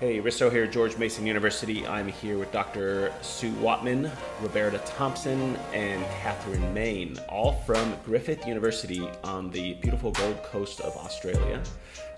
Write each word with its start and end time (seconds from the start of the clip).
Hey, 0.00 0.20
Risto 0.20 0.48
here, 0.48 0.62
at 0.62 0.70
George 0.70 0.96
Mason 0.96 1.26
University. 1.26 1.84
I'm 1.84 2.06
here 2.06 2.38
with 2.38 2.52
Dr. 2.52 3.12
Sue 3.20 3.50
Whatman, 3.54 4.08
Roberta 4.40 4.78
Thompson, 4.86 5.56
and 5.74 6.04
Catherine 6.22 6.72
Main, 6.72 7.18
all 7.28 7.54
from 7.66 7.96
Griffith 8.04 8.46
University 8.46 9.08
on 9.24 9.50
the 9.50 9.74
beautiful 9.74 10.12
Gold 10.12 10.40
Coast 10.44 10.80
of 10.82 10.96
Australia. 10.98 11.60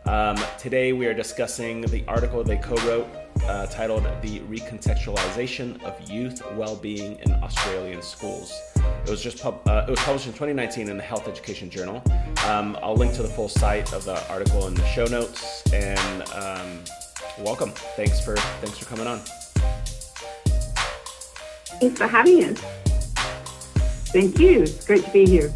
Um, 0.04 0.37
today 0.58 0.93
we 0.93 1.07
are 1.07 1.14
discussing 1.14 1.80
the 1.80 2.05
article 2.07 2.45
they 2.45 2.59
co 2.59 2.75
wrote 2.87 3.09
uh, 3.45 3.64
titled 3.69 4.05
The 4.21 4.41
Recontextualization 4.41 5.83
of 5.83 6.11
Youth 6.11 6.43
Wellbeing 6.57 7.19
in 7.21 7.33
Australian 7.43 8.03
Schools. 8.03 8.53
It 8.77 9.09
was 9.09 9.23
just 9.23 9.43
pub- 9.43 9.67
uh, 9.67 9.87
it 9.89 9.91
was 9.91 10.01
published 10.01 10.27
in 10.27 10.33
2019 10.33 10.91
in 10.91 10.99
the 10.99 11.03
Health 11.03 11.29
Education 11.29 11.71
Journal. 11.71 12.03
Um, 12.45 12.77
I'll 12.83 12.95
link 12.95 13.15
to 13.15 13.23
the 13.23 13.29
full 13.29 13.49
site 13.49 13.95
of 13.95 14.05
the 14.05 14.23
article 14.31 14.67
in 14.67 14.75
the 14.75 14.85
show 14.85 15.07
notes 15.07 15.62
and 15.73 16.23
um, 16.33 16.80
welcome. 17.39 17.70
Thanks 17.97 18.20
for 18.25 18.37
thanks 18.37 18.79
for 18.79 18.84
coming 18.87 19.07
on. 19.07 19.20
Thanks 21.80 21.98
for 21.98 22.07
having 22.07 22.45
us. 22.45 22.61
Thank 24.12 24.38
you. 24.38 24.62
It's 24.62 24.84
great 24.84 25.05
to 25.05 25.11
be 25.11 25.25
here. 25.25 25.52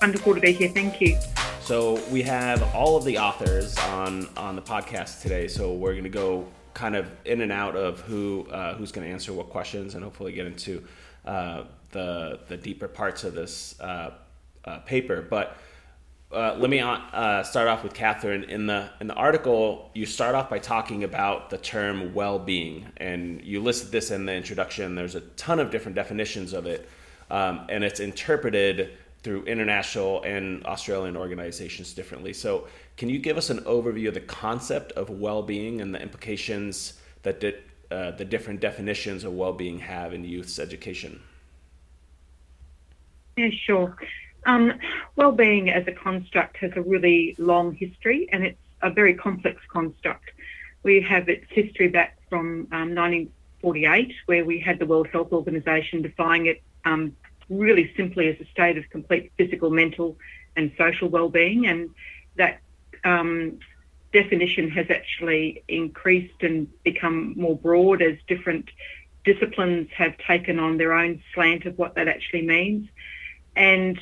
Wonderful 0.00 0.34
to 0.34 0.40
be 0.40 0.52
here. 0.52 0.68
Thank 0.68 1.00
you. 1.00 1.18
So 1.60 2.00
we 2.10 2.22
have 2.22 2.74
all 2.74 2.96
of 2.96 3.04
the 3.04 3.18
authors 3.18 3.76
on 3.78 4.28
on 4.36 4.56
the 4.56 4.62
podcast 4.62 5.22
today. 5.22 5.46
So 5.48 5.72
we're 5.72 5.92
going 5.92 6.04
to 6.04 6.10
go 6.10 6.46
kind 6.74 6.96
of 6.96 7.10
in 7.24 7.42
and 7.42 7.52
out 7.52 7.76
of 7.76 8.00
who 8.00 8.46
uh, 8.50 8.74
who's 8.74 8.92
going 8.92 9.06
to 9.06 9.12
answer 9.12 9.32
what 9.32 9.50
questions, 9.50 9.94
and 9.94 10.02
hopefully 10.02 10.32
get 10.32 10.46
into 10.46 10.84
uh, 11.24 11.64
the 11.90 12.40
the 12.48 12.56
deeper 12.56 12.88
parts 12.88 13.24
of 13.24 13.34
this 13.34 13.78
uh, 13.80 14.12
uh 14.64 14.78
paper. 14.80 15.20
But 15.22 15.56
uh, 16.32 16.54
let 16.58 16.70
me 16.70 16.78
uh, 16.78 17.42
start 17.42 17.66
off 17.66 17.82
with 17.82 17.92
Catherine. 17.92 18.44
In 18.44 18.66
the 18.66 18.88
in 19.00 19.08
the 19.08 19.14
article, 19.14 19.90
you 19.94 20.06
start 20.06 20.36
off 20.36 20.48
by 20.48 20.60
talking 20.60 21.02
about 21.02 21.50
the 21.50 21.58
term 21.58 22.14
well-being, 22.14 22.86
and 22.98 23.42
you 23.42 23.60
listed 23.60 23.90
this 23.90 24.12
in 24.12 24.26
the 24.26 24.34
introduction. 24.34 24.94
There's 24.94 25.16
a 25.16 25.22
ton 25.22 25.58
of 25.58 25.72
different 25.72 25.96
definitions 25.96 26.52
of 26.52 26.66
it, 26.66 26.88
um, 27.30 27.66
and 27.68 27.82
it's 27.82 27.98
interpreted 27.98 28.96
through 29.24 29.44
international 29.44 30.22
and 30.22 30.64
Australian 30.66 31.16
organizations 31.16 31.92
differently. 31.94 32.32
So, 32.32 32.68
can 32.96 33.08
you 33.08 33.18
give 33.18 33.36
us 33.36 33.50
an 33.50 33.58
overview 33.60 34.06
of 34.08 34.14
the 34.14 34.20
concept 34.20 34.92
of 34.92 35.10
well-being 35.10 35.80
and 35.80 35.92
the 35.92 36.00
implications 36.00 37.00
that 37.22 37.40
di- 37.40 37.56
uh, 37.90 38.12
the 38.12 38.24
different 38.24 38.60
definitions 38.60 39.24
of 39.24 39.32
well-being 39.32 39.80
have 39.80 40.14
in 40.14 40.24
youth's 40.24 40.60
education? 40.60 41.20
Yeah, 43.36 43.50
sure. 43.66 43.96
Um, 44.46 44.72
well-being 45.16 45.70
as 45.70 45.86
a 45.86 45.92
construct 45.92 46.56
has 46.58 46.72
a 46.76 46.82
really 46.82 47.34
long 47.38 47.74
history, 47.74 48.28
and 48.32 48.44
it's 48.44 48.58
a 48.82 48.90
very 48.90 49.14
complex 49.14 49.60
construct. 49.70 50.30
We 50.82 51.00
have 51.02 51.28
its 51.28 51.46
history 51.50 51.88
back 51.88 52.18
from 52.28 52.68
um, 52.72 52.94
1948, 52.94 54.14
where 54.26 54.44
we 54.44 54.58
had 54.60 54.78
the 54.78 54.86
World 54.86 55.08
Health 55.12 55.32
Organization 55.32 56.02
defining 56.02 56.46
it 56.46 56.62
um, 56.84 57.14
really 57.50 57.92
simply 57.96 58.28
as 58.28 58.36
a 58.40 58.50
state 58.50 58.78
of 58.78 58.88
complete 58.90 59.32
physical, 59.36 59.70
mental, 59.70 60.16
and 60.56 60.72
social 60.78 61.08
well-being, 61.08 61.66
and 61.66 61.90
that 62.36 62.60
um, 63.04 63.58
definition 64.12 64.70
has 64.70 64.86
actually 64.90 65.62
increased 65.68 66.42
and 66.42 66.68
become 66.82 67.34
more 67.36 67.56
broad 67.56 68.02
as 68.02 68.16
different 68.26 68.68
disciplines 69.24 69.88
have 69.94 70.16
taken 70.18 70.58
on 70.58 70.78
their 70.78 70.92
own 70.92 71.22
slant 71.34 71.66
of 71.66 71.76
what 71.78 71.94
that 71.94 72.08
actually 72.08 72.42
means. 72.42 72.88
And 73.54 74.00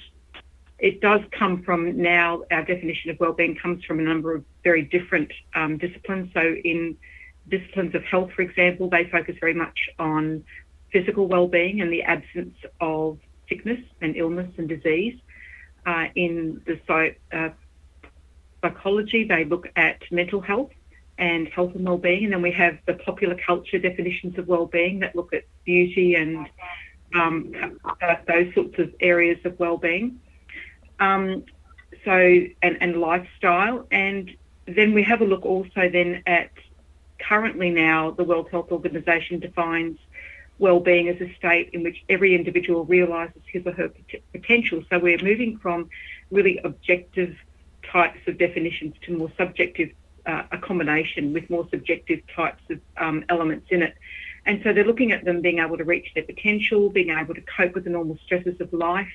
it 0.78 1.00
does 1.00 1.20
come 1.36 1.62
from 1.62 2.00
now, 2.00 2.42
our 2.50 2.64
definition 2.64 3.10
of 3.10 3.18
wellbeing 3.18 3.56
comes 3.56 3.84
from 3.84 3.98
a 3.98 4.02
number 4.02 4.34
of 4.34 4.44
very 4.62 4.82
different 4.82 5.32
um, 5.54 5.76
disciplines. 5.76 6.30
So, 6.32 6.40
in 6.40 6.96
disciplines 7.48 7.94
of 7.94 8.04
health, 8.04 8.30
for 8.34 8.42
example, 8.42 8.88
they 8.88 9.04
focus 9.10 9.36
very 9.40 9.54
much 9.54 9.88
on 9.98 10.44
physical 10.92 11.26
well-being 11.26 11.80
and 11.80 11.92
the 11.92 12.02
absence 12.02 12.54
of 12.80 13.18
sickness 13.48 13.80
and 14.00 14.16
illness 14.16 14.50
and 14.56 14.68
disease. 14.68 15.18
Uh, 15.84 16.06
in 16.14 16.62
the 16.66 16.78
uh, 17.32 17.48
psychology, 18.62 19.24
they 19.24 19.44
look 19.44 19.68
at 19.76 20.00
mental 20.10 20.40
health 20.40 20.70
and 21.18 21.48
health 21.48 21.74
and 21.74 21.84
well-being, 21.84 22.24
and 22.24 22.32
then 22.32 22.42
we 22.42 22.52
have 22.52 22.78
the 22.86 22.94
popular 22.94 23.36
culture 23.46 23.78
definitions 23.78 24.38
of 24.38 24.46
well-being 24.46 25.00
that 25.00 25.16
look 25.16 25.32
at 25.32 25.44
beauty 25.64 26.14
and 26.14 26.46
um, 27.14 27.52
uh, 27.84 28.14
those 28.26 28.52
sorts 28.54 28.78
of 28.78 28.94
areas 29.00 29.38
of 29.44 29.58
well-being. 29.58 30.20
Um, 31.00 31.44
so 32.04 32.12
and, 32.12 32.78
and 32.80 33.00
lifestyle, 33.00 33.86
and 33.90 34.30
then 34.66 34.94
we 34.94 35.02
have 35.02 35.20
a 35.20 35.24
look 35.24 35.44
also 35.44 35.88
then 35.88 36.22
at 36.26 36.50
currently 37.18 37.70
now 37.70 38.10
the 38.12 38.24
World 38.24 38.48
Health 38.50 38.70
Organization 38.70 39.40
defines 39.40 39.98
well-being 40.58 41.08
as 41.08 41.20
a 41.20 41.32
state 41.36 41.70
in 41.72 41.82
which 41.82 42.04
every 42.08 42.34
individual 42.34 42.84
realises 42.84 43.42
his 43.46 43.64
or 43.64 43.72
her 43.72 43.90
potential. 44.32 44.82
So 44.90 44.98
we're 44.98 45.22
moving 45.22 45.58
from 45.58 45.88
really 46.30 46.58
objective 46.64 47.36
types 47.92 48.18
of 48.26 48.38
definitions 48.38 48.94
to 49.02 49.16
more 49.16 49.30
subjective 49.36 49.90
uh, 50.26 50.42
a 50.52 50.58
combination 50.58 51.32
with 51.32 51.48
more 51.48 51.66
subjective 51.70 52.20
types 52.34 52.62
of 52.70 52.80
um, 52.98 53.24
elements 53.28 53.68
in 53.70 53.82
it. 53.82 53.94
And 54.44 54.60
so 54.62 54.72
they're 54.72 54.84
looking 54.84 55.12
at 55.12 55.24
them 55.24 55.40
being 55.40 55.58
able 55.58 55.78
to 55.78 55.84
reach 55.84 56.08
their 56.14 56.24
potential, 56.24 56.90
being 56.90 57.10
able 57.10 57.34
to 57.34 57.40
cope 57.40 57.74
with 57.74 57.84
the 57.84 57.90
normal 57.90 58.18
stresses 58.24 58.60
of 58.60 58.72
life, 58.72 59.08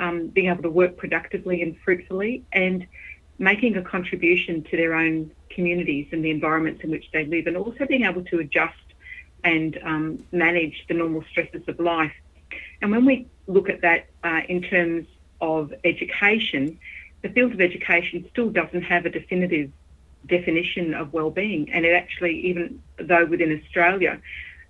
um, 0.00 0.16
being 0.28 0.48
able 0.52 0.62
to 0.62 0.70
work 0.70 0.96
productively 0.96 1.62
and 1.62 1.72
fruitfully, 1.84 2.44
and 2.52 2.86
making 3.38 3.76
a 3.76 3.82
contribution 3.82 4.62
to 4.64 4.76
their 4.76 4.94
own 4.94 5.30
communities 5.50 6.06
and 6.12 6.24
the 6.24 6.30
environments 6.30 6.82
in 6.84 6.90
which 6.90 7.06
they 7.12 7.24
live, 7.34 7.46
and 7.46 7.56
also 7.56 7.86
being 7.86 8.04
able 8.04 8.24
to 8.24 8.38
adjust 8.38 8.74
and 9.44 9.78
um, 9.82 10.24
manage 10.32 10.84
the 10.88 10.94
normal 10.94 11.22
stresses 11.30 11.62
of 11.68 11.78
life. 11.80 12.12
And 12.82 12.90
when 12.90 13.04
we 13.04 13.26
look 13.46 13.68
at 13.68 13.80
that 13.82 14.06
uh, 14.24 14.40
in 14.48 14.62
terms 14.62 15.06
of 15.40 15.72
education, 15.84 16.78
the 17.22 17.30
field 17.30 17.52
of 17.52 17.60
education 17.60 18.26
still 18.30 18.50
doesn't 18.50 18.82
have 18.82 19.06
a 19.06 19.10
definitive 19.10 19.70
definition 20.26 20.94
of 20.94 21.12
well-being. 21.12 21.72
And 21.72 21.84
it 21.84 21.94
actually, 21.94 22.34
even 22.48 22.82
though 22.98 23.24
within 23.24 23.58
Australia, 23.58 24.20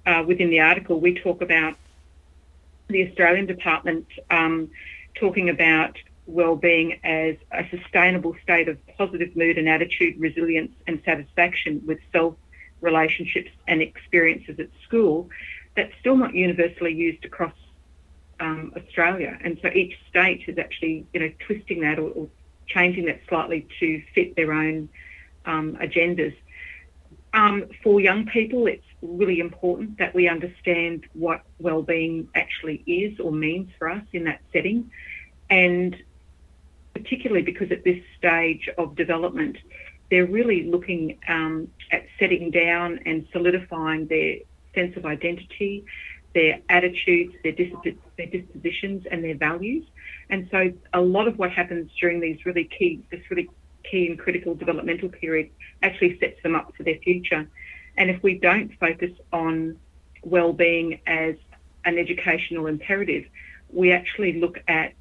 uh, 0.06 0.22
within 0.26 0.50
the 0.50 0.60
article, 0.60 1.00
we 1.00 1.14
talk 1.14 1.42
about 1.42 1.74
the 2.88 3.08
Australian 3.08 3.46
Department 3.46 4.06
um, 4.30 4.70
talking 5.14 5.48
about 5.48 5.96
well-being 6.26 7.00
as 7.04 7.36
a 7.50 7.68
sustainable 7.70 8.36
state 8.42 8.68
of 8.68 8.78
positive 8.96 9.34
mood 9.36 9.58
and 9.58 9.68
attitude, 9.68 10.18
resilience 10.18 10.72
and 10.86 11.02
satisfaction 11.04 11.82
with 11.86 11.98
self, 12.12 12.34
relationships 12.80 13.50
and 13.66 13.82
experiences 13.82 14.58
at 14.58 14.68
school, 14.86 15.28
that's 15.76 15.92
still 16.00 16.16
not 16.16 16.34
universally 16.34 16.92
used 16.92 17.24
across 17.24 17.54
um, 18.38 18.72
Australia. 18.76 19.38
And 19.42 19.58
so 19.62 19.68
each 19.68 19.98
state 20.08 20.44
is 20.46 20.58
actually, 20.58 21.06
you 21.12 21.20
know, 21.20 21.32
twisting 21.46 21.80
that 21.80 21.98
or, 21.98 22.10
or 22.10 22.28
changing 22.66 23.06
that 23.06 23.20
slightly 23.28 23.66
to 23.80 24.02
fit 24.14 24.36
their 24.36 24.52
own 24.52 24.88
um, 25.44 25.76
agendas. 25.80 26.34
Um, 27.32 27.66
for 27.82 28.00
young 28.00 28.26
people, 28.26 28.66
it's 28.66 28.84
really 29.02 29.40
important 29.40 29.98
that 29.98 30.14
we 30.14 30.28
understand 30.28 31.06
what 31.14 31.42
well-being 31.58 32.28
actually 32.34 32.82
is 32.86 33.18
or 33.20 33.32
means 33.32 33.70
for 33.78 33.88
us 33.88 34.04
in 34.12 34.24
that 34.24 34.40
setting, 34.52 34.90
and 35.48 35.96
particularly 36.94 37.42
because 37.42 37.70
at 37.72 37.84
this 37.84 38.02
stage 38.18 38.68
of 38.76 38.94
development, 38.96 39.56
they're 40.10 40.26
really 40.26 40.64
looking 40.64 41.18
um, 41.28 41.68
at 41.90 42.04
setting 42.18 42.50
down 42.50 43.00
and 43.06 43.26
solidifying 43.32 44.06
their 44.06 44.38
sense 44.74 44.96
of 44.96 45.06
identity, 45.06 45.84
their 46.34 46.60
attitudes, 46.68 47.34
their, 47.42 47.52
disp- 47.52 47.98
their 48.16 48.26
dispositions, 48.26 49.06
and 49.10 49.24
their 49.24 49.36
values. 49.36 49.84
And 50.28 50.48
so, 50.50 50.72
a 50.92 51.00
lot 51.00 51.26
of 51.26 51.38
what 51.38 51.50
happens 51.50 51.90
during 52.00 52.20
these 52.20 52.44
really 52.44 52.64
key, 52.64 53.02
this 53.10 53.20
really 53.30 53.48
key 53.82 54.08
and 54.08 54.18
critical 54.18 54.54
developmental 54.54 55.08
period 55.08 55.50
actually 55.82 56.18
sets 56.18 56.42
them 56.42 56.54
up 56.54 56.72
for 56.76 56.82
their 56.82 56.98
future. 56.98 57.48
And 58.00 58.08
if 58.08 58.22
we 58.22 58.38
don't 58.38 58.72
focus 58.80 59.10
on 59.30 59.76
well-being 60.24 61.00
as 61.06 61.34
an 61.84 61.98
educational 61.98 62.66
imperative, 62.66 63.26
we 63.70 63.92
actually 63.92 64.40
look 64.40 64.58
at 64.68 64.94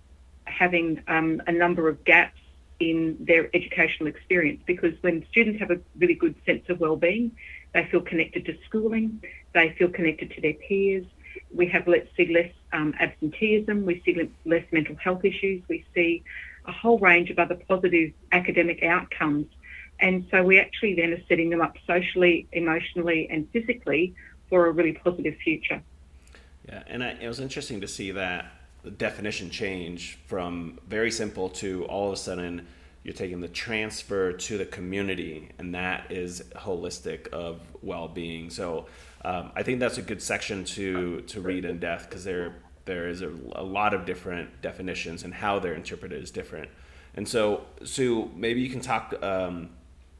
having 0.43 1.01
um, 1.07 1.41
a 1.47 1.51
number 1.53 1.87
of 1.87 2.03
gaps 2.03 2.41
in 2.81 3.15
their 3.21 3.49
educational 3.55 4.07
experience 4.07 4.61
because 4.65 4.93
when 4.99 5.25
students 5.31 5.61
have 5.61 5.71
a 5.71 5.79
really 5.97 6.13
good 6.13 6.35
sense 6.45 6.63
of 6.67 6.81
well-being, 6.81 7.31
they 7.73 7.85
feel 7.85 8.01
connected 8.01 8.45
to 8.47 8.57
schooling, 8.65 9.23
they 9.53 9.69
feel 9.79 9.89
connected 9.89 10.31
to 10.31 10.41
their 10.41 10.55
peers. 10.55 11.05
We 11.53 11.67
have 11.67 11.87
let's 11.87 12.09
see 12.17 12.33
less 12.33 12.51
um, 12.73 12.93
absenteeism, 12.99 13.85
we 13.85 14.01
see 14.05 14.29
less 14.43 14.65
mental 14.73 14.97
health 14.97 15.23
issues, 15.23 15.63
we 15.69 15.85
see 15.95 16.21
a 16.65 16.73
whole 16.73 16.99
range 16.99 17.29
of 17.29 17.39
other 17.39 17.55
positive 17.55 18.11
academic 18.33 18.83
outcomes. 18.83 19.45
And 20.01 20.25
so 20.31 20.43
we 20.43 20.59
actually 20.59 20.95
then 20.95 21.13
are 21.13 21.21
setting 21.27 21.49
them 21.49 21.61
up 21.61 21.75
socially, 21.85 22.47
emotionally, 22.51 23.27
and 23.29 23.49
physically 23.51 24.15
for 24.49 24.67
a 24.67 24.71
really 24.71 24.93
positive 24.93 25.35
future. 25.43 25.81
Yeah, 26.67 26.83
and 26.87 27.03
I, 27.03 27.17
it 27.21 27.27
was 27.27 27.39
interesting 27.39 27.81
to 27.81 27.87
see 27.87 28.11
that 28.11 28.45
the 28.83 28.91
definition 28.91 29.49
change 29.49 30.17
from 30.25 30.79
very 30.87 31.11
simple 31.11 31.49
to 31.49 31.85
all 31.85 32.07
of 32.07 32.13
a 32.13 32.17
sudden 32.17 32.65
you're 33.03 33.13
taking 33.13 33.41
the 33.41 33.47
transfer 33.47 34.33
to 34.33 34.57
the 34.57 34.65
community, 34.65 35.49
and 35.57 35.73
that 35.73 36.11
is 36.11 36.43
holistic 36.55 37.27
of 37.29 37.61
well-being. 37.81 38.49
So 38.49 38.87
um, 39.23 39.51
I 39.55 39.63
think 39.63 39.79
that's 39.79 39.97
a 39.97 40.01
good 40.01 40.21
section 40.21 40.63
to 40.65 41.21
to 41.21 41.41
read 41.41 41.65
in 41.65 41.79
depth 41.79 42.09
because 42.09 42.23
there 42.23 42.55
there 42.85 43.07
is 43.07 43.21
a, 43.21 43.31
a, 43.55 43.63
lot 43.63 43.93
of 43.93 44.03
different 44.05 44.61
definitions 44.61 45.23
and 45.23 45.33
how 45.33 45.59
they're 45.59 45.75
interpreted 45.75 46.23
is 46.23 46.31
different. 46.31 46.69
And 47.13 47.27
so, 47.27 47.65
Sue, 47.83 48.31
maybe 48.35 48.61
you 48.61 48.69
can 48.69 48.79
talk 48.79 49.13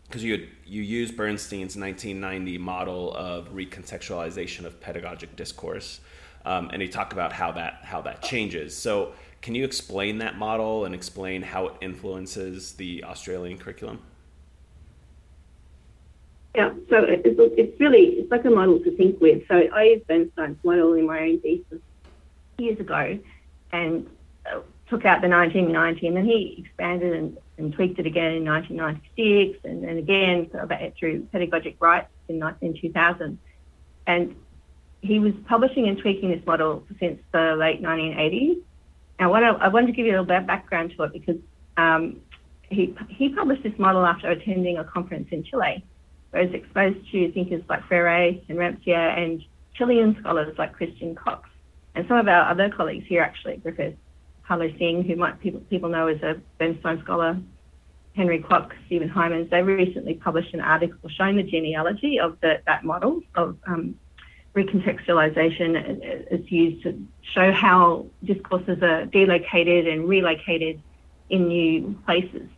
because 0.09 0.23
you 0.23 0.47
you 0.65 0.81
use 0.81 1.11
Bernstein's 1.11 1.77
1990 1.77 2.57
model 2.57 3.13
of 3.15 3.53
recontextualization 3.53 4.65
of 4.65 4.79
pedagogic 4.81 5.35
discourse, 5.35 5.99
um, 6.45 6.69
and 6.73 6.81
you 6.81 6.87
talk 6.87 7.13
about 7.13 7.31
how 7.31 7.51
that 7.51 7.79
how 7.83 8.01
that 8.01 8.23
changes. 8.23 8.75
So 8.75 9.13
can 9.41 9.55
you 9.55 9.63
explain 9.63 10.17
that 10.17 10.37
model 10.37 10.85
and 10.85 10.95
explain 10.95 11.41
how 11.41 11.67
it 11.67 11.75
influences 11.81 12.73
the 12.73 13.03
Australian 13.03 13.57
curriculum? 13.57 14.01
Yeah, 16.55 16.73
so 16.89 17.03
it's, 17.03 17.23
it's 17.25 17.79
really 17.79 18.05
it's 18.17 18.31
like 18.31 18.43
a 18.45 18.49
model 18.49 18.79
to 18.79 18.97
think 18.97 19.21
with. 19.21 19.47
So 19.47 19.55
I 19.73 19.83
used 19.83 20.07
Bernstein's 20.07 20.57
model 20.63 20.93
in 20.93 21.05
my 21.05 21.19
own 21.19 21.39
thesis 21.39 21.79
years 22.57 22.79
ago, 22.79 23.19
and 23.71 24.09
uh, 24.47 24.59
took 24.89 25.05
out 25.05 25.21
the 25.21 25.29
1990, 25.29 26.07
and 26.07 26.17
then 26.17 26.25
he 26.25 26.55
expanded 26.65 27.13
and, 27.13 27.37
and 27.59 27.73
tweaked 27.73 27.99
it 27.99 28.05
again 28.05 28.33
in 28.33 28.45
1996, 28.45 29.59
and 29.65 29.83
then 29.83 29.97
again 29.97 30.49
through 30.97 31.27
pedagogic 31.31 31.75
rights 31.79 32.09
in, 32.27 32.41
in 32.61 32.79
2000. 32.79 33.37
And 34.07 34.35
he 35.01 35.19
was 35.19 35.33
publishing 35.47 35.87
and 35.87 35.97
tweaking 35.97 36.31
this 36.31 36.45
model 36.45 36.83
since 36.99 37.21
the 37.31 37.55
late 37.57 37.81
1980s 37.81 38.61
now, 39.19 39.29
what 39.29 39.43
I, 39.43 39.49
I 39.49 39.67
wanted 39.67 39.87
to 39.87 39.93
give 39.93 40.05
you 40.05 40.13
a 40.13 40.13
little 40.13 40.25
bit 40.25 40.37
of 40.37 40.47
background 40.47 40.93
to 40.95 41.03
it 41.03 41.13
because 41.13 41.35
um, 41.77 42.21
he, 42.69 42.95
he 43.09 43.29
published 43.29 43.63
this 43.63 43.77
model 43.77 44.05
after 44.05 44.29
attending 44.29 44.77
a 44.77 44.83
conference 44.83 45.27
in 45.31 45.43
Chile, 45.43 45.83
where 46.31 46.43
he 46.43 46.47
was 46.47 46.55
exposed 46.55 47.11
to 47.11 47.31
thinkers 47.33 47.63
like 47.67 47.85
Freire 47.87 48.39
and 48.47 48.57
Rancière 48.57 49.17
and 49.17 49.43
Chilean 49.75 50.15
scholars 50.21 50.55
like 50.57 50.73
Christian 50.73 51.15
Cox. 51.15 51.49
And 51.95 52.07
some 52.07 52.17
of 52.17 52.27
our 52.27 52.49
other 52.49 52.69
colleagues 52.69 53.05
here 53.07 53.21
actually, 53.21 53.57
Professor 53.57 53.97
Parlo 54.49 54.77
Singh, 54.79 55.03
who 55.03 55.15
might 55.15 55.39
people, 55.39 55.61
people 55.69 55.89
know 55.89 56.07
as 56.07 56.21
a 56.23 56.41
Bernstein 56.57 57.01
scholar, 57.03 57.37
Henry 58.15 58.39
Kwok, 58.39 58.71
Stephen 58.87 59.09
Heimans, 59.09 59.49
they 59.49 59.61
recently 59.61 60.15
published 60.15 60.53
an 60.53 60.61
article 60.61 61.09
showing 61.09 61.35
the 61.35 61.43
genealogy 61.43 62.19
of 62.19 62.37
the, 62.41 62.59
that 62.65 62.83
model 62.83 63.21
of 63.35 63.57
um, 63.67 63.95
recontextualization 64.55 66.31
is 66.31 66.51
used 66.51 66.83
to 66.83 66.99
show 67.33 67.51
how 67.51 68.07
discourses 68.23 68.81
are 68.81 69.05
delocated 69.05 69.87
and 69.87 70.09
relocated 70.09 70.81
in 71.29 71.47
new 71.47 71.95
places. 72.05 72.49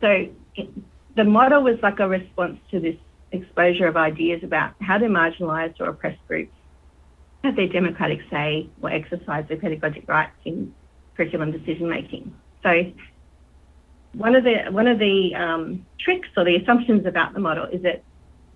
So 0.00 0.28
it, 0.54 0.68
the 1.16 1.24
model 1.24 1.62
was 1.62 1.78
like 1.82 1.98
a 1.98 2.08
response 2.08 2.58
to 2.70 2.78
this 2.78 2.96
exposure 3.32 3.86
of 3.86 3.96
ideas 3.96 4.44
about 4.44 4.74
how 4.80 4.98
do 4.98 5.06
marginalized 5.06 5.80
or 5.80 5.88
oppressed 5.88 6.24
groups 6.28 6.52
have 7.42 7.56
their 7.56 7.68
democratic 7.68 8.20
say 8.30 8.68
or 8.80 8.90
exercise 8.90 9.44
their 9.48 9.56
pedagogic 9.56 10.08
rights 10.08 10.36
in 10.44 10.72
curriculum 11.16 11.52
decision 11.52 11.88
making. 11.88 12.34
So 12.62 12.92
one 14.14 14.34
of 14.34 14.44
the 14.44 14.70
one 14.70 14.86
of 14.86 14.98
the 14.98 15.34
um, 15.34 15.86
tricks 15.98 16.28
or 16.36 16.44
the 16.44 16.56
assumptions 16.56 17.06
about 17.06 17.34
the 17.34 17.40
model 17.40 17.64
is 17.66 17.82
that, 17.82 18.02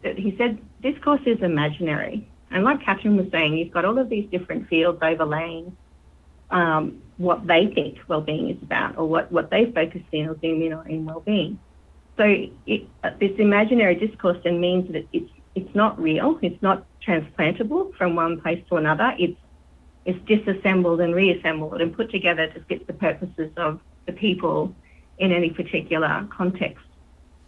that 0.03 0.19
he 0.19 0.35
said 0.37 0.59
this 0.83 0.95
discourse 0.95 1.21
is 1.27 1.41
imaginary. 1.43 2.27
And 2.51 2.65
like 2.65 2.83
Catherine 2.83 3.17
was 3.17 3.31
saying, 3.31 3.57
you've 3.57 3.73
got 3.73 3.85
all 3.85 3.99
of 3.99 4.09
these 4.09 4.29
different 4.31 4.69
fields 4.69 4.99
overlaying 5.03 5.77
um, 6.51 7.01
what 7.17 7.47
they 7.47 7.69
think 7.69 7.99
well-being 8.09 8.51
is 8.51 8.63
about 8.63 8.97
or 8.99 9.07
what, 9.07 9.31
what 9.31 9.51
they 9.51 9.71
focus 9.71 10.03
in 10.11 10.29
or 10.29 10.39
zoom 10.41 10.63
in 10.63 10.73
on 10.73 10.91
in 10.91 11.05
well-being. 11.05 11.59
So 12.17 12.25
it, 12.67 12.89
uh, 13.05 13.11
this 13.21 13.33
imaginary 13.39 13.95
discourse 13.95 14.39
then 14.43 14.61
means 14.61 14.93
that 14.93 15.07
it's, 15.13 15.31
it's 15.55 15.75
not 15.75 16.01
real, 16.01 16.39
it's 16.43 16.61
not 16.61 16.85
transplantable 17.07 17.95
from 17.97 18.17
one 18.17 18.41
place 18.41 18.63
to 18.69 18.77
another, 18.77 19.15
it's, 19.19 19.40
it's 20.05 20.19
disassembled 20.27 21.01
and 21.01 21.15
reassembled 21.15 21.81
and 21.81 21.95
put 21.95 22.11
together 22.11 22.47
to 22.49 22.61
fit 22.65 22.87
the 22.87 22.93
purposes 22.93 23.51
of 23.57 23.81
the 24.07 24.13
people 24.13 24.75
in 25.19 25.33
any 25.33 25.51
particular 25.51 26.27
context. 26.35 26.85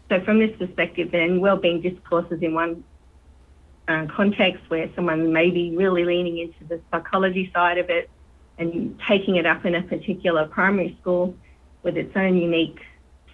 So 0.08 0.20
from 0.20 0.38
this 0.38 0.54
perspective, 0.58 1.10
then 1.10 1.40
well-being 1.40 1.80
discourses 1.80 2.42
in 2.42 2.52
one 2.54 2.84
uh, 3.88 4.06
context 4.14 4.62
where 4.68 4.90
someone 4.94 5.32
may 5.32 5.50
be 5.50 5.74
really 5.76 6.04
leaning 6.04 6.38
into 6.38 6.64
the 6.68 6.80
psychology 6.90 7.50
side 7.54 7.78
of 7.78 7.88
it 7.88 8.10
and 8.58 9.00
taking 9.08 9.36
it 9.36 9.46
up 9.46 9.64
in 9.64 9.74
a 9.74 9.82
particular 9.82 10.46
primary 10.46 10.96
school 11.00 11.34
with 11.82 11.96
its 11.96 12.14
own 12.14 12.36
unique 12.36 12.78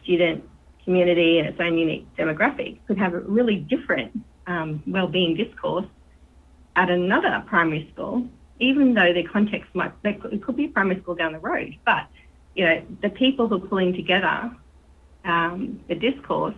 student 0.02 0.48
community 0.84 1.38
and 1.38 1.48
its 1.48 1.60
own 1.60 1.76
unique 1.76 2.06
demographic 2.16 2.78
could 2.86 2.96
have 2.96 3.12
a 3.12 3.20
really 3.20 3.56
different 3.56 4.12
um, 4.46 4.82
well-being 4.86 5.36
discourse 5.36 5.84
at 6.76 6.90
another 6.90 7.44
primary 7.46 7.90
school, 7.92 8.26
even 8.60 8.94
though 8.94 9.12
their 9.12 9.28
context 9.28 9.74
might, 9.74 9.92
it 10.04 10.42
could 10.42 10.56
be 10.56 10.66
a 10.66 10.68
primary 10.68 11.00
school 11.00 11.14
down 11.14 11.32
the 11.32 11.38
road, 11.38 11.76
but 11.84 12.06
you 12.54 12.64
know, 12.64 12.82
the 13.02 13.10
people 13.10 13.48
who 13.48 13.56
are 13.56 13.68
pulling 13.68 13.94
together 13.94 14.50
um, 15.24 15.80
the 15.88 15.94
discourse 15.94 16.54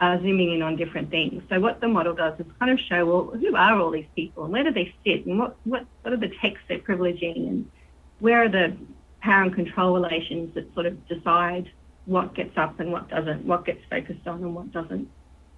are 0.00 0.20
zooming 0.20 0.52
in 0.52 0.62
on 0.62 0.76
different 0.76 1.10
things. 1.10 1.42
So 1.48 1.60
what 1.60 1.80
the 1.80 1.88
model 1.88 2.14
does 2.14 2.38
is 2.38 2.46
kind 2.58 2.70
of 2.70 2.78
show, 2.88 3.06
well, 3.06 3.38
who 3.38 3.56
are 3.56 3.78
all 3.78 3.90
these 3.90 4.06
people 4.14 4.44
and 4.44 4.52
where 4.52 4.64
do 4.64 4.72
they 4.72 4.94
sit 5.04 5.26
and 5.26 5.38
what, 5.38 5.56
what, 5.64 5.86
what 6.02 6.12
are 6.12 6.16
the 6.16 6.32
texts 6.40 6.64
they're 6.68 6.78
privileging 6.78 7.48
and 7.48 7.70
where 8.18 8.44
are 8.44 8.48
the 8.48 8.76
power 9.22 9.42
and 9.42 9.54
control 9.54 9.94
relations 9.94 10.54
that 10.54 10.72
sort 10.74 10.86
of 10.86 11.08
decide 11.08 11.70
what 12.06 12.34
gets 12.34 12.56
up 12.58 12.78
and 12.80 12.92
what 12.92 13.08
doesn't, 13.08 13.44
what 13.44 13.64
gets 13.64 13.80
focused 13.88 14.26
on 14.26 14.42
and 14.42 14.54
what 14.54 14.70
doesn't. 14.72 15.08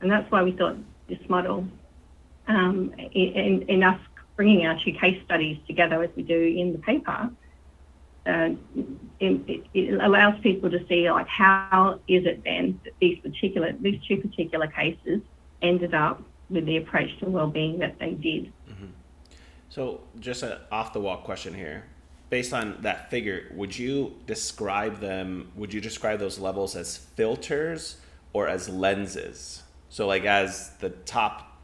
And 0.00 0.10
that's 0.10 0.30
why 0.30 0.42
we 0.42 0.52
thought 0.52 0.76
this 1.08 1.18
model, 1.28 1.66
um, 2.46 2.94
in, 3.12 3.64
in 3.68 3.82
us 3.82 4.00
bringing 4.36 4.66
our 4.66 4.78
two 4.84 4.92
case 4.92 5.20
studies 5.24 5.58
together 5.66 6.02
as 6.02 6.10
we 6.14 6.22
do 6.22 6.40
in 6.40 6.72
the 6.72 6.78
paper, 6.78 7.30
uh, 8.26 8.50
it, 9.20 9.66
it, 9.72 10.00
allows 10.00 10.38
people 10.40 10.70
to 10.70 10.84
see 10.88 11.10
like 11.10 11.28
how 11.28 12.00
is 12.08 12.26
it 12.26 12.42
then 12.44 12.78
that 12.84 12.92
these 13.00 13.20
particular 13.20 13.72
these 13.80 14.00
two 14.06 14.16
particular 14.16 14.66
cases 14.66 15.20
ended 15.62 15.94
up 15.94 16.22
with 16.50 16.66
the 16.66 16.76
approach 16.76 17.16
to 17.18 17.26
well-being 17.26 17.78
that 17.78 17.98
they 17.98 18.12
did. 18.12 18.52
Mm-hmm. 18.68 18.86
So, 19.68 20.00
just 20.20 20.42
an 20.42 20.58
off-the-wall 20.70 21.18
question 21.18 21.54
here. 21.54 21.84
Based 22.30 22.52
on 22.52 22.78
that 22.82 23.10
figure, 23.10 23.52
would 23.54 23.76
you 23.76 24.16
describe 24.26 25.00
them? 25.00 25.52
Would 25.54 25.72
you 25.72 25.80
describe 25.80 26.18
those 26.18 26.38
levels 26.38 26.74
as 26.74 26.96
filters 26.96 27.98
or 28.32 28.48
as 28.48 28.68
lenses? 28.68 29.62
So, 29.88 30.06
like 30.06 30.24
as 30.24 30.70
the 30.80 30.90
top 30.90 31.55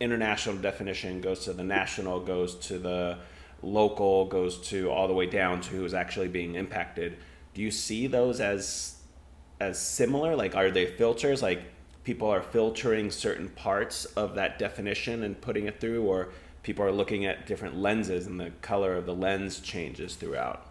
international 0.00 0.56
definition 0.56 1.20
goes 1.20 1.40
to 1.44 1.52
the 1.52 1.64
national, 1.64 2.20
goes 2.20 2.54
to 2.56 2.78
the 2.78 3.18
local 3.62 4.24
goes 4.24 4.58
to 4.58 4.90
all 4.90 5.06
the 5.06 5.12
way 5.12 5.26
down 5.26 5.60
to 5.60 5.70
who's 5.70 5.92
actually 5.92 6.28
being 6.28 6.54
impacted. 6.54 7.18
Do 7.52 7.62
you 7.62 7.70
see 7.70 8.06
those 8.06 8.40
as 8.40 8.96
as 9.60 9.78
similar? 9.78 10.34
Like, 10.34 10.56
are 10.56 10.70
they 10.70 10.86
filters? 10.86 11.42
Like, 11.42 11.62
people 12.02 12.28
are 12.28 12.40
filtering 12.40 13.10
certain 13.10 13.48
parts 13.50 14.06
of 14.06 14.34
that 14.36 14.58
definition 14.58 15.22
and 15.22 15.38
putting 15.40 15.66
it 15.66 15.80
through, 15.80 16.04
or 16.04 16.30
people 16.62 16.84
are 16.84 16.92
looking 16.92 17.26
at 17.26 17.46
different 17.46 17.76
lenses 17.76 18.26
and 18.26 18.40
the 18.40 18.50
color 18.62 18.94
of 18.94 19.04
the 19.04 19.14
lens 19.14 19.60
changes 19.60 20.14
throughout? 20.14 20.66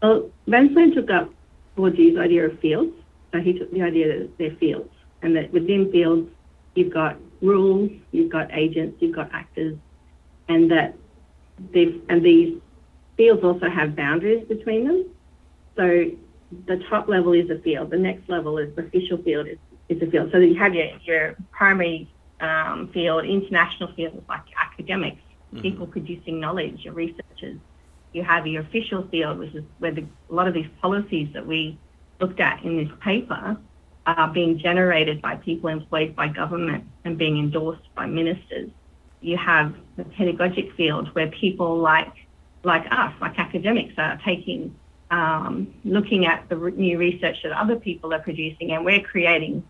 Well, 0.00 0.30
Bernstein 0.46 0.94
took 0.94 1.10
up 1.10 1.30
Bourdieu's 1.76 2.16
idea 2.18 2.46
of 2.46 2.58
fields. 2.60 2.94
So 3.32 3.40
he 3.40 3.52
took 3.52 3.70
the 3.72 3.82
idea 3.82 4.08
that 4.18 4.38
they're 4.38 4.56
fields, 4.56 4.92
and 5.22 5.36
that 5.36 5.52
within 5.52 5.90
fields, 5.92 6.30
you've 6.80 6.92
got 6.92 7.16
rules, 7.40 7.90
you've 8.10 8.32
got 8.32 8.48
agents, 8.52 8.96
you've 9.00 9.14
got 9.14 9.30
actors, 9.32 9.76
and 10.48 10.70
that 10.70 10.94
these 11.72 12.00
and 12.08 12.24
these 12.24 12.58
fields 13.16 13.44
also 13.44 13.68
have 13.68 13.94
boundaries 13.94 14.46
between 14.48 14.86
them. 14.88 15.04
So 15.76 16.10
the 16.66 16.78
top 16.88 17.08
level 17.08 17.32
is 17.32 17.48
a 17.50 17.58
field. 17.60 17.90
The 17.90 17.98
next 17.98 18.28
level 18.28 18.58
is 18.58 18.74
the 18.74 18.82
official 18.82 19.18
field 19.18 19.46
is, 19.46 19.58
is 19.88 20.02
a 20.02 20.10
field. 20.10 20.30
So 20.32 20.38
you 20.38 20.56
have 20.56 20.74
your, 20.74 20.88
your 21.04 21.36
primary 21.52 22.08
um, 22.40 22.88
field, 22.92 23.24
international 23.24 23.92
fields 23.94 24.16
like 24.28 24.42
academics, 24.58 25.20
mm-hmm. 25.52 25.62
people 25.62 25.86
producing 25.86 26.40
knowledge, 26.40 26.80
your 26.80 26.94
researchers. 26.94 27.58
You 28.12 28.24
have 28.24 28.46
your 28.46 28.62
official 28.62 29.06
field, 29.08 29.38
which 29.38 29.54
is 29.54 29.64
where 29.78 29.92
the, 29.92 30.04
a 30.30 30.34
lot 30.34 30.48
of 30.48 30.54
these 30.54 30.66
policies 30.80 31.28
that 31.34 31.46
we 31.46 31.78
looked 32.20 32.40
at 32.40 32.64
in 32.64 32.76
this 32.76 32.90
paper 33.00 33.56
are 34.06 34.32
being 34.32 34.58
generated 34.58 35.20
by 35.20 35.36
people 35.36 35.68
employed 35.68 36.16
by 36.16 36.28
government 36.28 36.84
and 37.04 37.18
being 37.18 37.38
endorsed 37.38 37.94
by 37.94 38.06
ministers 38.06 38.70
you 39.20 39.36
have 39.36 39.74
the 39.96 40.04
pedagogic 40.04 40.72
field 40.74 41.08
where 41.14 41.28
people 41.28 41.78
like 41.78 42.12
like 42.62 42.86
us, 42.90 43.14
like 43.20 43.38
academics, 43.38 43.94
are 43.96 44.20
taking 44.24 44.74
um, 45.10 45.74
looking 45.84 46.26
at 46.26 46.48
the 46.48 46.56
new 46.56 46.98
research 46.98 47.36
that 47.42 47.52
other 47.52 47.76
people 47.76 48.12
are 48.12 48.20
producing, 48.20 48.72
and 48.72 48.84
we're 48.84 49.00
creating 49.00 49.66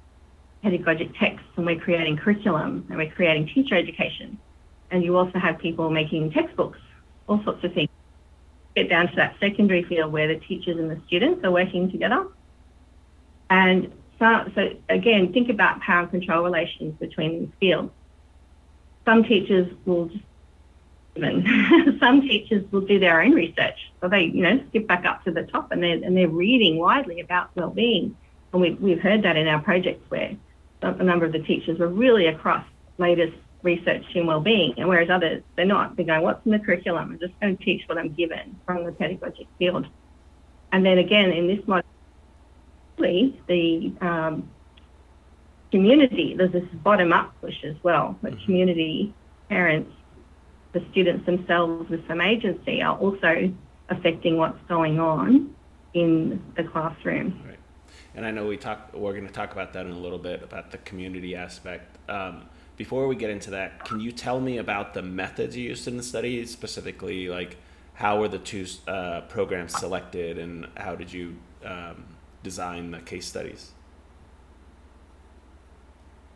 pedagogic 0.62 1.16
texts, 1.18 1.48
and 1.56 1.66
we're 1.66 1.78
creating 1.78 2.16
curriculum, 2.16 2.84
and 2.88 2.98
we're 2.98 3.10
creating 3.10 3.46
teacher 3.46 3.74
education. 3.74 4.38
And 4.90 5.04
you 5.04 5.16
also 5.16 5.38
have 5.38 5.58
people 5.58 5.88
making 5.88 6.32
textbooks, 6.32 6.78
all 7.28 7.42
sorts 7.44 7.62
of 7.64 7.72
things. 7.72 7.88
Get 8.74 8.88
down 8.88 9.08
to 9.08 9.16
that 9.16 9.36
secondary 9.40 9.84
field 9.84 10.12
where 10.12 10.28
the 10.28 10.40
teachers 10.40 10.76
and 10.78 10.90
the 10.90 11.00
students 11.06 11.44
are 11.44 11.50
working 11.50 11.90
together, 11.90 12.26
And 13.48 13.92
so, 14.20 14.52
so 14.54 14.70
again, 14.88 15.32
think 15.32 15.48
about 15.48 15.80
power 15.80 16.02
and 16.02 16.10
control 16.10 16.44
relations 16.44 16.94
between 17.00 17.40
these 17.40 17.48
fields. 17.58 17.90
Some 19.04 19.24
teachers 19.24 19.72
will 19.86 20.10
even 21.16 21.98
some 22.00 22.20
teachers 22.20 22.70
will 22.70 22.82
do 22.82 22.98
their 22.98 23.20
own 23.20 23.32
research. 23.32 23.90
So 24.00 24.08
they, 24.08 24.24
you 24.24 24.42
know, 24.42 24.62
skip 24.68 24.86
back 24.86 25.04
up 25.04 25.24
to 25.24 25.32
the 25.32 25.42
top 25.44 25.72
and 25.72 25.82
they're, 25.82 25.96
and 26.04 26.16
they're 26.16 26.28
reading 26.28 26.78
widely 26.78 27.20
about 27.20 27.50
well-being. 27.56 28.16
And 28.52 28.62
we, 28.62 28.72
we've 28.74 29.00
heard 29.00 29.22
that 29.22 29.36
in 29.36 29.48
our 29.48 29.60
projects 29.60 30.08
where 30.08 30.36
a 30.82 31.02
number 31.02 31.24
of 31.24 31.32
the 31.32 31.40
teachers 31.40 31.78
were 31.78 31.88
really 31.88 32.26
across 32.26 32.64
latest 32.98 33.36
research 33.62 34.04
in 34.14 34.26
well-being, 34.26 34.74
and 34.78 34.88
whereas 34.88 35.10
others, 35.10 35.42
they're 35.56 35.66
not. 35.66 35.96
They're 35.96 36.06
going, 36.06 36.22
what's 36.22 36.44
in 36.46 36.52
the 36.52 36.58
curriculum? 36.58 37.12
I'm 37.12 37.18
just 37.18 37.38
going 37.40 37.56
to 37.56 37.64
teach 37.64 37.82
what 37.86 37.98
I'm 37.98 38.12
given 38.12 38.58
from 38.64 38.84
the 38.84 38.92
pedagogic 38.92 39.46
field. 39.58 39.86
And 40.72 40.84
then 40.84 40.98
again, 40.98 41.30
in 41.30 41.46
this 41.46 41.66
model, 41.66 41.79
the 43.00 43.92
um, 44.00 44.48
community, 45.70 46.34
there's 46.36 46.52
this 46.52 46.64
bottom-up 46.82 47.34
push 47.40 47.64
as 47.64 47.76
well, 47.82 48.16
but 48.22 48.32
mm-hmm. 48.32 48.44
community, 48.44 49.14
parents, 49.48 49.92
the 50.72 50.84
students 50.90 51.26
themselves 51.26 51.88
with 51.90 52.06
some 52.06 52.20
agency 52.20 52.82
are 52.82 52.96
also 52.98 53.52
affecting 53.88 54.36
what's 54.36 54.58
going 54.68 55.00
on 55.00 55.54
in 55.94 56.42
the 56.56 56.62
classroom. 56.64 57.42
Right. 57.44 57.58
And 58.14 58.24
I 58.24 58.30
know 58.30 58.46
we 58.46 58.56
talk, 58.56 58.90
we're 58.94 59.12
going 59.12 59.26
to 59.26 59.32
talk 59.32 59.52
about 59.52 59.72
that 59.72 59.86
in 59.86 59.92
a 59.92 59.98
little 59.98 60.18
bit 60.18 60.42
about 60.42 60.70
the 60.70 60.78
community 60.78 61.34
aspect. 61.34 61.98
Um, 62.08 62.46
before 62.76 63.06
we 63.06 63.16
get 63.16 63.30
into 63.30 63.50
that, 63.50 63.84
can 63.84 64.00
you 64.00 64.10
tell 64.12 64.40
me 64.40 64.58
about 64.58 64.94
the 64.94 65.02
methods 65.02 65.56
you 65.56 65.68
used 65.68 65.86
in 65.86 65.96
the 65.96 66.02
study, 66.02 66.46
specifically 66.46 67.28
like 67.28 67.56
how 67.94 68.18
were 68.18 68.28
the 68.28 68.38
two 68.38 68.66
uh, 68.88 69.20
programs 69.22 69.78
selected 69.78 70.38
and 70.38 70.66
how 70.76 70.94
did 70.94 71.12
you 71.12 71.36
um, 71.64 72.04
design 72.42 72.90
the 72.90 72.98
case 73.00 73.26
studies? 73.26 73.72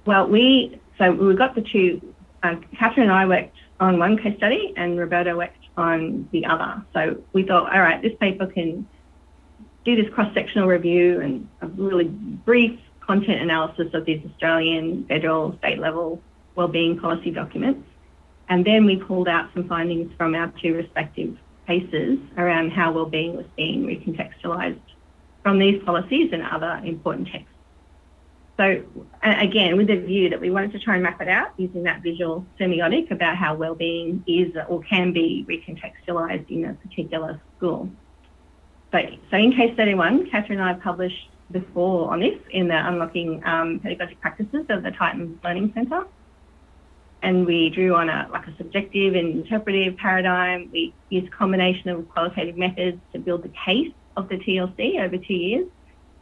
Well, 0.07 0.29
we 0.29 0.81
so 0.99 1.13
we 1.13 1.35
got 1.35 1.55
the 1.55 1.63
two. 1.63 2.15
Uh, 2.43 2.57
Catherine 2.79 3.09
and 3.09 3.13
I 3.13 3.27
worked 3.27 3.57
on 3.81 3.99
one 3.99 4.19
case 4.19 4.37
study, 4.37 4.75
and 4.77 4.99
Roberta 4.99 5.35
worked 5.37 5.57
on 5.77 6.29
the 6.31 6.45
other. 6.45 6.85
So 6.93 7.23
we 7.33 7.43
thought, 7.43 7.75
all 7.75 7.81
right, 7.81 8.01
this 8.03 8.13
paper 8.21 8.47
can 8.47 8.87
do 9.85 9.97
this 9.97 10.13
cross-sectional 10.15 10.69
review 10.69 11.21
and 11.21 11.49
a 11.61 11.67
really 11.69 12.05
brief 12.05 12.79
content 13.01 13.41
analysis 13.41 13.93
of 13.93 14.05
these 14.05 14.25
Australian, 14.31 15.05
federal, 15.07 15.57
state 15.59 15.79
level 15.79 16.23
wellbeing 16.55 16.99
policy 16.99 17.31
documents. 17.31 17.87
And 18.49 18.65
then 18.65 18.85
we 18.85 18.97
pulled 18.97 19.29
out 19.29 19.51
some 19.55 19.69
findings 19.69 20.13
from 20.17 20.35
our 20.35 20.53
two 20.63 20.75
respective 20.75 21.37
cases 21.67 22.19
around 22.37 22.71
how 22.71 22.93
wellbeing 22.93 23.37
was 23.37 23.47
being 23.57 23.85
recontextualised 23.85 24.79
from 25.45 25.59
these 25.59 25.81
policies 25.85 26.31
and 26.33 26.43
other 26.43 26.81
important 26.85 27.29
texts. 27.29 27.51
So 28.57 28.83
again, 29.23 29.77
with 29.77 29.89
the 29.89 29.97
view 29.97 30.31
that 30.31 30.41
we 30.41 30.51
wanted 30.51 30.73
to 30.73 30.79
try 30.79 30.95
and 30.95 31.03
map 31.03 31.21
it 31.21 31.29
out 31.29 31.53
using 31.57 31.83
that 31.85 32.03
visual 32.03 32.47
semiotic 32.59 33.11
about 33.11 33.37
how 33.37 33.55
wellbeing 33.55 34.25
is 34.27 34.53
or 34.69 34.83
can 34.83 35.13
be 35.13 35.45
recontextualised 35.49 36.49
in 36.49 36.65
a 36.65 36.75
particular 36.75 37.41
school. 37.57 37.91
So, 38.93 38.99
so 39.31 39.37
in 39.37 39.53
case 39.53 39.75
study 39.75 39.95
one, 39.95 40.31
Catherine 40.31 40.61
and 40.61 40.69
I 40.69 40.75
published 40.75 41.29
before 41.51 42.13
on 42.13 42.21
this 42.21 42.39
in 42.51 42.69
the 42.69 42.77
Unlocking 42.77 43.43
um, 43.45 43.81
Pedagogic 43.81 44.21
Practices 44.21 44.67
of 44.71 44.83
the 44.83 44.93
Titan 44.93 45.39
Learning 45.45 45.73
Centre. 45.75 46.05
And 47.23 47.45
we 47.45 47.71
drew 47.71 47.97
on 47.97 48.09
a 48.09 48.29
like 48.33 48.47
a 48.47 48.57
subjective 48.57 49.15
and 49.15 49.43
interpretive 49.43 49.97
paradigm. 49.97 50.71
We 50.73 50.95
used 51.09 51.27
a 51.27 51.31
combination 51.31 51.91
of 51.91 52.09
qualitative 52.11 52.57
methods 52.57 53.01
to 53.13 53.19
build 53.19 53.43
the 53.43 53.53
case 53.67 53.93
of 54.17 54.29
the 54.29 54.37
TLC 54.37 55.05
over 55.05 55.17
two 55.17 55.35
years 55.35 55.67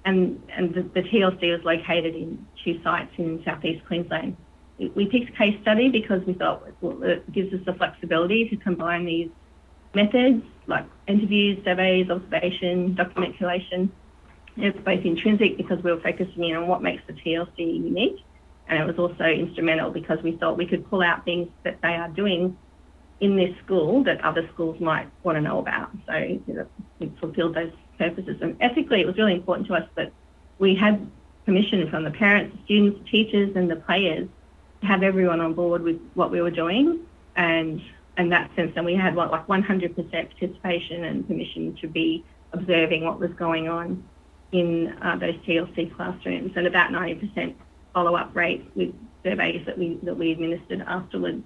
and, 0.05 0.43
and 0.57 0.75
the, 0.75 0.83
the 0.95 1.09
TLC 1.09 1.57
was 1.57 1.61
located 1.65 2.15
in 2.15 2.47
two 2.65 2.81
sites 2.83 3.13
in 3.19 3.43
southeast 3.45 3.85
Queensland. 3.87 4.37
We 4.79 5.07
picked 5.07 5.31
a 5.31 5.39
case 5.39 5.57
study 5.63 5.91
because 5.91 6.23
we 6.27 6.33
thought 6.35 6.65
well, 6.81 7.03
it 7.03 7.31
gives 7.33 7.53
us 7.53 7.61
the 7.65 7.75
flexibility 7.75 8.49
to 8.49 8.57
combine 8.57 9.05
these 9.05 9.31
methods 9.95 10.43
like 10.67 10.87
interviews, 11.07 11.63
surveys, 11.65 12.11
observation, 12.11 12.95
document 12.95 13.37
collation. 13.39 13.93
It's 14.57 14.79
both 14.79 15.05
intrinsic 15.05 15.57
because 15.57 15.83
we 15.85 15.93
were 15.93 16.01
focusing 16.01 16.45
in 16.45 16.57
on 16.57 16.67
what 16.67 16.83
makes 16.83 17.03
the 17.07 17.13
TLC 17.13 17.59
unique, 17.59 18.25
and 18.69 18.81
it 18.81 18.87
was 18.87 18.99
also 18.99 19.25
instrumental 19.25 19.91
because 19.91 20.19
we 20.23 20.37
thought 20.37 20.59
we 20.59 20.67
could 20.67 20.89
pull 20.91 21.03
out 21.03 21.25
things 21.25 21.49
that 21.65 21.79
they 21.83 21.95
are 21.95 22.09
doing 22.09 22.57
in 23.21 23.37
this 23.37 23.51
school 23.65 24.03
that 24.05 24.23
other 24.25 24.49
schools 24.53 24.81
might 24.81 25.09
want 25.23 25.37
to 25.37 25.41
know 25.41 25.59
about. 25.59 25.91
So 26.07 26.41
we 26.99 27.13
fulfilled 27.21 27.55
those 27.55 27.73
purposes. 27.99 28.39
And 28.41 28.57
ethically, 28.61 29.01
it 29.01 29.07
was 29.07 29.17
really 29.17 29.35
important 29.35 29.67
to 29.69 29.75
us 29.75 29.89
that 29.97 30.13
we 30.59 30.75
had 30.75 31.11
permission 31.45 31.89
from 31.91 32.05
the 32.05 32.11
parents, 32.11 32.57
the 32.57 32.65
students, 32.65 32.99
the 33.01 33.11
teachers, 33.11 33.57
and 33.57 33.71
the 33.71 33.77
players 33.77 34.29
to 34.81 34.87
have 34.87 35.03
everyone 35.03 35.41
on 35.41 35.55
board 35.55 35.83
with 35.83 36.01
what 36.15 36.31
we 36.31 36.41
were 36.41 36.51
doing. 36.51 37.01
And 37.37 37.81
in 38.19 38.29
that 38.31 38.55
sense, 38.55 38.73
then 38.75 38.85
we 38.85 38.95
had 38.95 39.15
what, 39.15 39.31
like 39.31 39.47
100% 39.47 39.95
participation 40.11 41.05
and 41.05 41.27
permission 41.27 41.77
to 41.81 41.89
be 41.89 42.25
observing 42.53 43.05
what 43.05 43.19
was 43.19 43.31
going 43.33 43.69
on 43.69 44.05
in 44.53 44.95
uh, 45.01 45.17
those 45.17 45.35
TLC 45.47 45.95
classrooms, 45.97 46.53
and 46.57 46.67
about 46.67 46.91
90% 46.91 47.55
follow-up 47.95 48.37
rate 48.37 48.71
with 48.75 48.95
surveys 49.25 49.65
that 49.67 49.79
we 49.79 49.99
that 50.03 50.17
we 50.17 50.33
administered 50.33 50.83
afterwards. 50.87 51.43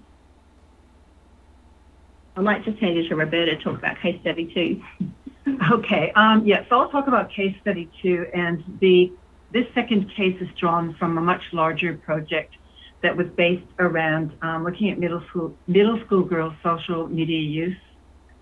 I 2.36 2.40
might 2.40 2.64
just 2.64 2.78
hand 2.78 2.96
you 2.96 3.08
to 3.08 3.16
Roberta 3.16 3.56
to 3.56 3.62
talk 3.62 3.78
about 3.78 4.00
case 4.00 4.20
study 4.20 4.52
two. 4.52 5.06
Okay. 5.72 6.12
Um, 6.14 6.46
yeah, 6.46 6.64
so 6.68 6.80
I'll 6.80 6.90
talk 6.90 7.06
about 7.06 7.30
case 7.30 7.56
study 7.60 7.90
two, 8.02 8.26
and 8.34 8.62
the 8.80 9.12
this 9.52 9.66
second 9.74 10.10
case 10.14 10.36
is 10.40 10.48
drawn 10.58 10.94
from 10.94 11.16
a 11.18 11.20
much 11.20 11.42
larger 11.52 11.96
project 11.96 12.54
that 13.02 13.16
was 13.16 13.28
based 13.36 13.66
around 13.78 14.32
um, 14.42 14.64
looking 14.64 14.90
at 14.90 14.98
middle 14.98 15.22
school 15.28 15.56
middle 15.66 16.00
school 16.04 16.22
girls' 16.22 16.54
social 16.62 17.06
media 17.06 17.38
use, 17.38 17.76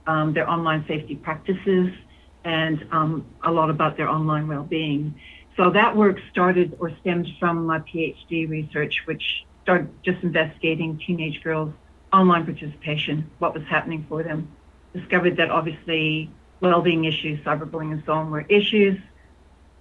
um, 0.07 0.33
their 0.33 0.49
online 0.49 0.85
safety 0.89 1.17
practices, 1.17 1.93
and 2.45 2.87
um, 2.91 3.27
a 3.43 3.53
lot 3.53 3.71
about 3.71 3.97
their 3.97 4.09
online 4.09 4.49
well-being. 4.49 5.15
So 5.57 5.71
that 5.71 5.95
work 5.97 6.19
started 6.31 6.77
or 6.81 6.91
stemmed 7.01 7.29
from 7.39 7.67
my 7.67 7.81
PhD 7.81 8.49
research, 8.49 9.03
which 9.05 9.45
started 9.63 9.89
just 10.03 10.23
investigating 10.23 11.01
teenage 11.07 11.43
girls' 11.43 11.75
online 12.13 12.45
participation, 12.45 13.31
what 13.39 13.55
was 13.55 13.65
happening 13.65 14.07
for 14.09 14.23
them. 14.23 14.49
Discovered 14.95 15.37
that 15.37 15.51
obviously 15.51 16.31
well-being 16.61 17.05
issues, 17.05 17.41
cyberbullying 17.45 17.93
and 17.93 18.03
so 18.07 18.13
on 18.13 18.31
were 18.31 18.47
issues. 18.49 18.99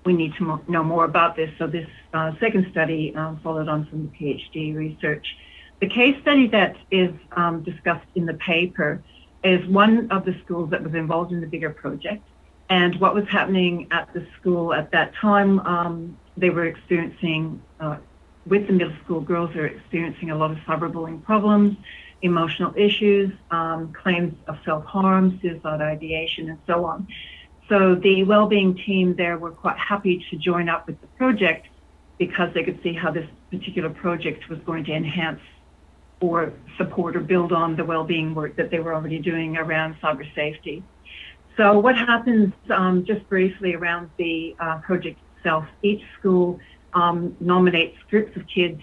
We 0.06 0.13
need 0.13 0.36
to 0.36 0.44
mo- 0.44 0.62
know 0.68 0.84
more 0.84 1.06
about 1.06 1.36
this. 1.36 1.50
So 1.58 1.68
this 1.68 1.88
uh, 2.13 2.32
second 2.39 2.68
study 2.72 3.15
um, 3.15 3.39
followed 3.44 3.68
on 3.70 3.86
from 3.88 4.03
the 4.03 4.10
PhD 4.10 4.75
research. 4.75 5.25
The 5.80 5.88
case 5.88 6.20
study 6.22 6.48
that 6.48 6.75
is 6.92 7.12
um, 7.36 7.63
discussed 7.63 8.08
in 8.15 8.25
the 8.25 8.36
paper 8.36 9.03
is 9.44 9.65
one 9.68 10.12
of 10.12 10.25
the 10.25 10.36
schools 10.44 10.70
that 10.72 10.84
was 10.84 10.94
involved 10.94 11.32
in 11.32 11.42
the 11.42 11.48
bigger 11.48 11.70
project. 11.70 12.24
And 12.70 13.00
what 13.00 13.13
was 13.13 13.25
happening 13.30 13.88
at 13.92 14.13
the 14.13 14.25
school 14.39 14.74
at 14.74 14.92
that 14.92 15.13
time, 15.15 15.60
um, 15.60 16.18
they 16.38 16.50
were 16.50 16.65
experiencing, 16.65 17.62
uh, 17.80 17.98
with 18.46 18.68
the 18.68 18.74
middle 18.74 18.94
school 19.03 19.22
girls, 19.22 19.51
they 19.53 19.65
experiencing 19.65 20.32
a 20.32 20.38
lot 20.38 20.51
of 20.51 20.58
cyberbullying 20.60 21.24
problems 21.24 21.77
emotional 22.24 22.74
issues, 22.75 23.32
um, 23.51 23.94
claims 23.94 24.34
of 24.48 24.58
self-harm, 24.65 25.39
suicide 25.42 25.82
ideation, 25.82 26.50
and 26.50 26.60
so 26.65 26.86
on. 26.86 27.08
So 27.70 27.96
the 27.96 28.24
well-being 28.24 28.75
team 28.75 29.15
there 29.15 29.38
were 29.38 29.51
quite 29.51 29.77
happy 29.77 30.25
to 30.30 30.38
join 30.38 30.68
up 30.70 30.88
with 30.88 31.00
the 31.01 31.08
project 31.08 31.68
because 32.18 32.53
they 32.53 32.63
could 32.63 32.82
see 32.82 32.94
how 32.94 33.12
this 33.12 33.27
particular 33.51 33.89
project 33.89 34.50
was 34.50 34.60
going 34.60 34.86
to 34.86 34.94
enhance 34.94 35.42
or 36.22 36.53
support 36.77 37.15
or 37.15 37.20
build 37.20 37.51
on 37.51 37.75
the 37.75 37.84
well-being 37.84 38.34
work 38.34 38.56
that 38.56 38.72
they 38.72 38.80
were 38.80 38.94
already 38.94 39.20
doing 39.20 39.58
around 39.58 39.96
cyber 40.01 40.25
safety. 40.34 40.82
So 41.58 41.77
what 41.77 41.96
happens 41.96 42.53
um, 42.70 43.06
just 43.06 43.27
briefly 43.30 43.75
around 43.75 44.10
the 44.18 44.56
uh, 44.60 44.80
project 44.80 45.20
itself, 45.38 45.65
each 45.82 46.01
school 46.18 46.60
um, 46.94 47.36
nominates 47.39 47.98
groups 48.10 48.36
of 48.38 48.48
kids, 48.48 48.82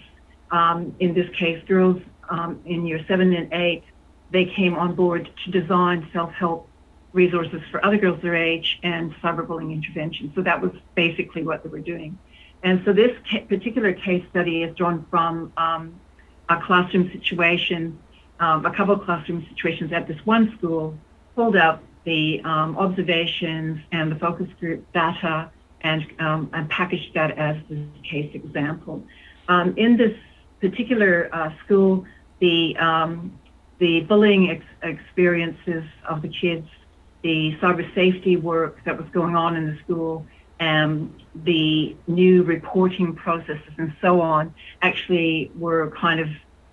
um, 0.51 0.95
in 0.99 1.13
this 1.13 1.29
case 1.35 1.63
girls 1.67 2.01
um, 2.31 2.59
in 2.65 2.87
year 2.87 3.01
seven 3.07 3.33
and 3.33 3.53
eight, 3.53 3.83
they 4.31 4.45
came 4.45 4.73
on 4.83 4.95
board 4.95 5.29
to 5.43 5.51
design 5.51 6.07
self-help 6.13 6.67
resources 7.13 7.61
for 7.69 7.85
other 7.85 7.97
girls 7.97 8.21
their 8.21 8.35
age 8.35 8.79
and 8.83 9.13
cyberbullying 9.21 9.73
intervention. 9.73 10.31
So 10.33 10.41
that 10.41 10.61
was 10.61 10.71
basically 10.95 11.43
what 11.43 11.61
they 11.63 11.69
were 11.69 11.85
doing. 11.93 12.17
And 12.63 12.81
so 12.85 12.93
this 12.93 13.11
ca- 13.29 13.45
particular 13.55 13.91
case 13.93 14.23
study 14.29 14.63
is 14.63 14.75
drawn 14.75 15.05
from 15.09 15.51
um, 15.57 15.99
a 16.47 16.61
classroom 16.61 17.11
situation, 17.11 17.99
um, 18.39 18.65
a 18.65 18.73
couple 18.73 18.93
of 18.93 19.01
classroom 19.03 19.45
situations 19.49 19.91
at 19.91 20.07
this 20.07 20.25
one 20.25 20.55
school, 20.57 20.97
pulled 21.35 21.57
out 21.57 21.81
the 22.05 22.41
um, 22.43 22.77
observations 22.77 23.79
and 23.91 24.11
the 24.11 24.15
focus 24.15 24.47
group 24.59 24.85
data 24.93 25.51
and, 25.81 26.05
um, 26.19 26.49
and 26.53 26.69
packaged 26.69 27.13
that 27.13 27.37
as 27.37 27.57
the 27.69 27.85
case 28.03 28.31
example. 28.33 29.03
Um, 29.47 29.73
in 29.75 29.97
this 29.97 30.17
particular 30.61 31.29
uh, 31.33 31.51
school, 31.65 32.05
the 32.41 32.75
um, 32.77 33.39
the 33.79 34.01
bullying 34.01 34.51
ex- 34.51 34.65
experiences 34.83 35.83
of 36.07 36.21
the 36.21 36.27
kids, 36.27 36.67
the 37.23 37.55
cyber 37.61 37.83
safety 37.95 38.35
work 38.35 38.83
that 38.85 38.97
was 38.97 39.09
going 39.11 39.35
on 39.35 39.55
in 39.55 39.65
the 39.67 39.77
school, 39.83 40.25
um, 40.59 41.17
the 41.33 41.95
new 42.07 42.43
reporting 42.43 43.15
processes 43.15 43.73
and 43.77 43.93
so 43.99 44.21
on 44.21 44.53
actually 44.83 45.51
were 45.55 45.91
kind 45.99 46.19
of 46.19 46.27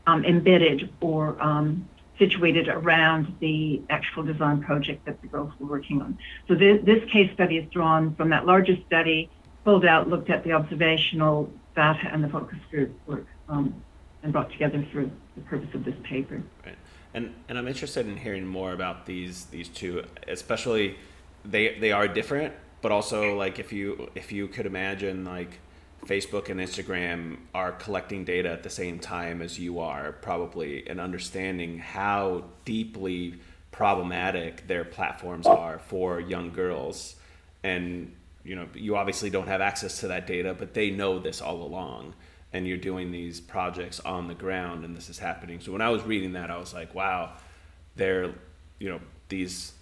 um, 0.07 0.25
embedded 0.25 0.93
or 1.01 1.41
um, 1.43 1.89
situated 2.19 2.69
around 2.69 3.35
the 3.41 3.81
actual 3.89 4.23
design 4.23 4.61
project 4.61 5.07
that 5.07 5.21
the 5.23 5.29
girls 5.29 5.53
were 5.59 5.67
working 5.67 6.03
on. 6.03 6.19
So 6.47 6.55
this, 6.55 6.85
this 6.85 7.03
case 7.11 7.33
study 7.33 7.57
is 7.57 7.71
drawn 7.71 8.15
from 8.17 8.29
that 8.31 8.45
larger 8.45 8.77
study, 8.87 9.31
pulled 9.65 9.87
out, 9.87 10.09
looked 10.09 10.29
at 10.29 10.45
the 10.45 10.53
observational 10.53 11.51
data 11.75 12.11
and 12.13 12.23
the 12.23 12.29
focus 12.29 12.59
group 12.71 12.99
work, 13.07 13.27
um, 13.49 13.83
and 14.23 14.33
brought 14.33 14.51
together 14.51 14.85
for 14.93 15.09
the 15.38 15.49
purpose 15.49 15.75
of 15.75 15.85
this 15.85 15.95
paper. 16.02 16.42
Right. 16.64 16.76
And 17.14 17.35
and 17.49 17.59
I'm 17.59 17.68
interested 17.68 18.07
in 18.07 18.16
hearing 18.16 18.47
more 18.47 18.73
about 18.73 19.07
these 19.07 19.47
these 19.47 19.68
two, 19.68 20.04
especially 20.26 20.97
they 21.45 21.78
they 21.78 21.92
are 21.92 22.09
different, 22.09 22.54
but 22.83 22.92
also 22.92 23.37
like 23.37 23.59
if 23.59 23.73
you 23.73 24.11
if 24.14 24.33
you 24.33 24.49
could 24.49 24.66
imagine 24.66 25.25
like 25.25 25.61
Facebook 26.07 26.49
and 26.49 26.61
Instagram 26.61 27.38
are 27.54 27.73
collecting 27.73 28.25
data 28.25 28.50
at 28.50 28.62
the 28.62 28.71
same 28.71 28.99
time 28.99 29.42
as 29.42 29.59
you 29.59 29.80
are, 29.80 30.12
probably, 30.12 30.88
and 30.88 31.00
understanding 31.00 31.78
how 31.78 32.45
deeply 32.64 33.35
problematic 33.71 34.66
their 34.66 34.85
platforms 34.85 35.47
are 35.47 35.78
for 35.78 36.21
young 36.21 36.50
girls. 36.50 37.16
And 37.62 38.14
you 38.45 38.54
know, 38.54 38.66
you 38.75 38.97
obviously 38.97 39.30
don't 39.30 39.49
have 39.49 39.61
access 39.61 40.00
to 40.00 40.09
that 40.09 40.26
data, 40.26 40.54
but 40.54 40.73
they 40.75 40.90
know 40.90 41.18
this 41.18 41.40
all 41.40 41.62
along. 41.62 42.14
And 42.52 42.67
you're 42.67 42.78
doing 42.78 43.12
these 43.12 43.40
projects 43.40 44.00
on 44.00 44.26
the 44.26 44.35
ground, 44.35 44.85
and 44.85 44.97
this 44.97 45.11
is 45.11 45.19
happening. 45.19 45.61
So 45.61 45.71
when 45.71 45.83
I 45.83 45.90
was 45.90 46.02
reading 46.02 46.33
that, 46.33 46.50
I 46.50 46.57
was 46.57 46.73
like, 46.73 46.95
wow, 46.95 47.35
they're, 47.97 48.33
you 48.78 48.88
know, 48.88 49.00
these 49.28 49.73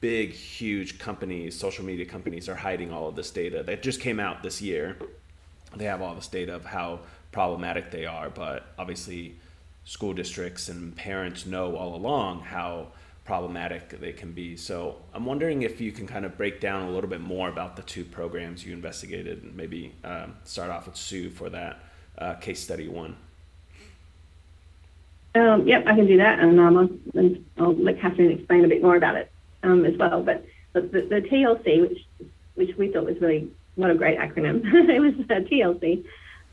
big, 0.00 0.32
huge 0.32 0.98
companies, 0.98 1.58
social 1.58 1.84
media 1.84 2.06
companies, 2.06 2.48
are 2.48 2.54
hiding 2.54 2.90
all 2.90 3.08
of 3.08 3.16
this 3.16 3.30
data 3.30 3.62
that 3.64 3.82
just 3.82 4.00
came 4.00 4.18
out 4.18 4.42
this 4.42 4.62
year 4.62 4.96
they 5.74 5.84
have 5.84 6.02
all 6.02 6.14
this 6.14 6.28
data 6.28 6.54
of 6.54 6.64
how 6.64 7.00
problematic 7.32 7.90
they 7.90 8.06
are, 8.06 8.30
but 8.30 8.66
obviously 8.78 9.36
school 9.84 10.12
districts 10.12 10.68
and 10.68 10.96
parents 10.96 11.46
know 11.46 11.76
all 11.76 11.94
along 11.94 12.40
how 12.40 12.88
problematic 13.24 14.00
they 14.00 14.12
can 14.12 14.32
be. 14.32 14.56
So 14.56 14.96
I'm 15.12 15.26
wondering 15.26 15.62
if 15.62 15.80
you 15.80 15.92
can 15.92 16.06
kind 16.06 16.24
of 16.24 16.36
break 16.36 16.60
down 16.60 16.88
a 16.88 16.90
little 16.90 17.10
bit 17.10 17.20
more 17.20 17.48
about 17.48 17.76
the 17.76 17.82
two 17.82 18.04
programs 18.04 18.64
you 18.64 18.72
investigated 18.72 19.42
and 19.42 19.54
maybe 19.56 19.92
um, 20.04 20.36
start 20.44 20.70
off 20.70 20.86
with 20.86 20.96
Sue 20.96 21.30
for 21.30 21.50
that 21.50 21.80
uh, 22.18 22.34
case 22.34 22.62
study 22.62 22.88
one. 22.88 23.16
Um, 25.34 25.66
yep, 25.68 25.84
I 25.86 25.94
can 25.94 26.06
do 26.06 26.16
that, 26.16 26.38
and, 26.38 26.58
um, 26.58 26.76
I'll, 26.78 27.64
I'll, 27.64 27.74
let 27.74 28.00
Catherine 28.00 28.30
explain 28.30 28.64
a 28.64 28.68
bit 28.68 28.82
more 28.82 28.96
about 28.96 29.16
it 29.16 29.30
um, 29.62 29.84
as 29.84 29.94
well. 29.98 30.22
But 30.22 30.46
the, 30.72 30.80
the, 30.80 31.00
the 31.02 31.28
TLC, 31.28 31.80
which 31.82 31.98
which 32.54 32.76
we 32.76 32.90
thought 32.90 33.04
was 33.04 33.20
really 33.20 33.50
what 33.76 33.90
a 33.90 33.94
great 33.94 34.18
acronym. 34.18 34.62
it 34.64 35.00
was 35.00 35.14
uh, 35.30 35.40
TLC, 35.48 36.04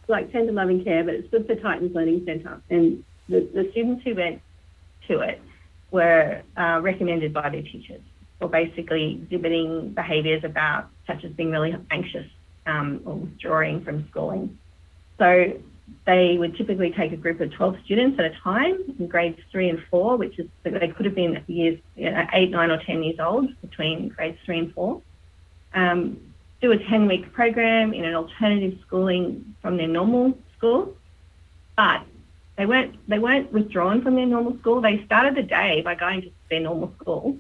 like 0.08 0.32
Tender 0.32 0.52
Loving 0.52 0.84
Care, 0.84 1.04
but 1.04 1.16
it 1.16 1.28
stood 1.30 1.48
for 1.48 1.56
Titans 1.56 1.96
Learning 1.96 2.24
Centre. 2.26 2.62
And 2.70 3.04
the, 3.28 3.50
the 3.54 3.70
students 3.72 4.04
who 4.04 4.16
went 4.16 4.42
to 5.08 5.20
it 5.20 5.42
were 5.92 6.42
uh, 6.58 6.80
recommended 6.82 7.34
by 7.34 7.50
their 7.50 7.62
teachers 7.62 8.02
for 8.40 8.50
basically 8.50 9.22
exhibiting 9.24 9.94
behaviours 9.94 10.44
about, 10.44 10.90
such 11.08 11.24
as 11.24 11.32
being 11.32 11.52
really 11.52 11.76
anxious 11.90 12.28
um, 12.66 13.02
or 13.06 13.16
withdrawing 13.16 13.84
from 13.84 14.08
schooling. 14.10 14.58
So 15.20 15.60
they 16.06 16.38
would 16.38 16.56
typically 16.58 16.92
take 16.92 17.12
a 17.12 17.18
group 17.18 17.40
of 17.40 17.52
12 17.52 17.78
students 17.86 18.20
at 18.20 18.26
a 18.26 18.34
time 18.44 18.78
in 19.00 19.08
grades 19.08 19.40
three 19.52 19.70
and 19.70 19.82
four, 19.90 20.18
which 20.18 20.38
is, 20.40 20.48
they 20.64 20.88
could 20.90 21.06
have 21.06 21.16
been 21.16 21.44
years, 21.48 21.80
you 21.96 22.10
know, 22.10 22.26
eight, 22.34 22.50
nine, 22.50 22.72
or 22.72 22.82
10 22.84 23.04
years 23.04 23.20
old 23.20 23.50
between 23.62 24.10
grades 24.10 24.38
three 24.46 24.60
and 24.60 24.74
four. 24.74 25.02
Um, 25.74 26.20
do 26.62 26.72
a 26.72 26.78
10 26.78 27.08
week 27.08 27.32
program 27.34 27.94
in 27.94 28.06
an 28.06 28.16
alternative 28.16 28.80
schooling 28.86 29.56
from 29.62 29.78
their 29.78 29.88
normal 29.88 30.38
school. 30.58 30.96
But 31.76 32.04
they 32.58 32.66
weren't 32.66 32.96
they 33.10 33.20
weren't 33.20 33.52
withdrawn 33.52 34.02
from 34.02 34.16
their 34.16 34.26
normal 34.26 34.58
school. 34.60 34.82
They 34.82 35.04
started 35.06 35.36
the 35.36 35.44
day 35.44 35.82
by 35.82 35.96
going 35.96 36.22
to 36.22 36.32
their 36.50 36.60
normal 36.60 36.94
school, 37.02 37.38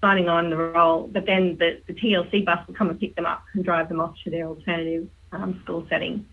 signing 0.00 0.28
on 0.28 0.50
the 0.50 0.56
roll, 0.56 1.08
but 1.08 1.26
then 1.26 1.56
the, 1.58 1.80
the 1.86 1.92
TLC 1.92 2.44
bus 2.44 2.66
would 2.66 2.76
come 2.76 2.88
and 2.88 2.98
pick 2.98 3.14
them 3.16 3.26
up 3.26 3.42
and 3.52 3.64
drive 3.64 3.88
them 3.88 4.00
off 4.00 4.14
to 4.24 4.30
their 4.30 4.46
alternative 4.46 5.08
um, 5.32 5.60
school 5.62 5.86
setting. 5.90 6.26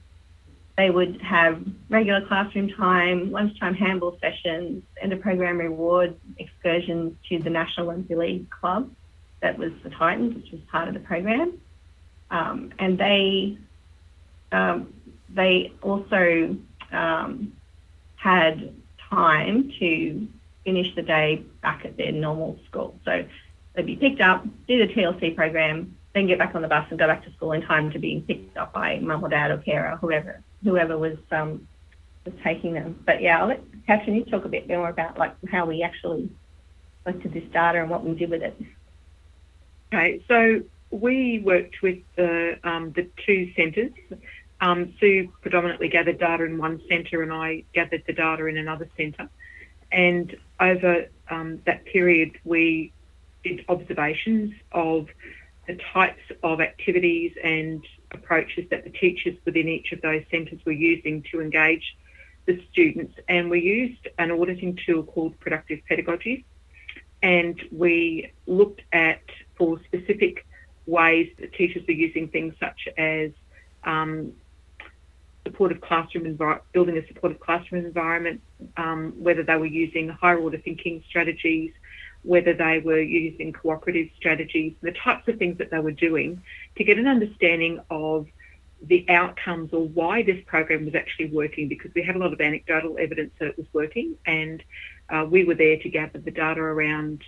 They 0.78 0.90
would 0.90 1.22
have 1.22 1.64
regular 1.90 2.26
classroom 2.28 2.70
time, 2.70 3.32
lunchtime 3.32 3.76
handball 3.76 4.18
sessions, 4.20 4.84
and 5.02 5.14
a 5.14 5.18
program 5.18 5.58
reward 5.58 6.16
excursions 6.38 7.16
to 7.30 7.40
the 7.40 7.50
National 7.50 7.88
Rugby 7.88 8.16
League 8.16 8.50
club 8.50 8.92
that 9.42 9.58
was 9.58 9.72
the 9.84 9.90
Titans, 9.90 10.36
which 10.36 10.52
was 10.52 10.62
part 10.72 10.88
of 10.88 10.94
the 10.94 11.00
program. 11.00 11.60
Um, 12.30 12.74
and 12.80 12.98
they 12.98 13.58
um, 14.52 14.94
they 15.30 15.72
also 15.82 16.58
um, 16.92 17.54
had 18.16 18.74
time 19.10 19.72
to 19.80 20.28
finish 20.64 20.94
the 20.96 21.02
day 21.02 21.44
back 21.62 21.86
at 21.86 21.96
their 21.96 22.12
normal 22.12 22.60
school. 22.68 22.98
So 23.06 23.26
they'd 23.76 23.86
be 23.86 23.96
picked 23.96 24.22
up, 24.22 24.46
do 24.68 24.86
the 24.86 24.94
TLC 24.94 25.36
program, 25.36 25.96
then 26.14 26.28
get 26.28 26.40
back 26.40 26.56
on 26.56 26.62
the 26.62 26.68
bus 26.68 26.88
and 26.90 26.98
go 26.98 27.08
back 27.08 27.24
to 27.26 27.32
school 27.34 27.52
in 27.52 27.62
time 27.62 27.92
to 27.92 28.00
be 28.00 28.24
picked 28.28 28.58
up 28.58 28.74
by 28.74 29.00
mum 29.00 29.24
or 29.24 29.30
dad 29.30 29.52
or 29.52 29.58
carer, 29.58 29.98
whoever 29.98 30.42
whoever 30.66 30.98
was 30.98 31.18
um, 31.32 31.68
was 32.26 32.34
taking 32.44 32.74
them. 32.74 33.02
But 33.06 33.22
yeah, 33.22 33.40
I'll 33.40 33.48
let 33.48 33.62
Catherine 33.88 34.18
you 34.18 34.26
talk 34.26 34.44
a 34.44 34.50
bit 34.50 34.68
more 34.68 34.90
about 34.90 35.18
like 35.18 35.36
how 35.50 35.66
we 35.66 35.84
actually 35.84 36.30
collected 37.04 37.34
this 37.34 37.44
data 37.54 37.80
and 37.80 37.90
what 37.90 38.04
we 38.04 38.16
did 38.16 38.30
with 38.30 38.42
it. 38.42 38.60
Okay, 39.94 40.26
so 40.28 40.62
we 40.90 41.40
worked 41.40 41.82
with 41.82 42.00
the, 42.16 42.60
um, 42.64 42.92
the 42.94 43.08
two 43.26 43.54
centres. 43.56 43.92
Um, 44.60 44.94
Sue 45.00 45.32
predominantly 45.42 45.88
gathered 45.90 46.20
data 46.20 46.44
in 46.44 46.58
one 46.58 46.82
centre, 46.90 47.22
and 47.22 47.32
I 47.32 47.64
gathered 47.74 48.04
the 48.08 48.14
data 48.14 48.48
in 48.48 48.58
another 48.58 48.90
centre. 48.98 49.30
And 49.92 50.36
over 50.60 51.06
um, 51.30 51.62
that 51.66 51.86
period, 51.86 52.32
we 52.44 52.92
did 53.44 53.64
observations 53.70 54.54
of 54.72 55.08
the 55.68 55.78
types 55.94 56.22
of 56.44 56.62
activities 56.62 57.34
and 57.44 57.86
approaches 58.12 58.66
that 58.70 58.84
the 58.84 58.90
teachers 58.90 59.38
within 59.46 59.68
each 59.68 59.92
of 59.92 60.02
those 60.02 60.24
centres 60.32 60.60
were 60.66 60.72
using 60.72 61.24
to 61.32 61.42
engage 61.42 61.96
the 62.46 62.62
students. 62.72 63.16
And 63.28 63.50
we 63.50 63.62
used 63.62 64.08
an 64.18 64.32
auditing 64.32 64.78
tool 64.86 65.04
called 65.04 65.40
Productive 65.40 65.80
Pedagogy. 65.88 66.46
And 67.24 67.60
we 67.72 68.32
looked 68.46 68.82
at 68.92 69.22
for 69.58 69.80
specific 69.86 70.46
ways 70.86 71.32
that 71.40 71.54
teachers 71.54 71.84
were 71.88 71.94
using 71.94 72.28
things 72.28 72.54
such 72.60 72.88
as 72.98 73.32
um, 73.84 74.34
supportive 75.46 75.82
classroom 75.82 76.26
environment, 76.26 76.64
building 76.74 76.98
a 76.98 77.08
supportive 77.08 77.40
classroom 77.40 77.86
environment, 77.86 78.42
um, 78.78 79.14
whether 79.18 79.44
they 79.44 79.56
were 79.56 79.66
using 79.66 80.10
higher 80.10 80.38
order 80.38 80.58
thinking 80.58 81.04
strategies, 81.08 81.72
whether 82.26 82.54
they 82.54 82.82
were 82.84 83.02
using 83.02 83.54
cooperative 83.54 84.08
strategies, 84.18 84.74
the 84.82 84.92
types 84.92 85.28
of 85.28 85.38
things 85.38 85.58
that 85.60 85.70
they 85.72 85.80
were 85.80 85.92
doing 85.92 86.42
to 86.78 86.84
get 86.84 86.98
an 86.98 87.08
understanding 87.08 87.80
of 87.90 88.28
the 88.82 89.06
outcomes 89.10 89.72
or 89.74 89.88
why 89.88 90.22
this 90.24 90.44
program 90.46 90.86
was 90.86 90.96
actually 90.96 91.28
working 91.28 91.68
because 91.68 91.92
we 91.96 92.04
had 92.04 92.16
a 92.16 92.20
lot 92.20 92.34
of 92.34 92.42
anecdotal 92.42 92.98
evidence 93.00 93.32
that 93.40 93.48
it 93.50 93.58
was 93.58 93.66
working 93.74 94.16
and 94.26 94.64
uh, 95.10 95.26
we 95.30 95.44
were 95.46 95.56
there 95.56 95.78
to 95.78 95.90
gather 95.90 96.20
the 96.20 96.32
data 96.32 96.60
around 96.60 97.24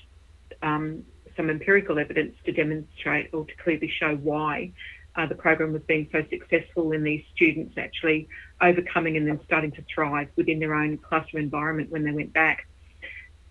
um, 0.62 1.04
some 1.36 1.50
empirical 1.50 2.00
evidence 2.00 2.36
to 2.46 2.52
demonstrate 2.52 3.34
or 3.34 3.46
to 3.46 3.56
clearly 3.64 3.90
show 4.00 4.16
why 4.16 4.72
uh, 5.16 5.26
the 5.26 5.36
program 5.36 5.74
was 5.74 5.82
being 5.84 6.08
so 6.12 6.24
successful 6.30 6.92
in 6.92 7.04
these 7.04 7.24
students 7.34 7.76
actually 7.78 8.28
overcoming 8.62 9.18
and 9.18 9.28
then 9.28 9.40
starting 9.46 9.72
to 9.72 9.84
thrive 9.94 10.28
within 10.36 10.60
their 10.60 10.74
own 10.74 10.98
classroom 10.98 11.44
environment 11.44 11.90
when 11.92 12.04
they 12.04 12.12
went 12.12 12.34
back. 12.34 12.68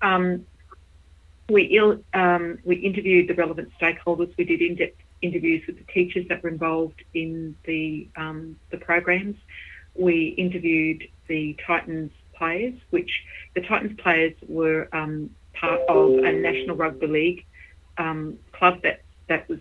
Um, 0.03 0.47
we, 1.49 1.81
um, 2.15 2.59
we 2.65 2.77
interviewed 2.77 3.29
the 3.29 3.35
relevant 3.35 3.71
stakeholders. 3.81 4.37
We 4.37 4.45
did 4.45 4.61
in-depth 4.61 5.01
interviews 5.23 5.67
with 5.67 5.79
the 5.79 5.93
teachers 5.93 6.27
that 6.29 6.43
were 6.43 6.49
involved 6.49 7.03
in 7.15 7.57
the 7.65 8.09
um, 8.17 8.57
the 8.71 8.79
programs. 8.79 9.37
We 9.95 10.35
interviewed 10.37 11.09
the 11.29 11.57
Titans 11.67 12.13
players, 12.35 12.75
which 12.91 13.11
the 13.55 13.63
Titans 13.63 13.99
players 14.01 14.35
were 14.47 14.89
um, 14.93 15.31
part 15.55 15.81
of 15.89 16.19
a 16.19 16.33
National 16.33 16.77
Rugby 16.77 17.07
League 17.07 17.47
um, 17.99 18.39
club 18.53 18.83
that 18.83 19.03
that 19.29 19.49
was 19.49 19.61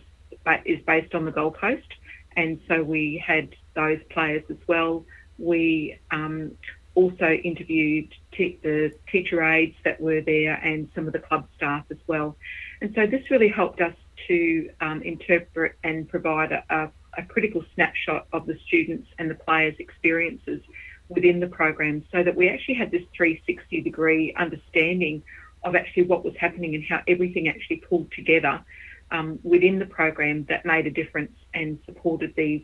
is 0.65 0.80
based 0.86 1.15
on 1.15 1.26
the 1.26 1.32
Gold 1.32 1.58
Coast, 1.58 1.88
and 2.36 2.60
so 2.67 2.84
we 2.84 3.24
had 3.26 3.50
those 3.76 4.00
players 4.10 4.43
as 4.50 4.58
well. 4.67 5.06
We 5.38 5.98
um, 6.12 6.52
also 6.95 7.31
interviewed 7.43 8.13
the 8.38 8.91
teacher 9.12 9.43
aides 9.43 9.75
that 9.84 9.99
were 10.01 10.21
there 10.21 10.53
and 10.63 10.89
some 10.95 11.08
of 11.08 11.13
the 11.13 11.19
club 11.19 11.47
staff 11.55 11.86
as 11.91 11.97
well. 12.08 12.36
And 12.81 12.93
so 12.95 13.05
this 13.05 13.29
really 13.29 13.49
helped 13.49 13.81
us 13.81 13.93
to 14.27 14.69
um, 14.81 15.01
interpret 15.01 15.75
and 15.84 16.08
provide 16.08 16.51
a, 16.51 16.91
a, 17.17 17.23
critical 17.27 17.63
snapshot 17.75 18.27
of 18.34 18.45
the 18.45 18.58
students 18.65 19.08
and 19.19 19.29
the 19.29 19.36
players' 19.36 19.75
experiences 19.79 20.62
within 21.10 21.39
the 21.39 21.47
program 21.47 22.03
so 22.12 22.23
that 22.23 22.36
we 22.36 22.49
actually 22.49 22.75
had 22.75 22.91
this 22.91 23.03
360 23.15 23.81
degree 23.81 24.34
understanding 24.38 25.21
of 25.63 25.75
actually 25.75 26.03
what 26.03 26.23
was 26.23 26.34
happening 26.39 26.75
and 26.75 26.84
how 26.84 27.01
everything 27.08 27.47
actually 27.47 27.77
pulled 27.77 28.12
together 28.12 28.63
um, 29.12 29.38
within 29.43 29.79
the 29.79 29.86
program 29.86 30.45
that 30.49 30.65
made 30.65 30.88
a 30.88 30.91
difference 30.91 31.36
and 31.53 31.77
supported 31.86 32.34
these 32.36 32.63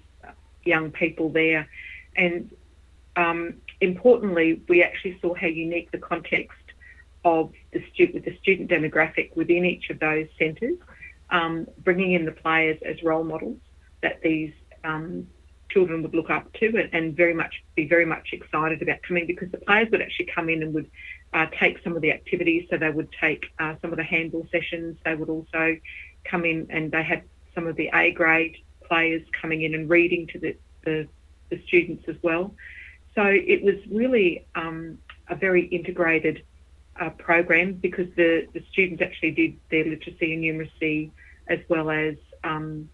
young 0.63 0.91
people 0.91 1.29
there. 1.29 1.67
And 2.15 2.51
um, 3.15 3.55
importantly, 3.79 4.61
we 4.67 4.83
actually 4.83 5.19
saw 5.21 5.33
how 5.33 5.47
unique 5.47 5.91
the 5.91 5.97
context 5.97 6.57
of 7.23 7.51
the 7.73 7.83
student, 7.93 8.25
the 8.25 8.37
student 8.41 8.69
demographic 8.69 9.35
within 9.35 9.65
each 9.65 9.89
of 9.89 9.99
those 9.99 10.27
centres, 10.39 10.77
um, 11.29 11.67
bringing 11.79 12.13
in 12.13 12.25
the 12.25 12.31
players 12.31 12.79
as 12.85 13.01
role 13.03 13.23
models 13.23 13.59
that 14.01 14.21
these 14.23 14.53
um, 14.83 15.27
children 15.69 16.01
would 16.01 16.13
look 16.13 16.29
up 16.29 16.51
to 16.53 16.65
and, 16.67 16.89
and, 16.93 17.15
very 17.15 17.33
much 17.33 17.63
be 17.75 17.87
very 17.87 18.05
much 18.05 18.29
excited 18.33 18.81
about 18.81 19.01
coming 19.03 19.25
because 19.25 19.49
the 19.51 19.57
players 19.59 19.87
would 19.91 20.01
actually 20.01 20.27
come 20.33 20.49
in 20.49 20.63
and 20.63 20.73
would 20.73 20.89
uh, 21.33 21.45
take 21.59 21.77
some 21.83 21.95
of 21.95 22.01
the 22.01 22.11
activities. 22.11 22.67
So 22.69 22.77
they 22.77 22.89
would 22.89 23.09
take 23.19 23.45
uh, 23.59 23.75
some 23.81 23.91
of 23.91 23.97
the 23.97 24.03
handball 24.03 24.47
sessions. 24.51 24.97
They 25.05 25.15
would 25.15 25.29
also 25.29 25.77
come 26.25 26.45
in 26.45 26.67
and 26.69 26.91
they 26.91 27.03
had 27.03 27.23
some 27.55 27.67
of 27.67 27.75
the 27.75 27.89
A 27.93 28.11
grade 28.11 28.57
players 28.83 29.21
coming 29.39 29.61
in 29.61 29.73
and 29.73 29.89
reading 29.89 30.27
to 30.27 30.39
the, 30.39 30.57
the, 30.83 31.07
the 31.49 31.61
students 31.67 32.03
as 32.07 32.15
well. 32.21 32.53
So 33.15 33.23
it 33.25 33.63
was 33.63 33.75
really 33.89 34.45
um, 34.55 34.97
a 35.27 35.35
very 35.35 35.65
integrated 35.65 36.43
uh, 36.99 37.09
program 37.11 37.73
because 37.73 38.07
the, 38.15 38.47
the 38.53 38.63
students 38.71 39.01
actually 39.01 39.31
did 39.31 39.57
their 39.69 39.85
literacy 39.85 40.33
and 40.33 40.43
numeracy 40.43 41.11
as 41.49 41.59
well 41.67 41.89
as 41.89 42.15
um, 42.43 42.89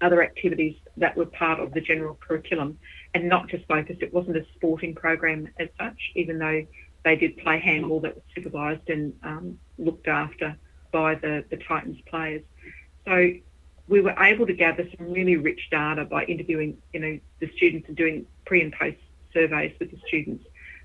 other 0.00 0.22
activities 0.22 0.76
that 0.96 1.16
were 1.16 1.26
part 1.26 1.60
of 1.60 1.72
the 1.72 1.80
general 1.80 2.18
curriculum 2.26 2.78
and 3.14 3.28
not 3.28 3.48
just 3.48 3.66
focused. 3.66 4.02
It 4.02 4.12
wasn't 4.12 4.36
a 4.36 4.44
sporting 4.54 4.94
program 4.94 5.48
as 5.58 5.68
such, 5.78 5.98
even 6.14 6.38
though 6.38 6.66
they 7.04 7.16
did 7.16 7.36
play 7.38 7.60
handball 7.60 8.00
that 8.00 8.14
was 8.14 8.24
supervised 8.34 8.88
and 8.88 9.14
um, 9.22 9.58
looked 9.78 10.08
after 10.08 10.56
by 10.92 11.14
the, 11.14 11.44
the 11.50 11.56
Titans 11.56 11.98
players. 12.06 12.42
So 13.06 13.32
we 13.88 14.00
were 14.00 14.14
able 14.18 14.46
to 14.46 14.54
gather 14.54 14.86
some 14.96 15.12
really 15.12 15.36
rich 15.36 15.68
data 15.70 16.04
by 16.04 16.24
interviewing, 16.24 16.78
you 16.92 17.00
know, 17.00 17.18
the 17.40 17.50
students 17.56 17.88
and 17.88 17.96
doing 17.96 18.26
pre 18.46 18.62
and 18.62 18.72
post 18.72 18.96
surveys 19.34 19.72
with 19.78 19.90
the 19.90 19.98
students 20.06 20.44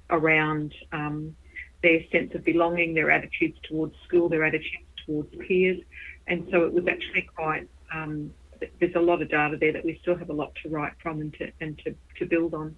around 0.10 0.74
um, 0.92 1.36
their 1.82 2.02
sense 2.12 2.34
of 2.36 2.44
belonging, 2.44 2.94
their 2.94 3.12
attitudes 3.12 3.58
towards 3.70 3.96
school, 4.06 4.28
their 4.28 4.44
attitudes 4.44 4.84
towards 5.06 5.34
peers. 5.48 5.80
And 6.28 6.48
so 6.52 6.66
it 6.66 6.74
was 6.74 6.86
actually 6.88 7.28
quite, 7.36 7.68
um, 7.94 8.34
there's 8.80 8.96
a 8.96 9.00
lot 9.00 9.22
of 9.22 9.30
data 9.30 9.56
there 9.58 9.72
that 9.72 9.86
we 9.86 9.98
still 10.02 10.18
have 10.18 10.30
a 10.30 10.34
lot 10.34 10.52
to 10.64 10.70
write 10.70 10.94
from 11.02 11.22
and 11.22 11.34
to, 11.36 11.52
and 11.62 11.78
to, 11.80 11.96
to 12.18 12.26
build 12.26 12.54
on. 12.54 12.76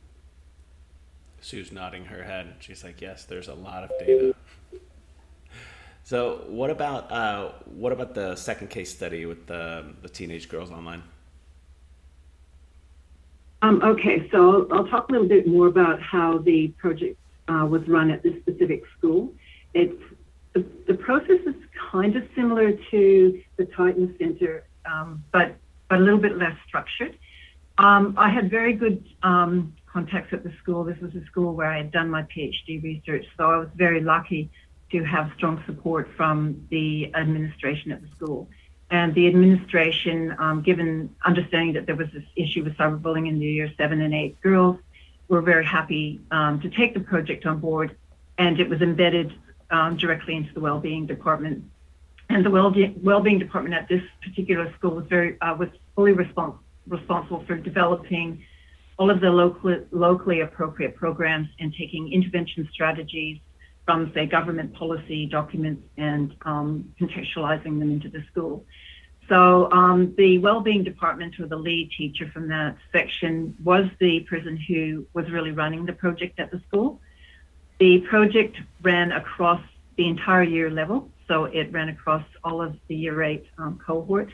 Sue's 1.42 1.72
nodding 1.72 2.06
her 2.06 2.24
head. 2.24 2.56
She's 2.60 2.84
like, 2.84 3.02
yes, 3.02 3.26
there's 3.26 3.48
a 3.48 3.56
lot 3.56 3.84
of 3.84 3.90
data. 4.00 4.36
So 6.04 6.44
what 6.48 6.70
about 6.70 7.12
uh, 7.12 7.52
what 7.66 7.92
about 7.92 8.14
the 8.16 8.36
second 8.36 8.70
case 8.70 8.94
study 8.94 9.26
with 9.26 9.48
the 9.48 9.86
the 10.02 10.10
teenage 10.10 10.50
girls 10.50 10.72
online? 10.72 11.04
Um, 13.62 13.82
okay, 13.84 14.28
so 14.32 14.68
I'll, 14.72 14.80
I'll, 14.80 14.88
talk 14.88 15.10
a 15.10 15.12
little 15.12 15.28
bit 15.28 15.48
more 15.48 15.68
about 15.68 16.02
how 16.02 16.40
the 16.40 16.70
project 16.80 17.18
uh, 17.48 17.66
was 17.66 17.88
run 17.88 18.10
at 18.10 18.24
this 18.24 18.34
specific 18.42 18.84
school. 18.98 19.34
It's 19.74 20.02
the, 20.54 20.66
the, 20.88 20.96
process 20.96 21.40
is 21.46 21.56
kind 21.92 22.16
of 22.16 22.24
similar 22.36 22.72
to 22.90 23.42
the 23.58 23.66
Titan 23.66 24.16
Center, 24.20 24.64
um, 24.92 25.24
but 25.32 25.56
but 25.90 26.00
a 26.00 26.02
little 26.02 26.20
bit 26.20 26.38
less 26.38 26.56
structured. 26.68 27.18
Um, 27.78 28.16
I 28.18 28.30
had 28.30 28.50
very 28.50 28.74
good 28.74 29.06
um, 29.24 29.76
contacts 29.92 30.34
at 30.34 30.44
the 30.44 30.54
school. 30.62 30.84
This 30.84 30.98
was 31.00 31.14
a 31.16 31.26
school 31.26 31.54
where 31.54 31.68
I 31.68 31.78
had 31.78 31.92
done 31.92 32.10
my 32.10 32.24
PhD 32.24 32.82
research, 32.82 33.26
so 33.38 33.52
I 33.52 33.58
was 33.58 33.68
very 33.76 34.02
lucky 34.02 34.50
to 34.92 35.04
have 35.04 35.32
strong 35.38 35.64
support 35.66 36.10
from 36.18 36.66
the 36.70 37.14
administration 37.16 37.92
at 37.92 38.02
the 38.02 38.08
school. 38.16 38.50
And 38.92 39.16
the 39.16 39.26
administration, 39.28 40.36
um, 40.38 40.62
given 40.62 41.16
understanding 41.26 41.74
that 41.74 41.86
there 41.86 41.96
was 41.96 42.10
this 42.14 42.26
issue 42.36 42.66
with 42.66 42.76
cyberbullying 42.76 43.28
in 43.30 43.40
the 43.40 43.46
year 43.46 43.72
seven 43.78 44.02
and 44.02 44.14
eight 44.14 44.40
girls, 44.42 44.78
were 45.30 45.42
very 45.42 45.66
happy 45.66 46.20
um, 46.30 46.60
to 46.60 46.70
take 46.70 46.94
the 46.94 47.00
project 47.00 47.46
on 47.46 47.60
board. 47.60 47.96
And 48.38 48.60
it 48.60 48.68
was 48.68 48.82
embedded 48.82 49.34
um, 49.70 49.96
directly 49.96 50.36
into 50.36 50.54
the 50.54 50.60
well-being 50.60 51.06
department. 51.06 51.64
And 52.30 52.46
the 52.46 52.50
well-being 52.50 53.40
department 53.40 53.76
at 53.76 53.88
this 53.88 54.04
particular 54.22 54.74
school 54.74 54.96
was 54.96 55.06
very 55.08 55.40
uh, 55.42 55.56
was 55.56 55.70
fully 55.96 56.14
respons- 56.14 56.58
responsible 56.88 57.44
for 57.46 57.56
developing 57.56 58.44
all 58.98 59.10
of 59.10 59.22
the 59.22 59.30
local, 59.30 59.84
locally 59.92 60.42
appropriate 60.42 60.96
programs 60.96 61.48
and 61.60 61.74
taking 61.74 62.12
intervention 62.12 62.68
strategies 62.72 63.40
from, 63.92 64.10
say, 64.14 64.26
government 64.26 64.74
policy 64.74 65.26
documents 65.26 65.84
and 65.98 66.34
um, 66.44 66.94
contextualizing 67.00 67.78
them 67.80 67.92
into 67.92 68.10
the 68.10 68.24
school. 68.32 68.66
So 69.28 69.70
um, 69.72 70.16
the 70.18 70.38
well-being 70.38 70.84
department 70.86 71.38
or 71.42 71.48
the 71.48 71.58
lead 71.58 71.92
teacher 71.98 72.30
from 72.34 72.48
that 72.48 72.78
section 72.94 73.54
was 73.62 73.86
the 74.00 74.22
person 74.22 74.56
who 74.56 75.06
was 75.14 75.30
really 75.30 75.52
running 75.52 75.86
the 75.86 75.94
project 75.94 76.40
at 76.40 76.52
the 76.52 76.62
school. 76.68 77.02
The 77.80 78.00
project 78.10 78.58
ran 78.82 79.12
across 79.12 79.62
the 79.98 80.08
entire 80.08 80.44
year 80.44 80.70
level, 80.70 81.10
so 81.28 81.46
it 81.46 81.72
ran 81.74 81.90
across 81.90 82.24
all 82.46 82.62
of 82.62 82.78
the 82.88 82.96
year 82.96 83.22
eight 83.24 83.46
um, 83.58 83.78
cohort, 83.86 84.30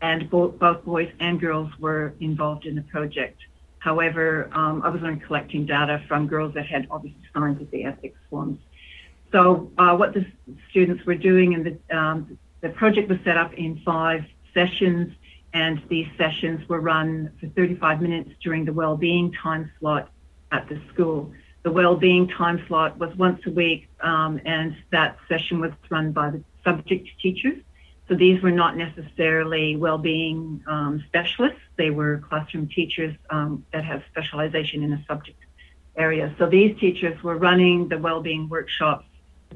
and 0.00 0.30
both, 0.30 0.58
both 0.58 0.82
boys 0.84 1.10
and 1.20 1.38
girls 1.38 1.70
were 1.78 2.14
involved 2.20 2.64
in 2.64 2.74
the 2.74 2.82
project. 2.82 3.38
However, 3.80 4.48
um, 4.52 4.80
I 4.82 4.88
was 4.88 5.02
only 5.02 5.20
collecting 5.20 5.66
data 5.66 6.02
from 6.08 6.26
girls 6.26 6.54
that 6.54 6.66
had 6.66 6.86
obviously 6.90 7.20
signed 7.34 7.68
the 7.70 7.84
ethics 7.84 8.18
forms 8.30 8.58
so 9.34 9.72
uh, 9.78 9.96
what 9.96 10.14
the 10.14 10.24
students 10.70 11.04
were 11.04 11.16
doing, 11.16 11.54
and 11.54 11.66
the, 11.66 11.96
um, 11.96 12.38
the 12.60 12.68
project 12.68 13.08
was 13.08 13.18
set 13.24 13.36
up 13.36 13.52
in 13.54 13.80
five 13.84 14.24
sessions, 14.54 15.12
and 15.52 15.82
these 15.88 16.06
sessions 16.16 16.68
were 16.68 16.80
run 16.80 17.32
for 17.40 17.48
35 17.48 18.00
minutes 18.00 18.30
during 18.44 18.64
the 18.64 18.72
well-being 18.72 19.32
time 19.32 19.72
slot 19.80 20.08
at 20.52 20.68
the 20.68 20.80
school. 20.92 21.32
The 21.64 21.72
well-being 21.72 22.28
time 22.28 22.62
slot 22.68 22.96
was 23.00 23.12
once 23.16 23.40
a 23.46 23.50
week, 23.50 23.88
um, 24.00 24.40
and 24.44 24.76
that 24.92 25.18
session 25.28 25.60
was 25.60 25.72
run 25.90 26.12
by 26.12 26.30
the 26.30 26.44
subject 26.62 27.08
teachers. 27.20 27.58
So 28.08 28.14
these 28.14 28.40
were 28.40 28.52
not 28.52 28.76
necessarily 28.76 29.74
well-being 29.74 30.62
um, 30.68 31.02
specialists; 31.08 31.60
they 31.76 31.90
were 31.90 32.22
classroom 32.28 32.68
teachers 32.68 33.16
um, 33.30 33.66
that 33.72 33.84
have 33.84 34.04
specialization 34.12 34.84
in 34.84 34.92
a 34.92 35.04
subject 35.08 35.40
area. 35.96 36.32
So 36.38 36.46
these 36.46 36.78
teachers 36.78 37.20
were 37.24 37.36
running 37.36 37.88
the 37.88 37.98
well-being 37.98 38.48
workshops 38.48 39.06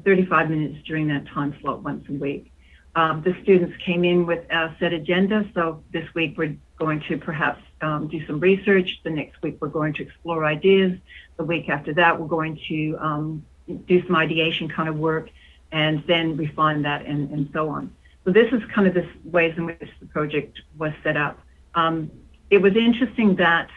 35 0.03 0.49
minutes 0.49 0.77
during 0.85 1.07
that 1.07 1.27
time 1.27 1.55
slot 1.61 1.83
once 1.83 2.05
a 2.09 2.13
week. 2.13 2.51
Um, 2.95 3.21
the 3.21 3.35
students 3.43 3.75
came 3.85 4.03
in 4.03 4.25
with 4.25 4.49
a 4.51 4.75
set 4.79 4.93
agenda. 4.93 5.49
So 5.53 5.83
this 5.91 6.07
week 6.13 6.37
we're 6.37 6.57
going 6.77 7.01
to 7.07 7.17
perhaps 7.17 7.61
um, 7.81 8.07
do 8.07 8.25
some 8.25 8.39
research. 8.39 8.99
The 9.03 9.09
next 9.09 9.41
week 9.41 9.57
we're 9.61 9.69
going 9.69 9.93
to 9.93 10.03
explore 10.03 10.45
ideas. 10.45 10.97
The 11.37 11.43
week 11.43 11.69
after 11.69 11.93
that 11.93 12.19
we're 12.19 12.27
going 12.27 12.59
to 12.67 12.97
um, 12.99 13.45
do 13.87 14.05
some 14.05 14.15
ideation 14.15 14.69
kind 14.69 14.89
of 14.89 14.97
work 14.97 15.29
and 15.71 16.03
then 16.07 16.35
refine 16.35 16.81
that 16.81 17.05
and, 17.05 17.29
and 17.31 17.49
so 17.53 17.69
on. 17.69 17.93
So 18.25 18.31
this 18.31 18.51
is 18.51 18.61
kind 18.73 18.87
of 18.87 18.93
the 18.93 19.07
ways 19.23 19.53
in 19.55 19.65
which 19.65 19.89
the 19.99 20.07
project 20.07 20.59
was 20.77 20.91
set 21.03 21.15
up. 21.15 21.39
Um, 21.75 22.11
it 22.49 22.57
was 22.57 22.75
interesting 22.75 23.35
that 23.35 23.69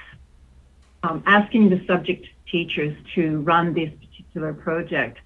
um, 1.03 1.23
asking 1.27 1.69
the 1.69 1.85
subject 1.87 2.27
teachers 2.51 2.97
to 3.15 3.41
run 3.41 3.75
this 3.75 3.91
particular 4.01 4.53
project 4.53 5.19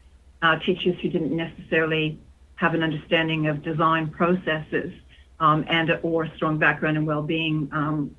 uh, 0.43 0.59
teachers 0.61 0.97
who 1.01 1.09
didn't 1.09 1.35
necessarily 1.35 2.19
have 2.57 2.75
an 2.75 2.83
understanding 2.83 3.47
of 3.47 3.63
design 3.63 4.09
processes 4.11 4.93
um, 5.41 5.65
and 5.69 5.99
or 6.03 6.25
a 6.25 6.37
strong 6.37 6.59
background 6.59 6.97
in 6.97 7.05
well-being. 7.05 7.69
Um, 7.73 8.17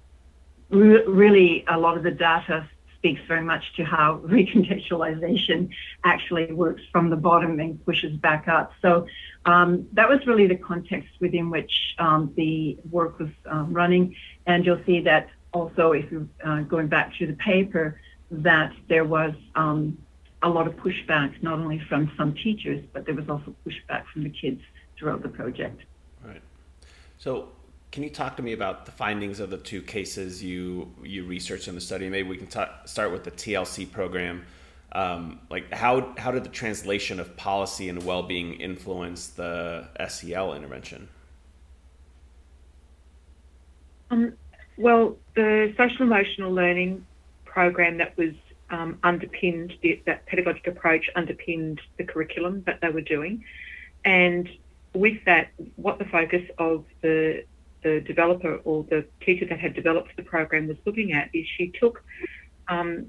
re- 0.70 1.06
really, 1.06 1.66
a 1.68 1.78
lot 1.78 1.98
of 1.98 2.04
the 2.04 2.12
data 2.12 2.70
speaks 2.98 3.22
very 3.28 3.44
much 3.44 3.64
to 3.76 3.84
how 3.84 4.18
recontextualization 4.26 5.70
actually 6.04 6.52
works 6.52 6.82
from 6.92 7.10
the 7.10 7.16
bottom 7.16 7.60
and 7.60 7.84
pushes 7.86 8.16
back 8.18 8.48
up. 8.48 8.72
So 8.82 9.08
um, 9.46 9.88
that 9.94 10.10
was 10.10 10.26
really 10.28 10.48
the 10.48 10.58
context 10.58 11.10
within 11.20 11.50
which 11.50 11.72
um, 12.00 12.34
the 12.36 12.78
work 12.90 13.20
was 13.20 13.30
um, 13.46 13.74
running. 13.74 14.16
And 14.46 14.66
you'll 14.66 14.84
see 14.86 15.02
that 15.02 15.30
also, 15.54 15.92
if 15.94 16.12
you're 16.12 16.28
uh, 16.44 16.62
going 16.62 16.88
back 16.88 17.16
to 17.18 17.28
the 17.28 17.34
paper, 17.34 18.00
that 18.30 18.74
there 18.90 19.06
was 19.06 19.34
um, 19.56 19.98
a 20.44 20.50
lot 20.50 20.68
of 20.68 20.76
pushback, 20.76 21.42
not 21.42 21.60
only 21.60 21.82
from 21.90 22.12
some 22.18 22.34
teachers, 22.36 22.84
but 22.94 23.06
there 23.06 23.16
was 23.16 23.28
also 23.30 23.56
pushback 23.66 24.04
from 24.14 24.24
the 24.24 24.30
kids 24.30 24.62
throughout 24.98 25.22
the 25.24 25.30
project. 25.30 25.82
Right. 26.24 26.42
So, 27.18 27.50
can 27.92 28.04
you 28.04 28.10
talk 28.10 28.38
to 28.38 28.44
me 28.44 28.54
about 28.54 28.86
the 28.86 28.92
findings 28.92 29.40
of 29.40 29.50
the 29.50 29.58
two 29.58 29.82
cases 29.82 30.44
you 30.44 30.94
you 31.04 31.26
researched 31.26 31.68
in 31.68 31.76
the 31.76 31.82
study? 31.82 32.10
Maybe 32.10 32.30
we 32.30 32.38
can 32.38 32.50
start 32.86 33.12
with 33.12 33.24
the 33.24 33.32
TLC 33.32 33.92
program. 33.92 34.46
Um, 34.92 35.40
like, 35.50 35.74
how 35.74 36.14
how 36.18 36.32
did 36.32 36.44
the 36.44 36.50
translation 36.50 37.20
of 37.20 37.36
policy 37.36 37.90
and 37.90 38.04
well-being 38.04 38.54
influence 38.56 39.28
the 39.28 39.88
SEL 40.08 40.54
intervention? 40.54 41.10
Um, 44.12 44.34
well, 44.78 45.18
the 45.36 45.74
social 45.78 46.04
emotional 46.04 46.54
learning 46.54 47.06
program 47.46 47.98
that 47.98 48.16
was 48.18 48.34
um, 48.70 49.00
underpinned 49.04 49.74
the, 49.82 50.02
that 50.06 50.26
pedagogic 50.26 50.68
approach 50.68 51.10
underpinned 51.16 51.80
the 51.98 52.04
curriculum 52.04 52.64
that 52.66 52.82
they 52.82 52.90
were 52.90 53.02
doing, 53.02 53.44
and 54.06 54.50
with 54.94 55.24
that, 55.26 55.50
what 55.76 56.00
the 56.00 56.06
focus 56.06 56.44
of 56.58 56.86
the 57.02 57.44
the 57.84 58.02
developer 58.02 58.56
or 58.64 58.84
the 58.90 59.06
teacher 59.22 59.46
that 59.46 59.60
had 59.60 59.74
developed 59.74 60.16
the 60.18 60.24
program 60.24 60.68
was 60.68 60.78
looking 60.86 61.14
at 61.14 61.30
is 61.34 61.46
she 61.58 61.72
took 61.80 62.04
um, 62.68 63.06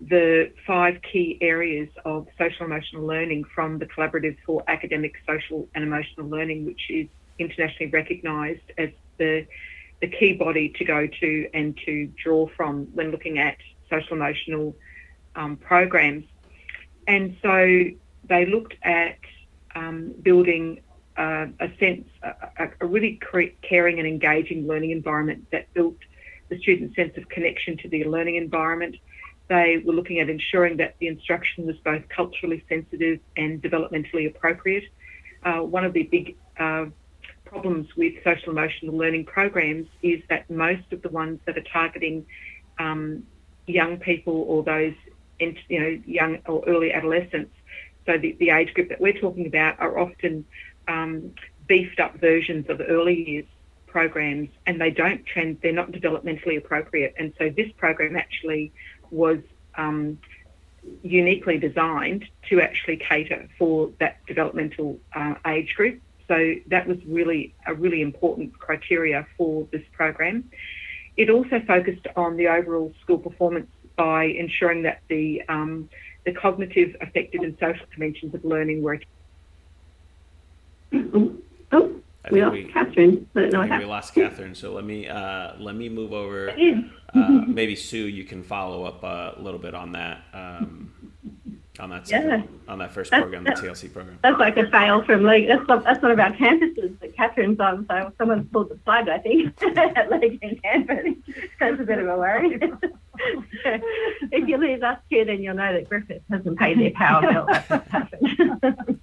the 0.00 0.52
five 0.66 1.00
key 1.02 1.38
areas 1.40 1.88
of 2.04 2.26
social 2.36 2.66
emotional 2.66 3.04
learning 3.06 3.44
from 3.54 3.78
the 3.78 3.86
Collaborative 3.86 4.36
for 4.44 4.62
Academic, 4.68 5.14
Social 5.26 5.68
and 5.74 5.84
Emotional 5.84 6.26
Learning, 6.28 6.66
which 6.66 6.90
is 6.90 7.06
internationally 7.38 7.90
recognised 7.90 8.72
as 8.76 8.90
the 9.18 9.46
the 10.00 10.06
key 10.06 10.32
body 10.34 10.72
to 10.78 10.84
go 10.84 11.08
to 11.20 11.48
and 11.54 11.76
to 11.84 12.06
draw 12.22 12.46
from 12.56 12.86
when 12.94 13.10
looking 13.10 13.38
at 13.38 13.56
social 13.90 14.16
emotional 14.16 14.76
um, 15.38 15.56
programs. 15.56 16.24
And 17.06 17.36
so 17.40 17.84
they 18.28 18.44
looked 18.44 18.74
at 18.82 19.18
um, 19.74 20.12
building 20.22 20.82
uh, 21.16 21.46
a 21.60 21.68
sense, 21.78 22.06
a, 22.22 22.68
a 22.80 22.86
really 22.86 23.18
caring 23.62 23.98
and 23.98 24.06
engaging 24.06 24.66
learning 24.66 24.90
environment 24.90 25.46
that 25.52 25.72
built 25.72 25.96
the 26.50 26.58
student's 26.58 26.94
sense 26.96 27.16
of 27.16 27.28
connection 27.28 27.76
to 27.78 27.88
the 27.88 28.04
learning 28.04 28.36
environment. 28.36 28.96
They 29.48 29.82
were 29.84 29.94
looking 29.94 30.20
at 30.20 30.28
ensuring 30.28 30.76
that 30.76 30.96
the 31.00 31.06
instruction 31.06 31.66
was 31.66 31.76
both 31.84 32.02
culturally 32.08 32.62
sensitive 32.68 33.20
and 33.36 33.62
developmentally 33.62 34.26
appropriate. 34.28 34.84
Uh, 35.42 35.60
one 35.60 35.84
of 35.84 35.92
the 35.92 36.02
big 36.04 36.36
uh, 36.58 36.86
problems 37.44 37.86
with 37.96 38.12
social 38.22 38.50
emotional 38.50 38.96
learning 38.96 39.24
programs 39.24 39.86
is 40.02 40.20
that 40.28 40.48
most 40.50 40.92
of 40.92 41.00
the 41.02 41.08
ones 41.08 41.40
that 41.46 41.56
are 41.56 41.68
targeting 41.72 42.26
um, 42.78 43.24
young 43.66 43.98
people 43.98 44.44
or 44.48 44.62
those 44.62 44.94
you 45.40 45.80
know 45.80 46.02
young 46.06 46.38
or 46.46 46.62
early 46.66 46.92
adolescents, 46.92 47.54
so 48.06 48.18
the, 48.18 48.36
the 48.38 48.50
age 48.50 48.74
group 48.74 48.88
that 48.88 49.00
we're 49.00 49.18
talking 49.18 49.46
about 49.46 49.78
are 49.80 49.98
often 49.98 50.44
um, 50.86 51.34
beefed 51.66 52.00
up 52.00 52.18
versions 52.20 52.68
of 52.68 52.80
early 52.80 53.30
years 53.30 53.46
programs, 53.86 54.50
and 54.66 54.80
they 54.80 54.90
don't 54.90 55.24
trend. 55.24 55.58
They're 55.62 55.72
not 55.72 55.92
developmentally 55.92 56.58
appropriate, 56.58 57.14
and 57.18 57.32
so 57.38 57.50
this 57.50 57.70
program 57.76 58.16
actually 58.16 58.72
was. 59.10 59.38
Um, 59.76 60.18
uniquely 61.02 61.58
designed 61.58 62.24
to 62.48 62.60
actually 62.62 62.96
cater 62.96 63.46
for 63.58 63.90
that 63.98 64.24
developmental 64.26 64.98
uh, 65.14 65.34
age 65.44 65.74
group 65.74 66.00
so 66.28 66.54
that 66.66 66.86
was 66.86 66.98
really 67.06 67.54
a 67.66 67.74
really 67.74 68.02
important 68.02 68.56
criteria 68.58 69.26
for 69.36 69.66
this 69.72 69.82
program. 69.92 70.50
It 71.16 71.30
also 71.30 71.60
focused 71.66 72.06
on 72.14 72.36
the 72.36 72.48
overall 72.48 72.92
school 73.00 73.18
performance 73.18 73.68
by 73.98 74.24
ensuring 74.24 74.82
that 74.84 75.02
the 75.08 75.42
um, 75.50 75.90
the 76.24 76.32
cognitive, 76.32 76.96
affective, 77.02 77.42
and 77.42 77.58
social 77.60 77.84
dimensions 77.92 78.34
of 78.34 78.42
learning 78.44 78.80
were. 78.80 78.98
Oh, 80.94 81.36
oh 81.72 82.00
we 82.30 82.42
lost 82.42 82.52
we, 82.54 82.64
Catherine. 82.64 83.28
I 83.34 83.40
don't 83.40 83.52
know 83.52 83.60
I 83.62 83.78
we 83.78 83.84
lost 83.84 84.14
Catherine. 84.14 84.54
So 84.54 84.72
let 84.72 84.84
me 84.84 85.06
uh, 85.08 85.52
let 85.58 85.74
me 85.74 85.90
move 85.90 86.14
over. 86.14 86.50
Uh, 86.50 87.20
maybe 87.46 87.74
Sue, 87.74 88.06
you 88.06 88.24
can 88.24 88.42
follow 88.42 88.84
up 88.84 89.02
a 89.02 89.40
little 89.40 89.60
bit 89.60 89.74
on 89.74 89.92
that. 89.92 90.22
Um, 90.32 91.12
on 91.80 91.90
that 91.90 92.10
yeah. 92.10 92.42
on 92.66 92.78
that 92.78 92.92
first 92.92 93.10
program, 93.12 93.44
the 93.44 93.50
TLC 93.50 93.92
program. 93.92 94.18
That's 94.22 94.38
like 94.38 94.56
a 94.56 94.68
fail 94.70 95.04
from 95.04 95.22
like 95.22 95.46
that's 95.46 95.66
not, 95.68 95.84
that's 95.84 96.02
not 96.02 96.10
about 96.10 96.34
campuses 96.34 96.98
that 97.00 97.16
Catherine's 97.16 97.60
on. 97.60 97.86
So 97.88 98.12
someone's 98.18 98.50
pulled 98.50 98.70
the 98.70 98.76
plug, 98.76 99.08
I 99.08 99.18
think, 99.18 99.54
at 99.76 100.10
Logan 100.10 100.60
campus. 100.62 101.14
That's 101.60 101.80
a 101.80 101.84
bit 101.84 101.98
of 101.98 102.08
a 102.08 102.16
worry. 102.16 102.60
if 104.32 104.48
you 104.48 104.56
leave 104.56 104.82
us 104.82 104.98
here, 105.08 105.24
then 105.24 105.42
you'll 105.42 105.54
know 105.54 105.72
that 105.72 105.88
Griffith 105.88 106.22
hasn't 106.30 106.58
paid 106.58 106.78
their 106.78 106.90
power 106.90 107.20
bill. 107.22 107.46
That's 107.46 107.70
what's 107.70 107.90
happened. 107.90 109.00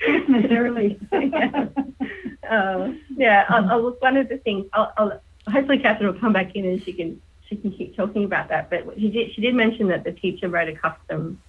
Christmas 0.00 0.46
early. 0.50 0.98
yeah, 1.12 1.66
uh, 2.50 2.92
yeah 3.16 3.44
I'll, 3.48 3.70
I'll, 3.70 3.90
one 4.00 4.16
of 4.16 4.28
the 4.28 4.38
things. 4.38 4.66
I'll, 4.72 4.92
I'll, 4.96 5.20
hopefully 5.48 5.78
Catherine 5.78 6.12
will 6.12 6.20
come 6.20 6.32
back 6.32 6.54
in 6.54 6.64
and 6.64 6.82
she 6.82 6.92
can 6.92 7.20
she 7.48 7.56
can 7.56 7.72
keep 7.72 7.96
talking 7.96 8.24
about 8.24 8.48
that. 8.48 8.70
But 8.70 8.86
she 8.98 9.10
did 9.10 9.34
she 9.34 9.40
did 9.40 9.54
mention 9.54 9.88
that 9.88 10.04
the 10.04 10.12
teacher 10.12 10.48
wrote 10.48 10.68
a 10.68 10.74
custom 10.74 11.40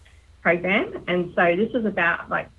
program. 0.41 1.03
And 1.07 1.33
so 1.35 1.55
this 1.55 1.71
was 1.73 1.85
about 1.85 2.29
like 2.29 2.49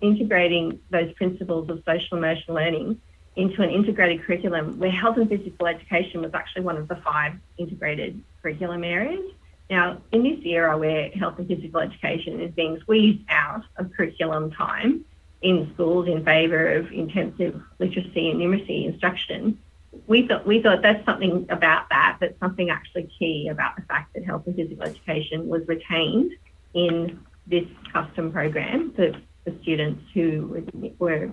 integrating 0.00 0.80
those 0.90 1.12
principles 1.14 1.68
of 1.68 1.82
social 1.84 2.16
emotional 2.16 2.56
learning 2.56 3.00
into 3.36 3.62
an 3.62 3.70
integrated 3.70 4.24
curriculum 4.24 4.78
where 4.78 4.90
health 4.90 5.16
and 5.16 5.28
physical 5.28 5.66
education 5.66 6.22
was 6.22 6.32
actually 6.34 6.62
one 6.62 6.76
of 6.76 6.88
the 6.88 6.96
five 6.96 7.34
integrated 7.58 8.20
curriculum 8.42 8.84
areas. 8.84 9.24
Now, 9.68 10.02
in 10.12 10.22
this 10.24 10.44
era 10.44 10.76
where 10.76 11.10
health 11.10 11.38
and 11.38 11.46
physical 11.46 11.80
education 11.80 12.40
is 12.40 12.52
being 12.52 12.80
squeezed 12.80 13.24
out 13.28 13.62
of 13.76 13.92
curriculum 13.92 14.50
time 14.50 15.04
in 15.42 15.70
schools 15.74 16.08
in 16.08 16.24
favour 16.24 16.72
of 16.74 16.90
intensive 16.92 17.62
literacy 17.78 18.30
and 18.30 18.40
numeracy 18.40 18.86
instruction, 18.86 19.58
we 20.06 20.26
thought 20.26 20.46
we 20.46 20.60
thought 20.62 20.82
that's 20.82 21.04
something 21.04 21.46
about 21.50 21.88
that, 21.90 22.18
that's 22.20 22.38
something 22.40 22.70
actually 22.70 23.08
key 23.18 23.48
about 23.48 23.76
the 23.76 23.82
fact 23.82 24.12
that 24.14 24.24
health 24.24 24.42
and 24.46 24.56
physical 24.56 24.84
education 24.84 25.48
was 25.48 25.66
retained 25.66 26.32
in 26.74 27.20
this 27.46 27.64
custom 27.92 28.32
program 28.32 28.92
for, 28.94 29.12
for 29.44 29.52
students 29.62 30.02
who 30.14 30.64
were 30.98 31.30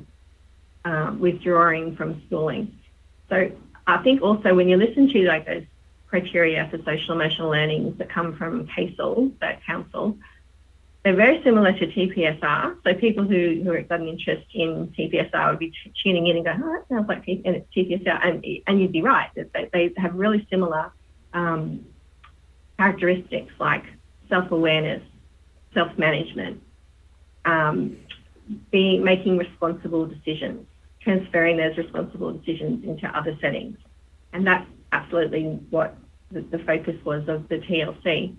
um, 0.85 1.19
withdrawing 1.19 1.95
from 1.95 2.21
schooling. 2.27 2.77
So 3.29 3.51
I 3.85 3.97
think 4.03 4.21
also 4.21 4.55
when 4.55 4.67
you 4.69 4.77
listen 4.77 5.09
to 5.09 5.19
like 5.23 5.45
those 5.45 5.63
criteria 6.07 6.67
for 6.71 6.77
social 6.79 7.13
emotional 7.13 7.49
learning 7.49 7.95
that 7.97 8.09
come 8.09 8.35
from 8.35 8.67
CASEL, 8.67 9.31
that 9.39 9.63
council, 9.65 10.17
they're 11.03 11.15
very 11.15 11.41
similar 11.43 11.71
to 11.71 11.87
TPSR. 11.87 12.77
So 12.83 12.93
people 12.95 13.23
who, 13.23 13.61
who 13.63 13.71
have 13.71 13.87
got 13.87 13.99
an 14.01 14.07
interest 14.07 14.45
in 14.53 14.93
TPSR 14.97 15.51
would 15.51 15.59
be 15.59 15.73
tuning 16.03 16.27
in 16.27 16.37
and 16.37 16.45
go, 16.45 16.51
oh, 16.51 16.73
that 16.73 16.85
sounds 16.89 17.07
like 17.07 17.23
and 17.27 17.55
it's 17.55 17.73
TPSR. 17.73 18.25
And, 18.25 18.45
and 18.67 18.81
you'd 18.81 18.91
be 18.91 19.01
right, 19.01 19.29
they, 19.35 19.69
they 19.71 19.93
have 19.97 20.15
really 20.15 20.47
similar 20.49 20.91
um, 21.33 21.85
characteristics 22.77 23.53
like 23.59 23.83
self-awareness, 24.29 25.03
self-management, 25.73 26.61
um, 27.45 27.97
being 28.71 29.03
making 29.03 29.37
responsible 29.37 30.05
decisions, 30.05 30.65
transferring 31.01 31.57
those 31.57 31.77
responsible 31.77 32.31
decisions 32.33 32.83
into 32.83 33.07
other 33.17 33.37
settings, 33.41 33.77
and 34.33 34.45
that's 34.45 34.67
absolutely 34.97 35.43
what 35.69 35.95
the, 36.31 36.41
the 36.41 36.59
focus 36.59 36.95
was 37.05 37.27
of 37.27 37.47
the 37.49 37.57
TLC. 37.57 38.35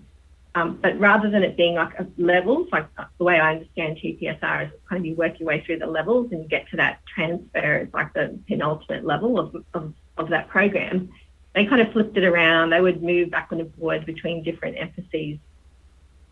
Um, 0.55 0.79
but 0.81 0.99
rather 0.99 1.29
than 1.29 1.43
it 1.43 1.55
being 1.55 1.75
like 1.75 1.93
levels, 2.17 2.67
like 2.71 2.87
the 3.17 3.23
way 3.23 3.39
I 3.39 3.53
understand 3.53 3.97
TPSR 3.97 4.67
is 4.67 4.71
kind 4.89 4.99
of 4.99 5.05
you 5.05 5.15
work 5.15 5.39
your 5.39 5.47
way 5.47 5.63
through 5.63 5.79
the 5.79 5.87
levels 5.87 6.31
and 6.31 6.41
you 6.41 6.49
get 6.49 6.67
to 6.69 6.77
that 6.77 6.99
transfer, 7.13 7.75
it's 7.77 7.93
like 7.93 8.13
the 8.13 8.39
penultimate 8.47 9.05
level 9.05 9.39
of, 9.39 9.55
of, 9.73 9.93
of 10.17 10.29
that 10.29 10.49
program. 10.49 11.09
They 11.53 11.65
kind 11.65 11.81
of 11.81 11.93
flipped 11.93 12.17
it 12.17 12.23
around. 12.23 12.71
They 12.71 12.81
would 12.81 13.03
move 13.03 13.29
back 13.29 13.51
and 13.51 13.73
forward 13.75 14.05
between 14.05 14.43
different 14.43 14.77
emphases 14.77 15.37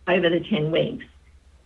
over 0.08 0.30
the 0.30 0.44
10 0.50 0.72
weeks. 0.72 1.06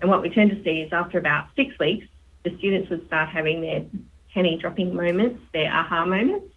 And 0.02 0.10
what 0.10 0.22
we 0.22 0.30
tend 0.30 0.52
to 0.52 0.64
see 0.64 0.82
is 0.82 0.92
after 0.92 1.20
about 1.20 1.48
six 1.56 1.78
weeks, 1.80 2.08
the 2.44 2.56
students 2.58 2.90
would 2.90 3.06
start 3.08 3.30
having 3.30 3.62
their 3.62 3.86
penny 4.34 4.58
dropping 4.58 4.94
moments, 4.94 5.42
their 5.54 5.72
aha 5.72 6.06
moments 6.06 6.52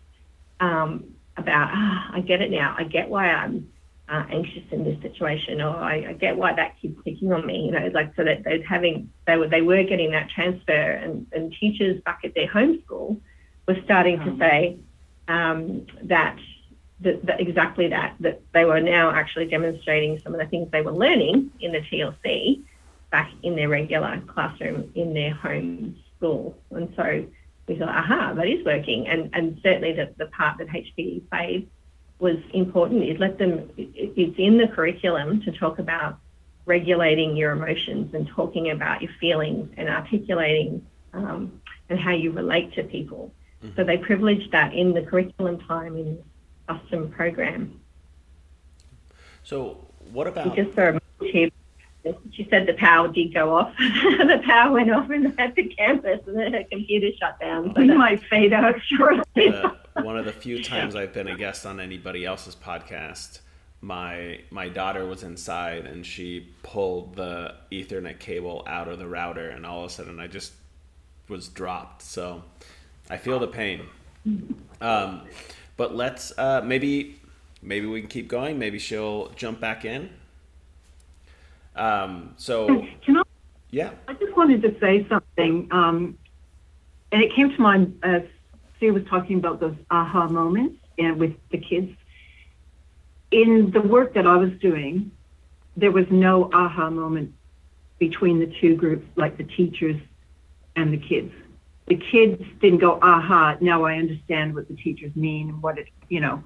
um, 0.61 1.14
about, 1.37 1.71
ah, 1.73 2.11
I 2.13 2.21
get 2.21 2.41
it 2.41 2.51
now. 2.51 2.75
I 2.79 2.85
get 2.85 3.09
why 3.09 3.31
I'm 3.31 3.71
uh, 4.09 4.25
anxious 4.31 4.63
in 4.71 4.85
this 4.85 5.01
situation, 5.03 5.61
or 5.61 5.77
I, 5.77 6.11
I, 6.11 6.13
get 6.13 6.37
why 6.37 6.53
that 6.55 6.75
kid's 6.81 6.99
picking 7.05 7.33
on 7.33 7.47
me. 7.47 7.67
You 7.67 7.73
know, 7.73 7.91
like 7.93 8.15
so 8.17 8.25
that 8.25 8.45
they're 8.45 8.63
having, 8.63 9.11
they 9.27 9.37
were, 9.37 9.49
they 9.49 9.63
were 9.63 9.83
getting 9.83 10.11
that 10.13 10.31
transfer, 10.31 10.73
and, 10.73 11.27
and 11.33 11.55
teachers 11.59 12.01
back 12.03 12.21
at 12.25 12.35
their 12.35 12.49
home 12.49 12.83
school 12.85 13.21
were 13.67 13.79
starting 13.85 14.19
to 14.21 14.37
say 14.39 14.77
um, 15.29 15.87
that 16.03 16.37
that, 17.01 17.25
that, 17.27 17.41
exactly 17.41 17.89
that, 17.89 18.15
that 18.21 18.41
they 18.53 18.65
were 18.65 18.81
now 18.81 19.11
actually 19.11 19.47
demonstrating 19.47 20.19
some 20.21 20.35
of 20.35 20.41
the 20.41 20.47
things 20.47 20.71
they 20.71 20.81
were 20.81 20.93
learning 20.93 21.51
in 21.61 21.73
the 21.73 21.81
TLC 21.81 22.63
back 23.11 23.31
in 23.43 23.57
their 23.57 23.69
regular 23.69 24.21
classroom 24.27 24.91
in 24.95 25.13
their 25.13 25.35
home 25.35 25.97
school. 26.17 26.57
And 26.71 26.93
so 26.97 27.27
we 27.67 27.79
thought, 27.79 27.89
aha, 27.89 28.35
that 28.35 28.47
is 28.47 28.65
working. 28.65 29.07
And, 29.07 29.31
and 29.33 29.59
certainly 29.63 29.93
the, 29.93 30.15
the 30.19 30.27
part 30.27 30.59
that 30.59 30.69
HPE 30.69 31.29
played 31.31 31.69
was 32.19 32.37
important 32.53 33.05
is 33.05 33.19
let 33.19 33.39
them, 33.39 33.71
it's 33.77 34.39
in 34.39 34.59
the 34.59 34.69
curriculum 34.69 35.43
to 35.43 35.53
talk 35.53 35.79
about 35.79 36.19
regulating 36.67 37.37
your 37.37 37.53
emotions 37.53 38.15
and 38.15 38.29
talking 38.29 38.71
about 38.71 39.03
your 39.03 39.13
feelings 39.21 39.71
and 39.77 39.89
articulating 39.89 40.87
um, 41.13 41.61
and 41.89 41.99
how 41.99 42.13
you 42.13 42.33
relate 42.33 42.73
to 42.75 42.83
people. 42.85 43.33
Mm-hmm. 43.63 43.77
So 43.77 43.85
they 43.85 43.99
privileged 43.99 44.53
that 44.53 44.75
in 44.75 44.93
the 44.93 45.03
curriculum 45.03 45.59
time 45.61 45.97
in 45.97 46.23
custom 46.69 47.11
program. 47.11 47.81
So 49.43 49.87
what 50.13 50.27
about? 50.27 50.57
Just 50.57 50.73
for 50.73 50.89
a 50.89 51.01
she 52.33 52.47
said 52.51 52.67
the 52.67 52.75
power 52.75 53.09
did 53.09 53.33
go 53.33 53.55
off. 53.55 53.75
the 53.79 54.43
power 54.45 54.73
went 54.73 54.91
off 54.91 55.11
in 55.11 55.35
at 55.39 55.55
the 55.55 55.65
campus, 55.69 56.21
and 56.27 56.39
then 56.39 56.53
her 56.53 56.65
computer 56.71 57.09
shut 57.19 57.39
down. 57.41 57.75
So 57.75 57.81
we 57.81 57.95
might 57.95 58.23
fade 58.25 58.53
out 58.53 58.77
shortly. 58.83 59.49
Uh, 59.49 59.71
one 60.03 60.19
of 60.19 60.25
the 60.25 60.33
few 60.33 60.63
times 60.65 60.97
I've 60.97 61.13
been 61.13 61.29
a 61.29 61.37
guest 61.37 61.65
on 61.67 61.81
anybody 61.81 62.25
else's 62.25 62.55
podcast, 62.55 63.41
my 63.81 64.41
my 64.51 64.69
daughter 64.69 65.07
was 65.07 65.23
inside 65.23 65.87
and 65.87 66.05
she 66.05 66.49
pulled 66.63 67.17
the 67.17 67.55
Ethernet 67.71 68.19
cable 68.19 68.65
out 68.67 68.89
of 68.89 68.99
the 68.99 69.07
router, 69.07 69.51
and 69.51 69.65
all 69.65 69.85
of 69.85 69.91
a 69.91 69.93
sudden 69.93 70.21
I 70.21 70.27
just 70.27 70.53
was 71.29 71.49
dropped. 71.49 72.03
So 72.03 72.43
I 73.09 73.17
feel 73.17 73.39
the 73.39 73.49
pain. 73.49 73.83
Um, 74.81 75.23
but 75.77 75.95
let's 75.95 76.37
uh, 76.39 76.63
maybe 76.65 77.21
maybe 77.63 77.87
we 77.87 78.01
can 78.01 78.09
keep 78.09 78.29
going. 78.29 78.59
Maybe 78.59 78.79
she'll 78.79 79.29
jump 79.31 79.61
back 79.61 79.85
in. 79.85 80.11
Um, 81.77 82.35
so 82.37 82.67
Can 83.05 83.19
I? 83.19 83.23
yeah, 83.71 83.91
I 84.07 84.15
just 84.15 84.37
wanted 84.37 84.63
to 84.63 84.79
say 84.81 85.07
something, 85.09 85.69
um, 85.71 86.19
and 87.11 87.23
it 87.23 87.35
came 87.35 87.51
to 87.51 87.61
mind 87.61 87.99
as 88.03 88.23
Sue 88.79 88.93
was 88.93 89.03
talking 89.09 89.39
about 89.39 89.61
those 89.61 89.77
aha 89.91 90.29
moments 90.29 90.77
and 90.99 91.19
with 91.19 91.35
the 91.51 91.59
kids. 91.59 91.93
In 93.31 93.73
the 93.73 93.81
work 93.81 94.15
that 94.15 94.27
I 94.27 94.37
was 94.37 94.51
doing, 94.61 95.11
there 95.77 95.91
was 95.91 96.07
no 96.11 96.51
aha 96.53 96.91
moment 96.91 97.33
between 97.99 98.39
the 98.39 98.53
two 98.61 98.77
groups, 98.77 99.07
like 99.17 99.37
the 99.37 99.45
teachers 99.45 100.01
and 100.77 100.93
the 100.93 100.99
kids. 100.99 101.33
The 101.87 101.97
kids 101.97 102.43
didn't 102.61 102.79
go, 102.79 102.99
aha, 103.03 103.57
now 103.61 103.85
I 103.85 103.97
understand 103.97 104.55
what 104.55 104.69
the 104.69 104.77
teachers 104.77 105.15
mean 105.17 105.51
and 105.51 105.63
what 105.63 105.79
it, 105.79 105.89
you 106.09 106.21
know, 106.21 106.43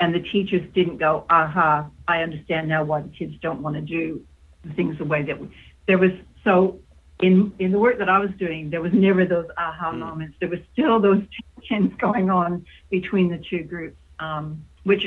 and 0.00 0.14
the 0.14 0.20
teachers 0.20 0.62
didn't 0.74 0.98
go, 0.98 1.24
aha, 1.28 1.88
I 2.06 2.22
understand 2.22 2.68
now 2.68 2.84
why 2.84 3.02
the 3.02 3.08
kids 3.08 3.34
don't 3.42 3.60
want 3.60 3.74
to 3.74 3.82
do 3.82 4.24
the 4.64 4.72
things 4.74 4.98
the 4.98 5.04
way 5.04 5.22
that 5.22 5.38
we, 5.40 5.48
there 5.86 5.98
was, 5.98 6.10
so 6.44 6.78
in, 7.20 7.52
in 7.58 7.72
the 7.72 7.78
work 7.78 7.98
that 7.98 8.08
I 8.08 8.18
was 8.18 8.30
doing, 8.38 8.70
there 8.70 8.80
was 8.80 8.92
never 8.92 9.24
those 9.24 9.46
aha 9.56 9.92
Mm. 9.92 9.98
moments. 9.98 10.36
There 10.40 10.48
was 10.48 10.60
still 10.72 11.00
those 11.00 11.22
tensions 11.68 11.92
going 12.00 12.30
on 12.30 12.64
between 12.90 13.30
the 13.30 13.38
two 13.50 13.62
groups, 13.64 13.96
um, 14.18 14.64
which 14.84 15.02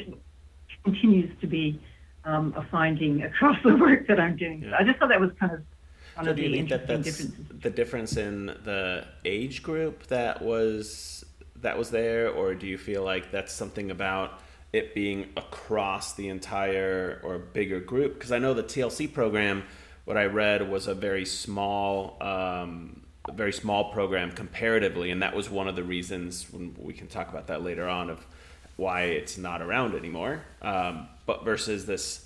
continues 0.83 1.31
to 1.41 1.47
be 1.47 1.79
um, 2.25 2.53
a 2.57 2.63
finding 2.69 3.23
across 3.23 3.57
the 3.63 3.75
work 3.75 4.07
that 4.07 4.19
I'm 4.19 4.35
doing. 4.37 4.63
So 4.63 4.75
I 4.77 4.83
just 4.83 4.99
thought 4.99 5.09
that 5.09 5.19
was 5.19 5.31
kind 5.39 5.53
of 5.53 5.61
one 6.15 6.25
So 6.25 6.31
of 6.31 6.37
do 6.37 6.43
you 6.43 6.49
the 6.49 6.55
think 6.57 6.69
that 6.69 6.87
that's 6.87 7.03
differences. 7.03 7.45
the 7.61 7.69
difference 7.69 8.17
in 8.17 8.45
the 8.47 9.05
age 9.25 9.63
group 9.63 10.07
that 10.07 10.41
was 10.41 11.25
that 11.57 11.77
was 11.77 11.91
there, 11.91 12.29
or 12.29 12.55
do 12.55 12.65
you 12.65 12.77
feel 12.77 13.03
like 13.03 13.31
that's 13.31 13.53
something 13.53 13.91
about 13.91 14.39
it 14.73 14.95
being 14.95 15.29
across 15.35 16.13
the 16.13 16.29
entire 16.29 17.19
or 17.23 17.37
bigger 17.37 17.79
group? 17.79 18.15
Because 18.15 18.31
I 18.31 18.39
know 18.39 18.53
the 18.53 18.63
TLC 18.63 19.11
program, 19.11 19.63
what 20.05 20.17
I 20.17 20.25
read 20.25 20.69
was 20.69 20.87
a 20.87 20.95
very 20.95 21.25
small, 21.25 22.17
um, 22.21 23.01
a 23.27 23.33
very 23.33 23.53
small 23.53 23.91
program 23.91 24.31
comparatively, 24.31 25.11
and 25.11 25.21
that 25.21 25.35
was 25.35 25.49
one 25.49 25.67
of 25.67 25.75
the 25.75 25.83
reasons. 25.83 26.47
We 26.77 26.93
can 26.93 27.07
talk 27.07 27.29
about 27.29 27.47
that 27.47 27.63
later 27.63 27.87
on 27.87 28.09
of 28.09 28.25
why 28.77 29.03
it's 29.03 29.37
not 29.37 29.61
around 29.61 29.93
anymore. 29.95 30.43
Um, 30.61 31.07
but 31.25 31.45
versus 31.45 31.85
this 31.85 32.25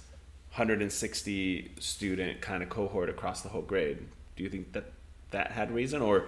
160 0.56 1.72
student 1.80 2.40
kind 2.40 2.64
of 2.64 2.70
cohort 2.70 3.10
across 3.10 3.42
the 3.42 3.50
whole 3.50 3.62
grade. 3.62 4.00
Do 4.38 4.44
you 4.44 4.50
think 4.50 4.72
that 4.72 4.86
that 5.32 5.52
had 5.52 5.70
reason, 5.72 6.02
or 6.02 6.28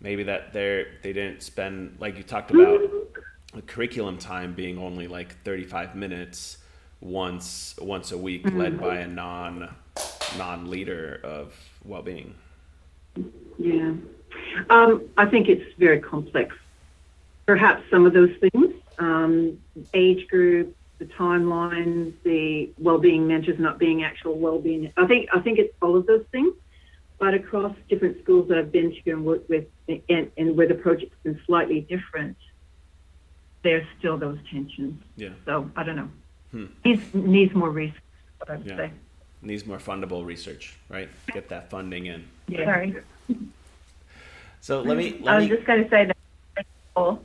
maybe 0.00 0.22
that 0.22 0.52
they 0.52 0.86
they 1.02 1.12
didn't 1.12 1.42
spend 1.42 1.96
like 2.00 2.16
you 2.16 2.22
talked 2.22 2.50
about 2.50 2.80
curriculum 3.62 4.18
time 4.18 4.54
being 4.54 4.78
only 4.78 5.08
like 5.08 5.36
35 5.42 5.94
minutes 5.94 6.58
once 7.00 7.74
once 7.80 8.12
a 8.12 8.18
week, 8.18 8.50
led 8.52 8.80
by 8.80 8.98
a 8.98 9.06
non 9.06 9.74
non 10.38 10.70
leader 10.70 11.20
of 11.22 11.54
well 11.84 12.02
being. 12.02 12.34
Yeah. 13.58 13.94
Um, 14.70 15.08
I 15.16 15.26
think 15.26 15.48
it's 15.48 15.64
very 15.78 16.00
complex. 16.00 16.54
Perhaps 17.46 17.84
some 17.90 18.06
of 18.06 18.12
those 18.12 18.34
things, 18.40 18.74
um, 18.98 19.58
age 19.94 20.26
group, 20.28 20.74
the 20.98 21.04
timeline, 21.04 22.12
the 22.24 22.70
well-being 22.78 23.26
mentors 23.26 23.58
not 23.58 23.78
being 23.78 24.02
actual 24.02 24.38
well-being. 24.38 24.92
I 24.96 25.06
think 25.06 25.28
I 25.32 25.40
think 25.40 25.58
it's 25.58 25.74
all 25.82 25.96
of 25.96 26.06
those 26.06 26.24
things. 26.32 26.54
But 27.18 27.32
across 27.32 27.74
different 27.88 28.22
schools 28.22 28.48
that 28.48 28.58
I've 28.58 28.70
been 28.70 28.92
to 28.92 29.10
and 29.10 29.24
worked 29.24 29.48
with, 29.48 29.64
and, 29.88 30.30
and 30.36 30.54
where 30.54 30.68
the 30.68 30.74
project's 30.74 31.16
been 31.22 31.40
slightly 31.46 31.80
different, 31.80 32.36
there's 33.66 33.86
still 33.98 34.16
those 34.16 34.38
tensions. 34.48 35.02
Yeah, 35.16 35.30
So 35.44 35.68
I 35.76 35.82
don't 35.82 35.96
know. 35.96 36.08
Hmm. 36.52 36.66
Needs 36.84 37.02
needs 37.14 37.52
more 37.54 37.70
research. 37.70 38.00
I 38.48 38.52
would 38.54 38.66
Yeah. 38.66 38.76
say. 38.76 38.90
needs 39.42 39.66
more 39.66 39.78
fundable 39.78 40.24
research, 40.24 40.76
right? 40.88 41.08
Get 41.34 41.48
that 41.48 41.68
funding 41.68 42.06
in. 42.06 42.24
Yeah. 42.48 42.64
Sorry. 42.64 42.94
So 44.60 44.80
let 44.82 44.96
me 44.96 45.20
I 45.26 45.36
was 45.36 45.48
me. 45.48 45.54
just 45.56 45.66
going 45.66 45.82
to 45.84 45.90
say 45.90 46.04
that. 46.06 46.66
Oh, 46.96 47.18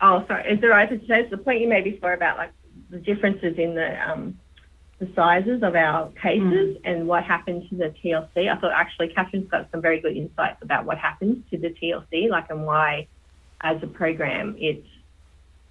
oh, 0.00 0.24
sorry. 0.26 0.50
Is 0.52 0.62
it 0.62 0.66
right 0.66 0.88
to 0.88 0.98
say 1.06 1.26
the 1.28 1.38
point 1.38 1.60
you 1.60 1.68
made 1.68 1.84
before 1.84 2.12
about 2.12 2.36
like 2.36 2.50
the 2.90 2.98
differences 2.98 3.58
in 3.58 3.74
the 3.74 3.88
um, 4.10 4.38
the 4.98 5.08
sizes 5.14 5.62
of 5.62 5.74
our 5.76 6.08
cases 6.22 6.78
and 6.84 7.06
what 7.06 7.22
happened 7.24 7.68
to 7.70 7.76
the 7.76 7.94
TLC? 8.02 8.50
I 8.52 8.56
thought 8.58 8.72
actually 8.72 9.08
Catherine's 9.08 9.48
got 9.50 9.68
some 9.70 9.80
very 9.80 10.00
good 10.00 10.16
insights 10.16 10.60
about 10.62 10.84
what 10.84 10.98
happens 10.98 11.44
to 11.50 11.56
the 11.58 11.70
TLC, 11.70 12.28
like 12.28 12.50
and 12.50 12.64
why, 12.66 13.06
as 13.60 13.80
a 13.82 13.86
program, 13.86 14.56
it 14.58 14.84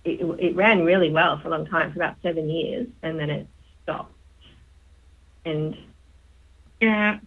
it, 0.05 0.21
it 0.39 0.55
ran 0.55 0.85
really 0.85 1.09
well 1.09 1.39
for 1.39 1.47
a 1.47 1.51
long 1.51 1.65
time, 1.65 1.91
for 1.91 1.99
about 1.99 2.15
seven 2.21 2.49
years, 2.49 2.87
and 3.03 3.19
then 3.19 3.29
it 3.29 3.47
stopped. 3.83 4.13
And 5.43 5.75
Yeah, 6.81 7.19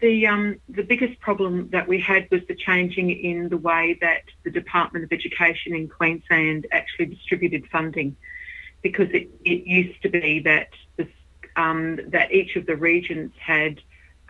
the 0.00 0.26
um, 0.26 0.60
the 0.68 0.82
biggest 0.82 1.18
problem 1.20 1.70
that 1.70 1.88
we 1.88 2.00
had 2.00 2.28
was 2.30 2.42
the 2.46 2.54
changing 2.54 3.10
in 3.10 3.48
the 3.48 3.56
way 3.56 3.98
that 4.00 4.22
the 4.44 4.50
Department 4.50 5.04
of 5.04 5.12
Education 5.12 5.74
in 5.74 5.88
Queensland 5.88 6.66
actually 6.72 7.06
distributed 7.06 7.66
funding, 7.72 8.16
because 8.82 9.08
it, 9.10 9.28
it 9.44 9.66
used 9.66 10.00
to 10.02 10.08
be 10.08 10.40
that 10.40 10.68
the, 10.96 11.08
um, 11.56 11.98
that 12.08 12.32
each 12.32 12.56
of 12.56 12.66
the 12.66 12.76
regions 12.76 13.32
had 13.40 13.80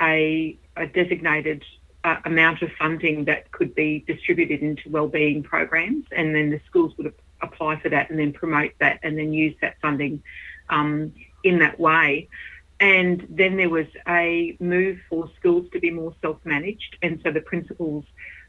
a, 0.00 0.56
a 0.76 0.86
designated 0.86 1.64
uh, 2.08 2.20
amount 2.24 2.62
of 2.62 2.70
funding 2.78 3.24
that 3.26 3.50
could 3.52 3.74
be 3.74 3.90
distributed 4.06 4.60
into 4.62 4.88
wellbeing 4.88 5.42
programs, 5.42 6.04
and 6.18 6.34
then 6.34 6.48
the 6.50 6.60
schools 6.66 6.92
would 6.96 7.12
apply 7.42 7.78
for 7.80 7.90
that 7.90 8.08
and 8.10 8.18
then 8.18 8.32
promote 8.32 8.72
that 8.78 8.98
and 9.02 9.18
then 9.18 9.32
use 9.32 9.54
that 9.60 9.74
funding 9.82 10.22
um, 10.70 11.12
in 11.44 11.58
that 11.58 11.78
way. 11.78 12.28
And 12.80 13.26
then 13.28 13.56
there 13.56 13.68
was 13.68 13.86
a 14.06 14.56
move 14.60 14.98
for 15.10 15.30
schools 15.38 15.66
to 15.72 15.80
be 15.80 15.90
more 15.90 16.14
self-managed, 16.22 16.96
and 17.02 17.20
so 17.22 17.30
the 17.30 17.40
principals 17.40 18.04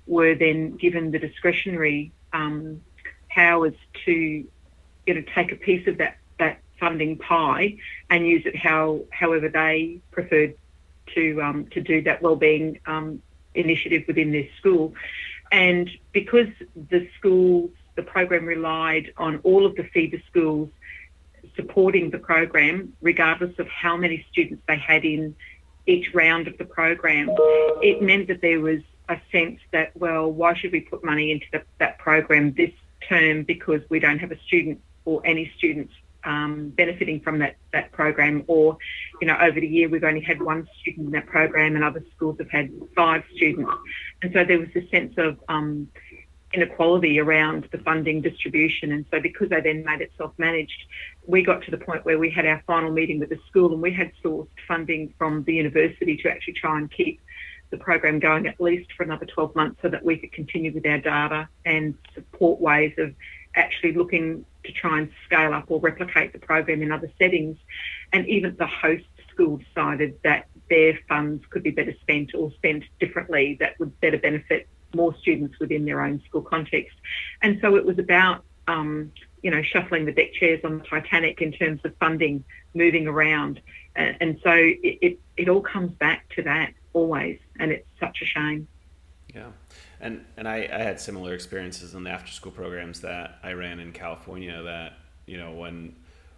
were 0.08 0.36
then 0.36 0.78
given 0.78 1.12
the 1.12 1.20
discretionary 1.20 2.12
um, 2.32 2.82
powers 3.30 3.76
to, 4.06 4.14
you 5.08 5.14
know, 5.16 5.24
take 5.36 5.52
a 5.52 5.56
piece 5.56 5.86
of 5.88 5.98
that 5.98 6.18
that 6.38 6.60
funding 6.80 7.18
pie 7.18 7.76
and 8.10 8.26
use 8.26 8.44
it 8.46 8.56
how 8.56 9.02
however 9.12 9.50
they 9.50 10.00
preferred 10.12 10.54
to 11.16 11.42
um, 11.42 11.66
to 11.74 11.82
do 11.82 12.02
that 12.04 12.22
wellbeing 12.22 12.80
um, 12.86 13.22
initiative 13.56 14.04
within 14.08 14.32
their 14.32 14.48
school. 14.58 14.94
And 15.52 15.90
because 16.12 16.48
the 16.90 17.08
schools, 17.18 17.72
the 17.96 18.04
program 18.04 18.46
relied 18.46 19.14
on 19.18 19.40
all 19.44 19.66
of 19.66 19.76
the 19.76 19.84
feeder 19.84 20.22
schools 20.30 20.70
supporting 21.56 22.10
the 22.12 22.18
program, 22.20 22.94
regardless 23.02 23.58
of 23.60 23.68
how 23.68 23.98
many 23.98 24.26
students 24.32 24.62
they 24.68 24.78
had 24.78 25.04
in 25.04 25.36
each 25.88 26.14
round 26.14 26.48
of 26.48 26.58
the 26.58 26.66
program, 26.66 27.30
it 27.82 28.02
meant 28.02 28.28
that 28.28 28.42
there 28.42 28.60
was 28.60 28.82
a 29.10 29.20
sense 29.32 29.60
that, 29.72 29.96
well, 29.98 30.32
why 30.32 30.54
should 30.54 30.72
we 30.72 30.82
put 30.82 31.04
money 31.04 31.32
into 31.32 31.46
the, 31.52 31.64
that 31.80 31.98
program 31.98 32.54
this 32.54 32.72
term 33.08 33.44
because 33.44 33.82
we 33.90 34.00
don't 34.00 34.20
have 34.20 34.32
a 34.32 34.40
student 34.46 34.80
or 35.06 35.22
any 35.26 35.52
students 35.58 35.94
um, 36.24 36.70
benefiting 36.70 37.22
from 37.22 37.40
that, 37.40 37.56
that 37.74 37.92
program 37.92 38.44
or, 38.48 38.78
you 39.22 39.28
know, 39.28 39.38
over 39.42 39.60
the 39.60 39.68
year 39.68 39.90
we've 39.90 40.04
only 40.04 40.22
had 40.22 40.42
one 40.42 40.68
student 40.82 41.08
in 41.08 41.12
that 41.12 41.28
program 41.28 41.76
and 41.76 41.84
other 41.84 42.04
schools 42.16 42.38
have 42.40 42.50
had 42.50 42.72
five 42.96 43.24
students. 43.36 43.72
And 44.22 44.34
so 44.34 44.44
there 44.44 44.60
was 44.60 44.70
a 44.76 44.88
sense 44.90 45.14
of 45.18 45.40
um, 45.48 45.88
inequality 46.54 47.20
around 47.20 47.68
the 47.72 47.78
funding 47.80 48.22
distribution. 48.22 48.92
And 48.92 49.06
so 49.12 49.20
because 49.20 49.50
they 49.50 49.62
then 49.62 49.84
made 49.84 50.02
it 50.02 50.12
self-managed, 50.18 50.86
we 51.28 51.44
got 51.44 51.64
to 51.64 51.72
the 51.72 51.78
point 51.78 52.06
where 52.06 52.18
we 52.18 52.30
had 52.30 52.46
our 52.46 52.64
final 52.66 52.92
meeting 52.92 53.20
with 53.20 53.30
the 53.30 53.40
school 53.48 53.72
and 53.72 53.82
we 53.82 53.94
had 53.94 54.12
sourced 54.24 54.48
funding 54.68 55.14
from 55.18 55.44
the 55.44 55.54
university 55.54 56.18
to 56.18 56.30
actually 56.30 56.54
try 56.54 56.78
and 56.78 56.92
keep 56.92 57.22
the 57.70 57.78
program 57.78 58.20
going 58.20 58.48
at 58.48 58.60
least 58.60 58.92
for 58.94 59.04
another 59.04 59.28
12 59.28 59.56
months 59.56 59.80
so 59.82 59.90
that 59.90 60.04
we 60.04 60.18
could 60.18 60.32
continue 60.32 60.74
with 60.74 60.86
our 60.88 60.98
data 60.98 61.48
and 61.66 61.96
support 62.16 62.60
ways 62.60 62.94
of 62.98 63.14
actually 63.56 63.94
looking 63.94 64.44
to 64.70 64.74
try 64.74 65.00
and 65.00 65.12
scale 65.26 65.54
up 65.54 65.66
or 65.70 65.80
replicate 65.80 66.34
the 66.34 66.40
program 66.40 66.82
in 66.82 66.92
other 66.92 67.12
settings. 67.18 67.58
And 68.14 68.28
even 68.28 68.56
the 68.58 68.68
host 68.68 69.06
school 69.32 69.58
decided 69.58 70.20
that 70.24 70.48
their 70.70 71.00
funds 71.08 71.44
could 71.50 71.64
be 71.64 71.72
better 71.72 71.96
spent 72.02 72.34
or 72.36 72.52
spent 72.54 72.84
differently 73.00 73.58
that 73.60 73.80
would 73.80 74.00
better 74.00 74.18
benefit 74.18 74.68
more 74.94 75.16
students 75.22 75.60
within 75.60 75.86
their 75.86 76.02
own 76.02 76.22
school 76.28 76.42
context. 76.42 76.96
And 77.42 77.60
so 77.62 77.76
it 77.76 77.86
was 77.86 78.00
about, 78.00 78.44
um, 78.68 79.12
you 79.42 79.52
know, 79.52 79.62
shuffling 79.62 80.06
the 80.06 80.12
deck 80.12 80.34
chairs 80.34 80.62
on 80.64 80.80
the 80.80 80.84
Titanic 80.84 81.42
in 81.42 81.52
terms 81.52 81.82
of 81.84 81.96
funding 81.98 82.44
moving 82.74 83.08
around. 83.08 83.62
And, 83.96 84.18
and 84.22 84.40
so 84.44 84.52
it, 84.52 84.98
it, 85.02 85.20
it 85.38 85.50
all 85.50 85.62
comes 85.62 85.92
back 85.94 86.30
to 86.36 86.44
that 86.44 86.74
always. 86.94 87.40
And 87.60 87.72
it's 87.72 87.88
such 88.00 88.22
a 88.22 88.26
shame. 88.26 88.68
Yeah, 89.34 89.50
and 90.02 90.26
and 90.38 90.48
I, 90.48 90.70
I 90.72 90.80
had 90.80 91.00
similar 91.00 91.34
experiences 91.34 91.94
in 91.94 92.04
the 92.04 92.10
after 92.10 92.32
school 92.32 92.52
programs 92.52 93.02
that 93.02 93.40
I 93.44 93.54
ran 93.54 93.80
in 93.80 93.92
California. 93.92 94.62
That 94.64 94.94
you 95.26 95.38
know 95.38 95.54
when 95.54 95.96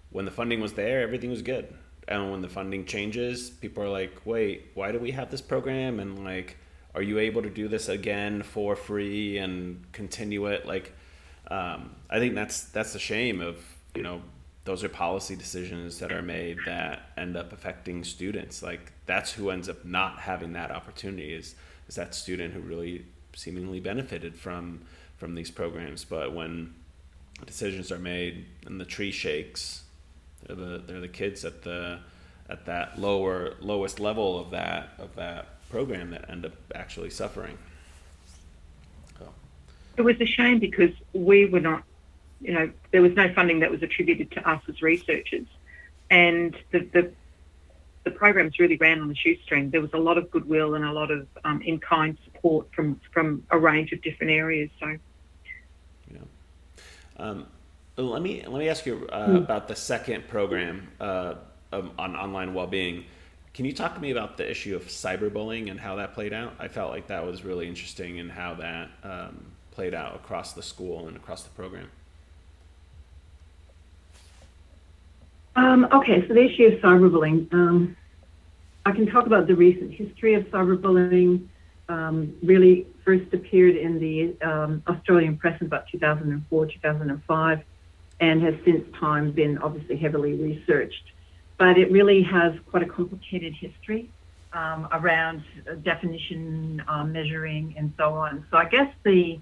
when 0.10 0.26
the 0.26 0.32
funding 0.32 0.62
was 0.62 0.74
there, 0.74 1.02
everything 1.02 1.30
was 1.30 1.42
good, 1.42 1.74
and 2.08 2.32
when 2.32 2.42
the 2.42 2.50
funding 2.50 2.86
changes, 2.86 3.50
people 3.50 3.84
are 3.84 3.90
like, 3.90 4.26
wait, 4.26 4.72
why 4.74 4.92
do 4.92 5.00
we 5.00 5.12
have 5.12 5.32
this 5.32 5.42
program? 5.42 6.00
And 6.00 6.24
like, 6.24 6.58
are 6.96 7.02
you 7.02 7.20
able 7.20 7.42
to 7.42 7.50
do 7.50 7.68
this 7.68 7.90
again 7.90 8.44
for 8.44 8.76
free 8.76 9.38
and 9.38 9.86
continue 9.92 10.48
it? 10.48 10.66
Like, 10.66 10.94
um, 11.50 11.96
I 12.10 12.20
think 12.20 12.36
that's 12.36 12.64
that's 12.66 12.94
the 12.94 13.00
shame 13.00 13.42
of 13.42 13.58
you 13.96 14.04
know 14.04 14.22
those 14.64 14.84
are 14.84 14.90
policy 14.90 15.36
decisions 15.36 16.00
that 16.00 16.12
are 16.12 16.22
made 16.22 16.58
that 16.66 17.12
end 17.18 17.36
up 17.36 17.52
affecting 17.52 18.04
students. 18.04 18.62
Like 18.62 18.92
that's 19.06 19.32
who 19.32 19.50
ends 19.50 19.70
up 19.70 19.84
not 19.86 20.20
having 20.20 20.54
that 20.54 20.72
opportunity 20.72 21.34
is 21.34 21.56
is 21.88 21.96
that 21.96 22.16
student 22.16 22.54
who 22.54 22.62
really 22.62 23.06
seemingly 23.36 23.80
benefited 23.80 24.36
from 24.36 24.82
from 25.18 25.36
these 25.36 25.52
programs. 25.52 26.04
But 26.04 26.34
when 26.34 26.74
decisions 27.46 27.92
are 27.92 28.00
made 28.00 28.46
and 28.66 28.80
the 28.80 28.86
tree 28.86 29.12
shakes, 29.12 29.84
they're 30.44 30.56
the 30.56 30.78
they're 30.86 31.00
the 31.00 31.08
kids 31.08 31.46
at 31.46 31.64
the 31.64 32.00
at 32.50 32.66
that 32.66 33.00
lower 33.00 33.56
lowest 33.62 34.00
level 34.00 34.40
of 34.40 34.52
that 34.52 34.90
of 35.00 35.16
that 35.16 35.48
program 35.70 36.12
that 36.12 36.30
end 36.30 36.46
up 36.46 36.54
actually 36.76 37.10
suffering. 37.10 37.58
So. 39.18 39.30
It 39.98 40.02
was 40.02 40.20
a 40.20 40.26
shame 40.26 40.60
because 40.60 40.92
we 41.14 41.46
were 41.46 41.62
not, 41.62 41.84
you 42.42 42.54
know, 42.54 42.70
there 42.92 43.02
was 43.02 43.14
no 43.14 43.34
funding 43.34 43.60
that 43.62 43.72
was 43.72 43.82
attributed 43.82 44.32
to 44.32 44.50
us 44.50 44.62
as 44.68 44.82
researchers, 44.82 45.48
and 46.10 46.56
the 46.72 46.80
the, 46.80 47.12
the 48.04 48.12
programs 48.12 48.60
really 48.60 48.78
ran 48.78 49.00
on 49.00 49.08
the 49.08 49.16
shoestring. 49.16 49.70
There 49.70 49.82
was 49.82 49.94
a 49.94 50.00
lot 50.00 50.18
of 50.18 50.30
goodwill 50.30 50.76
and 50.76 50.84
a 50.84 50.92
lot 50.92 51.12
of 51.12 51.28
um, 51.46 51.62
in 51.62 51.80
kind 51.80 52.18
support 52.42 52.68
from 52.74 53.00
from 53.14 53.44
a 53.52 53.58
range 53.58 53.92
of 53.92 54.02
different 54.02 54.32
areas. 54.32 54.70
So, 54.80 54.98
yeah. 56.12 56.20
Um, 57.18 57.48
let 57.98 58.22
me 58.22 58.44
let 58.48 58.60
me 58.60 58.70
ask 58.70 58.86
you 58.86 59.08
uh, 59.12 59.28
mm. 59.28 59.38
about 59.38 59.68
the 59.68 59.76
second 59.76 60.28
program 60.28 60.88
uh, 61.00 61.36
um, 61.72 61.92
on 61.98 62.16
online 62.16 62.54
well-being. 62.54 63.06
Can 63.54 63.66
you 63.66 63.74
talk 63.74 63.96
to 63.96 64.02
me 64.02 64.12
about 64.12 64.38
the 64.38 64.50
issue 64.50 64.76
of 64.76 64.86
cyberbullying 64.86 65.70
and 65.70 65.80
how 65.80 65.96
that 65.98 66.14
played 66.14 66.32
out? 66.32 66.54
I 66.58 66.70
felt 66.70 66.92
like 66.92 67.08
that 67.08 67.26
was 67.26 67.44
really 67.44 67.68
interesting 67.68 68.20
and 68.20 68.30
in 68.30 68.36
how 68.36 68.54
that 68.56 68.90
um, 69.04 69.46
played 69.72 69.94
out 69.94 70.16
across 70.16 70.54
the 70.54 70.64
school 70.64 71.08
and 71.08 71.18
across 71.18 71.44
the 71.44 71.50
program. 71.50 71.90
Um, 75.58 75.86
okay, 75.92 76.26
so 76.28 76.34
the 76.34 76.46
issue 76.46 76.64
of 76.68 76.74
cyberbullying. 76.80 77.54
Um, 77.54 77.98
I 78.86 78.94
can 78.94 79.06
talk 79.06 79.26
about 79.26 79.48
the 79.48 79.56
recent 79.56 79.92
history 79.94 80.34
of 80.34 80.46
cyberbullying. 80.46 81.50
Um, 81.92 82.16
really 82.42 82.88
first 83.04 83.34
appeared 83.34 83.76
in 83.76 84.00
the 84.00 84.16
um, 84.48 84.84
Australian 84.88 85.38
press 85.38 85.60
in 85.60 85.68
about 85.68 85.86
2004, 85.92 86.66
2005, 86.68 87.64
and 88.20 88.42
has 88.42 88.56
since 88.64 88.84
time 89.00 89.32
been 89.32 89.58
obviously 89.58 89.98
heavily 89.98 90.34
researched 90.34 91.12
but 91.62 91.78
it 91.78 91.92
really 91.92 92.24
has 92.24 92.54
quite 92.72 92.82
a 92.82 92.88
complicated 92.88 93.54
history 93.54 94.10
um, 94.52 94.88
around 94.94 95.44
definition, 95.84 96.82
uh, 96.88 97.04
measuring, 97.04 97.76
and 97.78 97.94
so 98.00 98.16
on. 98.16 98.44
So 98.50 98.58
I 98.58 98.66
guess 98.68 98.92
the 99.04 99.40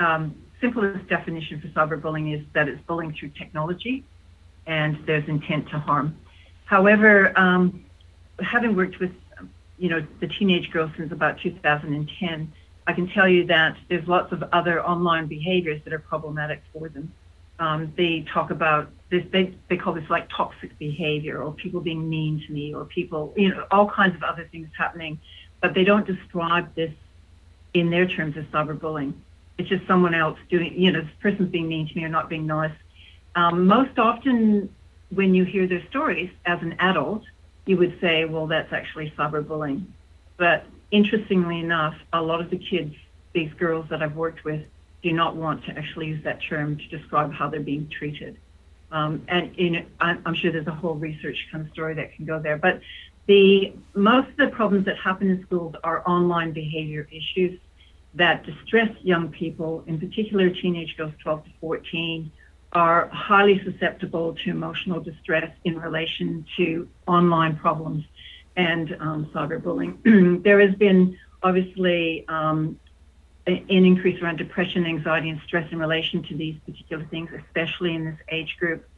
um, 0.00 0.34
simplest 0.60 1.08
definition 1.08 1.60
for 1.60 1.68
cyberbullying 1.68 2.36
is 2.36 2.44
that 2.54 2.66
it's 2.66 2.82
bullying 2.88 3.14
through 3.14 3.28
technology 3.38 4.02
and 4.66 4.98
there's 5.06 5.28
intent 5.28 5.68
to 5.68 5.78
harm. 5.78 6.16
However, 6.64 7.38
um, 7.38 7.84
having 8.40 8.74
worked 8.74 8.98
with 8.98 9.12
you 9.80 9.88
know 9.88 10.06
the 10.20 10.28
teenage 10.28 10.70
girls 10.70 10.90
since 10.96 11.10
about 11.10 11.40
2010, 11.40 12.52
I 12.86 12.92
can 12.92 13.08
tell 13.08 13.28
you 13.28 13.46
that 13.46 13.76
there's 13.88 14.06
lots 14.06 14.32
of 14.32 14.44
other 14.52 14.84
online 14.84 15.26
behaviors 15.26 15.80
that 15.84 15.92
are 15.92 15.98
problematic 15.98 16.62
for 16.72 16.88
them 16.88 17.12
um, 17.60 17.92
they 17.96 18.24
talk 18.32 18.50
about 18.50 18.90
this, 19.10 19.22
they, 19.32 19.54
they 19.68 19.76
call 19.76 19.92
this 19.92 20.08
like 20.08 20.28
toxic 20.34 20.76
behavior 20.78 21.42
or 21.42 21.52
people 21.52 21.80
being 21.80 22.08
mean 22.08 22.42
to 22.46 22.52
me 22.52 22.74
or 22.74 22.86
people, 22.86 23.34
you 23.36 23.50
know, 23.50 23.66
all 23.70 23.88
kinds 23.88 24.16
of 24.16 24.22
other 24.22 24.48
things 24.50 24.68
happening, 24.76 25.20
but 25.60 25.74
they 25.74 25.84
don't 25.84 26.06
describe 26.06 26.74
this 26.74 26.92
in 27.74 27.90
their 27.90 28.08
terms 28.08 28.36
as 28.38 28.44
cyberbullying. 28.46 29.12
It's 29.58 29.68
just 29.68 29.86
someone 29.86 30.14
else 30.14 30.38
doing, 30.48 30.72
you 30.74 30.90
know, 30.90 31.02
this 31.02 31.10
person's 31.20 31.50
being 31.50 31.68
mean 31.68 31.86
to 31.86 31.94
me 31.94 32.02
or 32.04 32.08
not 32.08 32.30
being 32.30 32.46
nice. 32.46 32.72
Um, 33.34 33.66
most 33.66 33.98
often, 33.98 34.74
when 35.10 35.34
you 35.34 35.44
hear 35.44 35.66
their 35.66 35.86
stories 35.90 36.30
as 36.46 36.62
an 36.62 36.76
adult, 36.78 37.22
you 37.70 37.76
would 37.76 37.96
say, 38.00 38.24
well, 38.24 38.48
that's 38.48 38.72
actually 38.72 39.12
cyberbullying. 39.16 39.84
But 40.36 40.66
interestingly 40.90 41.60
enough, 41.60 41.94
a 42.12 42.20
lot 42.20 42.40
of 42.40 42.50
the 42.50 42.58
kids, 42.58 42.96
these 43.32 43.52
girls 43.54 43.86
that 43.90 44.02
I've 44.02 44.16
worked 44.16 44.44
with, 44.44 44.62
do 45.04 45.12
not 45.12 45.36
want 45.36 45.64
to 45.66 45.78
actually 45.78 46.08
use 46.08 46.24
that 46.24 46.40
term 46.48 46.76
to 46.76 46.88
describe 46.88 47.32
how 47.32 47.48
they're 47.48 47.60
being 47.60 47.88
treated. 47.88 48.36
Um, 48.90 49.22
and 49.28 49.56
in, 49.56 49.86
I'm 50.00 50.34
sure 50.34 50.50
there's 50.50 50.66
a 50.66 50.74
whole 50.74 50.96
research 50.96 51.36
kind 51.52 51.64
of 51.64 51.72
story 51.72 51.94
that 51.94 52.12
can 52.16 52.24
go 52.24 52.40
there. 52.40 52.58
But 52.58 52.80
the 53.28 53.72
most 53.94 54.30
of 54.30 54.36
the 54.36 54.48
problems 54.48 54.86
that 54.86 54.96
happen 54.98 55.30
in 55.30 55.40
schools 55.46 55.76
are 55.84 56.02
online 56.08 56.50
behavior 56.50 57.06
issues 57.12 57.60
that 58.14 58.44
distress 58.44 58.90
young 59.02 59.28
people, 59.28 59.84
in 59.86 60.00
particular 60.00 60.50
teenage 60.50 60.96
girls 60.96 61.12
12 61.22 61.44
to 61.44 61.50
14, 61.60 62.32
are 62.72 63.08
highly 63.08 63.62
susceptible 63.64 64.34
to 64.44 64.50
emotional 64.50 65.00
distress 65.00 65.50
in 65.64 65.78
relation 65.78 66.44
to 66.56 66.88
online 67.06 67.56
problems 67.56 68.04
and 68.56 68.96
um, 69.00 69.26
cyberbullying. 69.34 70.42
there 70.44 70.60
has 70.60 70.74
been 70.76 71.18
obviously 71.42 72.24
um, 72.28 72.78
an 73.46 73.64
increase 73.68 74.22
around 74.22 74.36
depression, 74.36 74.86
anxiety, 74.86 75.30
and 75.30 75.40
stress 75.46 75.70
in 75.72 75.78
relation 75.78 76.22
to 76.22 76.36
these 76.36 76.56
particular 76.66 77.04
things, 77.06 77.30
especially 77.46 77.94
in 77.94 78.04
this 78.04 78.18
age 78.30 78.56
group. 78.58 78.88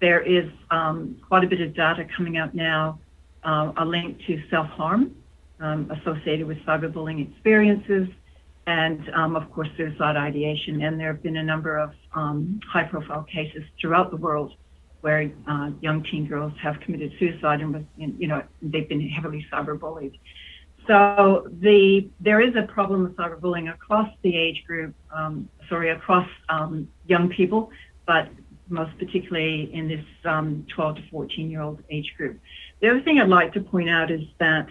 There 0.00 0.20
is 0.20 0.50
um, 0.70 1.20
quite 1.28 1.44
a 1.44 1.46
bit 1.46 1.60
of 1.60 1.74
data 1.74 2.06
coming 2.16 2.36
out 2.38 2.54
now, 2.54 2.98
uh, 3.44 3.72
a 3.76 3.84
link 3.84 4.20
to 4.26 4.42
self-harm 4.48 5.14
um, 5.60 5.90
associated 5.90 6.46
with 6.46 6.58
cyberbullying 6.60 7.30
experiences, 7.30 8.08
and 8.70 9.10
um, 9.14 9.34
of 9.34 9.50
course 9.52 9.68
suicide 9.76 10.16
ideation. 10.16 10.82
And 10.82 10.98
there 10.98 11.12
have 11.12 11.22
been 11.22 11.38
a 11.38 11.42
number 11.42 11.76
of 11.76 11.90
um, 12.14 12.60
high-profile 12.72 13.24
cases 13.24 13.62
throughout 13.80 14.10
the 14.10 14.16
world 14.16 14.52
where 15.00 15.30
uh, 15.48 15.70
young 15.80 16.04
teen 16.04 16.26
girls 16.28 16.52
have 16.62 16.78
committed 16.80 17.12
suicide 17.18 17.60
and, 17.62 17.86
you 17.96 18.28
know, 18.28 18.42
they've 18.62 18.88
been 18.88 19.08
heavily 19.08 19.44
cyberbullied. 19.52 20.16
So 20.86 21.48
the 21.60 22.08
there 22.20 22.40
is 22.40 22.54
a 22.56 22.66
problem 22.72 23.02
with 23.04 23.16
cyberbullying 23.16 23.72
across 23.72 24.08
the 24.22 24.36
age 24.36 24.62
group, 24.66 24.94
um, 25.14 25.48
sorry, 25.68 25.90
across 25.90 26.28
um, 26.48 26.88
young 27.06 27.28
people, 27.28 27.70
but 28.06 28.28
most 28.68 28.96
particularly 28.98 29.70
in 29.74 29.88
this 29.88 30.04
um, 30.24 30.64
12 30.74 30.96
to 30.96 31.02
14 31.10 31.50
year 31.50 31.62
old 31.62 31.82
age 31.90 32.12
group. 32.16 32.38
The 32.80 32.90
other 32.90 33.02
thing 33.02 33.18
I'd 33.18 33.28
like 33.28 33.52
to 33.54 33.60
point 33.60 33.90
out 33.90 34.10
is 34.10 34.22
that 34.38 34.68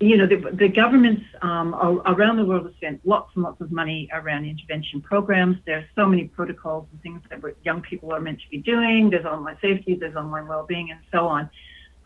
you 0.00 0.16
know 0.16 0.26
the, 0.26 0.36
the 0.52 0.68
governments 0.68 1.22
um, 1.42 1.74
around 2.06 2.36
the 2.36 2.44
world 2.44 2.66
have 2.66 2.74
spent 2.76 3.00
lots 3.04 3.32
and 3.34 3.42
lots 3.42 3.60
of 3.60 3.72
money 3.72 4.08
around 4.12 4.44
intervention 4.44 5.00
programs. 5.00 5.56
There 5.66 5.78
are 5.78 5.86
so 5.96 6.06
many 6.06 6.24
protocols 6.24 6.86
and 6.92 7.02
things 7.02 7.20
that 7.30 7.40
young 7.64 7.82
people 7.82 8.12
are 8.12 8.20
meant 8.20 8.40
to 8.40 8.48
be 8.48 8.58
doing. 8.58 9.10
There's 9.10 9.24
online 9.24 9.58
safety, 9.60 9.96
there's 9.98 10.14
online 10.14 10.46
well-being, 10.46 10.90
and 10.92 11.00
so 11.12 11.26
on. 11.26 11.50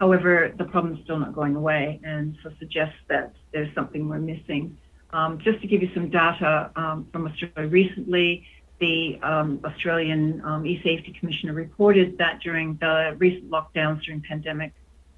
However, 0.00 0.52
the 0.56 0.64
problem 0.64 0.96
is 0.96 1.04
still 1.04 1.18
not 1.18 1.34
going 1.34 1.54
away, 1.54 2.00
and 2.02 2.36
so 2.42 2.50
suggests 2.58 2.96
that 3.08 3.34
there's 3.52 3.72
something 3.74 4.08
we're 4.08 4.18
missing. 4.18 4.76
Um, 5.10 5.38
just 5.38 5.60
to 5.60 5.66
give 5.66 5.82
you 5.82 5.90
some 5.92 6.08
data 6.08 6.70
um, 6.74 7.06
from 7.12 7.26
Australia 7.26 7.70
recently, 7.70 8.46
the 8.80 9.20
um, 9.22 9.60
Australian 9.64 10.42
um, 10.44 10.66
e-safety 10.66 11.14
commissioner 11.20 11.52
reported 11.52 12.16
that 12.18 12.40
during 12.40 12.78
the 12.80 13.14
recent 13.18 13.50
lockdowns, 13.50 14.02
during 14.02 14.22
pandemic 14.22 14.72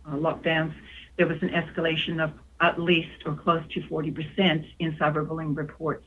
uh, 0.07 0.17
lockdowns, 0.17 0.75
there 1.17 1.27
was 1.27 1.41
an 1.41 1.51
escalation 1.51 2.23
of 2.23 2.33
at 2.61 2.81
least 2.81 3.27
or 3.27 3.35
close 3.35 3.63
to 3.73 3.81
40% 3.83 4.67
in 4.79 4.93
cyberbullying 4.97 5.57
reports. 5.57 6.07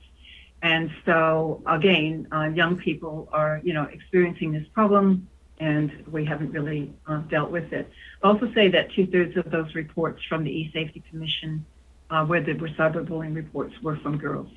And 0.62 0.89
so 1.06 1.62
again, 1.68 2.28
uh, 2.32 2.50
young 2.50 2.78
people 2.78 3.30
are, 3.32 3.62
you 3.64 3.74
know, 3.74 3.84
experiencing 3.84 4.52
this 4.52 4.68
problem 4.74 5.28
and 5.60 6.06
we 6.12 6.24
haven't 6.26 6.52
really 6.52 6.93
uh, 7.08 7.20
dealt 7.30 7.52
with 7.52 7.72
it. 7.74 7.89
I'll 8.24 8.34
also 8.34 8.52
say 8.54 8.70
that 8.70 8.91
two-thirds 8.91 9.38
of 9.38 9.50
those 9.52 9.74
reports 9.76 10.24
from 10.30 10.43
the 10.43 10.52
E-Safety 10.52 11.04
Commission, 11.10 11.66
uh, 12.10 12.26
where 12.26 12.41
there 12.41 12.56
were 12.56 12.70
cyberbullying 12.70 13.36
reports, 13.36 13.74
were 13.82 13.98
from 13.98 14.18
girls. 14.18 14.50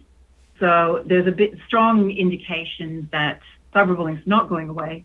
So 0.58 1.02
there's 1.06 1.26
a 1.26 1.32
bit 1.32 1.54
strong 1.66 2.10
indication 2.10 3.08
that 3.12 3.40
cyberbullying 3.74 4.20
is 4.20 4.26
not 4.26 4.48
going 4.48 4.68
away, 4.68 5.04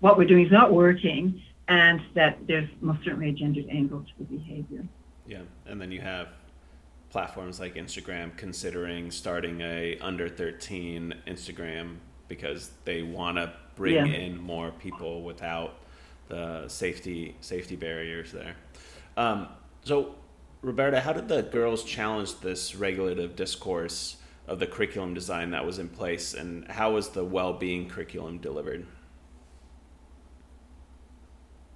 what 0.00 0.16
we're 0.16 0.26
doing 0.26 0.46
is 0.46 0.52
not 0.52 0.72
working, 0.72 1.42
and 1.68 2.00
that 2.14 2.38
there's 2.46 2.68
most 2.80 3.04
certainly 3.04 3.30
a 3.30 3.32
gendered 3.32 3.66
angle 3.70 4.00
to 4.00 4.12
the 4.18 4.24
behavior. 4.24 4.84
Yeah, 5.26 5.42
and 5.66 5.80
then 5.80 5.90
you 5.90 6.00
have 6.00 6.28
platforms 7.10 7.60
like 7.60 7.74
Instagram 7.74 8.36
considering 8.36 9.10
starting 9.10 9.60
a 9.60 9.98
under 10.00 10.28
13 10.28 11.14
Instagram 11.26 11.96
because 12.28 12.70
they 12.84 13.02
want 13.02 13.36
to 13.36 13.52
bring 13.74 13.94
yeah. 13.94 14.04
in 14.04 14.38
more 14.38 14.70
people 14.72 15.22
without 15.22 15.78
the 16.28 16.66
safety 16.68 17.36
safety 17.40 17.76
barriers 17.76 18.32
there. 18.32 18.56
Um, 19.16 19.48
so, 19.84 20.16
Roberta, 20.62 21.00
how 21.00 21.12
did 21.12 21.28
the 21.28 21.42
girls 21.42 21.84
challenge 21.84 22.40
this 22.40 22.74
regulative 22.74 23.36
discourse 23.36 24.16
of 24.48 24.58
the 24.58 24.66
curriculum 24.66 25.14
design 25.14 25.50
that 25.50 25.64
was 25.64 25.78
in 25.78 25.88
place, 25.88 26.34
and 26.34 26.66
how 26.68 26.92
was 26.92 27.10
the 27.10 27.24
well-being 27.24 27.88
curriculum 27.88 28.38
delivered? 28.38 28.86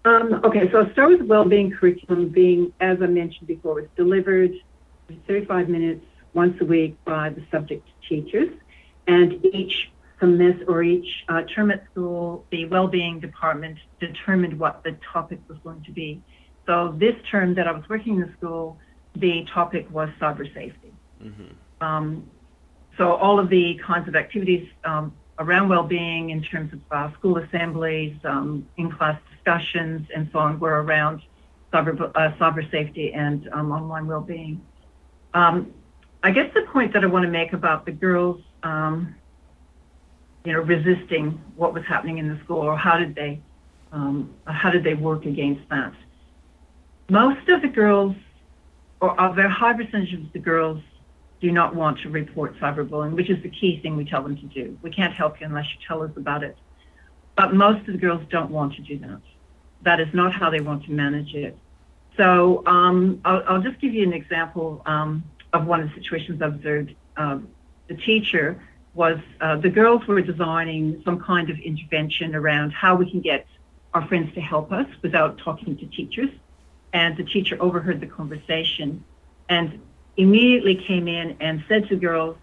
Um, 0.05 0.40
okay, 0.44 0.70
so 0.72 0.78
I'll 0.80 0.92
start 0.92 1.11
with 1.11 1.18
the 1.20 1.26
well-being 1.26 1.70
curriculum 1.72 2.28
being, 2.30 2.72
as 2.80 2.98
I 3.03 3.07
mentioned 3.07 3.46
before, 3.46 3.80
it's 3.80 3.94
delivered 3.96 4.53
35 5.28 5.68
minutes 5.68 6.05
once 6.32 6.57
a 6.61 6.64
week 6.64 6.96
by 7.05 7.30
the 7.30 7.44
subject 7.51 7.86
teachers, 8.09 8.48
and 9.07 9.44
each 9.44 9.90
semester 10.18 10.64
or 10.68 10.82
each 10.82 11.07
uh, 11.28 11.42
term 11.55 11.70
at 11.70 11.84
school, 11.90 12.46
the 12.51 12.66
well-being 12.66 13.20
department 13.20 13.78
determined 13.98 14.59
what 14.59 14.82
the 14.84 14.96
topic 15.12 15.40
was 15.48 15.59
going 15.64 15.82
to 15.84 15.92
be. 15.92 16.22
So 16.66 16.94
this 16.98 17.14
term 17.30 17.55
that 17.55 17.66
I 17.66 17.72
was 17.72 17.82
working 17.88 18.14
in 18.14 18.20
the 18.20 18.32
school, 18.38 18.78
the 19.16 19.44
topic 19.53 19.90
was 19.90 20.09
cyber 20.20 20.46
safety. 20.55 20.92
Mm-hmm. 21.22 21.84
Um, 21.84 22.30
so 22.96 23.12
all 23.14 23.38
of 23.38 23.48
the 23.48 23.78
kinds 23.84 24.09
of 24.09 24.14
activities 24.14 24.68
um, 24.84 25.14
around 25.41 25.70
well-being 25.70 26.30
in 26.30 26.43
terms 26.43 26.72
of 26.72 26.80
uh, 26.91 27.12
school 27.14 27.38
assemblies, 27.38 28.14
um, 28.24 28.68
in-class 28.76 29.18
discussions, 29.34 30.07
and 30.14 30.28
so 30.32 30.38
on 30.38 30.61
were 30.61 30.82
around 30.82 31.22
cyber, 31.72 31.99
uh, 32.14 32.30
cyber 32.38 32.70
safety 32.70 33.12
and 33.14 33.49
um, 33.53 33.72
online 33.72 34.07
well-being. 34.07 34.61
Um, 35.32 35.72
I 36.22 36.30
guess 36.30 36.53
the 36.55 36.62
point 36.72 36.93
that 36.93 37.03
I 37.03 37.07
want 37.07 37.24
to 37.24 37.30
make 37.30 37.55
about 37.55 37.86
the 37.86 37.93
girls, 37.93 38.43
um, 38.62 39.14
you 40.45 40.53
know, 40.53 40.61
resisting 40.61 41.41
what 41.57 41.72
was 41.72 41.84
happening 41.88 42.18
in 42.18 42.28
the 42.28 42.38
school, 42.45 42.59
or 42.59 42.76
how 42.76 42.99
did 42.99 43.14
they, 43.14 43.41
um, 43.93 44.34
how 44.45 44.70
did 44.70 44.84
they 44.84 44.95
work 44.95 45.24
against 45.24 45.66
that? 45.70 45.95
Most 47.09 47.49
of 47.49 47.62
the 47.62 47.68
girls, 47.68 48.14
or 49.01 49.14
a 49.18 49.32
very 49.32 49.51
high 49.51 49.72
percentage 49.72 50.12
of 50.12 50.32
the 50.34 50.38
girls, 50.38 50.82
do 51.41 51.51
not 51.51 51.74
want 51.74 52.01
to 52.01 52.11
report 52.11 52.59
cyberbullying, 52.59 53.12
which 53.12 53.30
is 53.30 53.43
the 53.43 53.49
key 53.49 53.80
thing 53.80 53.97
we 53.97 54.05
tell 54.05 54.22
them 54.22 54.36
to 54.36 54.47
do. 54.47 54.78
We 54.82 54.91
can't 54.91 55.14
help 55.14 55.41
you 55.41 55.47
unless 55.47 55.66
you 55.66 55.80
tell 55.86 56.03
us 56.03 56.11
about 56.16 56.45
it. 56.45 56.57
But 57.36 57.55
most 57.55 57.80
of 57.80 57.95
the 57.95 57.99
girls 57.99 58.22
don't 58.28 58.51
want 58.51 58.74
to 58.74 58.82
do 58.82 58.99
that. 58.99 59.20
That 59.82 60.01
is 60.01 60.09
not 60.12 60.34
how 60.34 60.51
they 60.51 60.61
want 60.61 60.84
to 60.84 60.93
manage 60.93 61.34
it. 61.34 61.57
So 62.16 62.62
um, 62.66 63.20
I'll, 63.24 63.43
I'll, 63.49 63.62
just 63.62 63.80
give 63.80 63.95
you 63.95 64.03
an 64.03 64.12
example 64.12 64.82
um, 64.84 65.24
of 65.55 65.66
one 65.66 65.80
of 65.80 65.88
the 65.88 65.95
situations 65.95 66.43
I 66.43 66.47
observed. 66.47 66.95
Um, 67.16 67.49
the 67.88 67.95
teacher 67.95 68.62
was, 68.95 69.18
uh, 69.41 69.57
the 69.57 69.70
girls 69.70 70.07
were 70.07 70.20
designing 70.20 71.01
some 71.05 71.20
kind 71.20 71.49
of 71.49 71.59
intervention 71.59 72.34
around 72.34 72.72
how 72.72 72.97
we 72.97 73.11
can 73.11 73.20
get 73.20 73.47
our 73.95 74.07
friends 74.07 74.34
to 74.34 74.41
help 74.41 74.70
us 74.70 74.86
without 75.03 75.38
talking 75.38 75.78
to 75.78 75.86
teachers. 75.86 76.30
And 76.93 77.16
the 77.16 77.24
teacher 77.24 77.57
overheard 77.61 78.01
the 78.01 78.07
conversation 78.07 79.05
and 79.49 79.80
immediately 80.16 80.82
came 80.86 81.08
in 81.08 81.36
and 81.40 81.64
said 81.68 81.88
to 81.88 81.96
girls, 81.96 82.36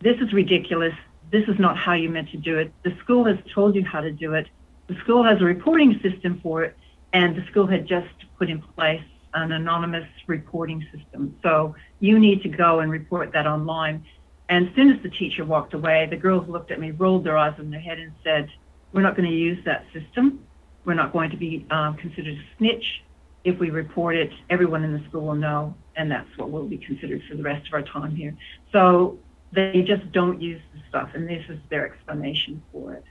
This 0.00 0.16
is 0.20 0.32
ridiculous. 0.32 0.94
This 1.30 1.46
is 1.48 1.58
not 1.58 1.76
how 1.76 1.92
you 1.92 2.08
meant 2.08 2.30
to 2.30 2.38
do 2.38 2.58
it. 2.58 2.72
The 2.84 2.96
school 3.02 3.24
has 3.24 3.36
told 3.54 3.74
you 3.74 3.84
how 3.84 4.00
to 4.00 4.10
do 4.10 4.34
it. 4.34 4.48
The 4.88 4.96
school 5.04 5.22
has 5.24 5.40
a 5.40 5.44
reporting 5.44 6.00
system 6.02 6.40
for 6.42 6.64
it, 6.64 6.76
and 7.12 7.36
the 7.36 7.44
school 7.50 7.66
had 7.66 7.86
just 7.86 8.08
put 8.38 8.48
in 8.48 8.62
place 8.62 9.02
an 9.34 9.52
anonymous 9.52 10.08
reporting 10.26 10.86
system. 10.92 11.36
So 11.42 11.74
you 12.00 12.18
need 12.18 12.42
to 12.42 12.48
go 12.48 12.80
and 12.80 12.90
report 12.90 13.32
that 13.32 13.46
online. 13.46 14.04
And 14.48 14.68
as 14.68 14.74
soon 14.74 14.90
as 14.90 15.02
the 15.02 15.10
teacher 15.10 15.44
walked 15.44 15.74
away, 15.74 16.06
the 16.08 16.16
girls 16.16 16.48
looked 16.48 16.70
at 16.70 16.80
me, 16.80 16.90
rolled 16.92 17.24
their 17.24 17.36
eyes 17.36 17.54
in 17.58 17.70
their 17.70 17.80
head, 17.80 17.98
and 17.98 18.12
said, 18.24 18.48
We're 18.92 19.02
not 19.02 19.16
going 19.16 19.28
to 19.28 19.36
use 19.36 19.62
that 19.66 19.84
system. 19.92 20.44
We're 20.84 20.94
not 20.94 21.12
going 21.12 21.30
to 21.30 21.36
be 21.36 21.66
um, 21.70 21.96
considered 21.96 22.34
a 22.34 22.56
snitch. 22.56 23.02
If 23.48 23.58
we 23.58 23.70
report 23.70 24.14
it, 24.14 24.30
everyone 24.50 24.84
in 24.84 24.92
the 24.92 25.02
school 25.08 25.22
will 25.28 25.34
know 25.34 25.74
and 25.96 26.10
that's 26.10 26.28
what 26.36 26.50
will 26.50 26.64
be 26.64 26.78
considered 26.78 27.22
for 27.28 27.34
the 27.34 27.42
rest 27.42 27.66
of 27.66 27.74
our 27.74 27.82
time 27.82 28.14
here. 28.14 28.34
So 28.72 29.18
they 29.52 29.82
just 29.82 30.10
don't 30.12 30.40
use 30.40 30.60
the 30.74 30.80
stuff, 30.88 31.10
and 31.14 31.28
this 31.28 31.44
is 31.48 31.58
their 31.70 31.86
explanation 31.86 32.62
for 32.72 32.94
it. 32.94 33.04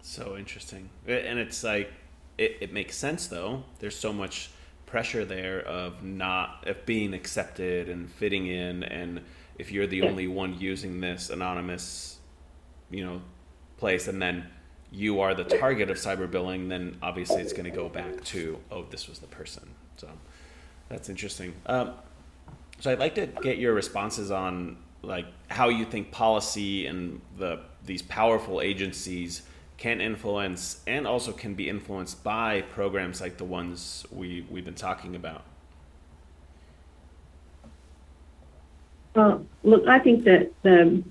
So 0.00 0.36
interesting, 0.36 0.88
and 1.06 1.38
it's 1.38 1.62
like 1.62 1.92
it, 2.38 2.56
it 2.60 2.72
makes 2.72 2.96
sense 2.96 3.26
though. 3.26 3.64
There's 3.80 3.96
so 3.96 4.12
much 4.12 4.50
pressure 4.86 5.24
there 5.24 5.60
of 5.60 6.04
not 6.04 6.66
of 6.68 6.86
being 6.86 7.12
accepted 7.12 7.88
and 7.88 8.08
fitting 8.08 8.46
in, 8.46 8.84
and 8.84 9.20
if 9.58 9.72
you're 9.72 9.86
the 9.86 10.02
only 10.02 10.28
one 10.28 10.58
using 10.58 11.00
this 11.00 11.28
anonymous, 11.30 12.18
you 12.90 13.04
know, 13.04 13.20
place, 13.76 14.06
and 14.06 14.22
then 14.22 14.46
you 14.96 15.20
are 15.20 15.34
the 15.34 15.44
target 15.44 15.90
of 15.90 15.98
cyberbullying, 15.98 16.70
then 16.70 16.96
obviously 17.02 17.42
it's 17.42 17.52
going 17.52 17.70
to 17.70 17.76
go 17.76 17.88
back 17.88 18.24
to 18.24 18.58
oh, 18.72 18.86
this 18.88 19.08
was 19.08 19.18
the 19.18 19.26
person. 19.26 19.68
So 19.98 20.08
that's 20.88 21.10
interesting. 21.10 21.52
Um, 21.66 21.92
so 22.80 22.90
I'd 22.90 22.98
like 22.98 23.14
to 23.16 23.26
get 23.26 23.58
your 23.58 23.74
responses 23.74 24.30
on 24.30 24.78
like 25.02 25.26
how 25.48 25.68
you 25.68 25.84
think 25.84 26.10
policy 26.10 26.86
and 26.86 27.20
the 27.36 27.60
these 27.84 28.02
powerful 28.02 28.62
agencies 28.62 29.42
can 29.76 30.00
influence 30.00 30.80
and 30.86 31.06
also 31.06 31.30
can 31.30 31.52
be 31.52 31.68
influenced 31.68 32.24
by 32.24 32.62
programs 32.62 33.20
like 33.20 33.36
the 33.36 33.44
ones 33.44 34.06
we 34.10 34.46
we've 34.50 34.64
been 34.64 34.74
talking 34.74 35.14
about. 35.14 35.44
Well, 39.14 39.44
look, 39.62 39.86
I 39.86 39.98
think 39.98 40.24
that 40.24 40.52
the 40.62 41.02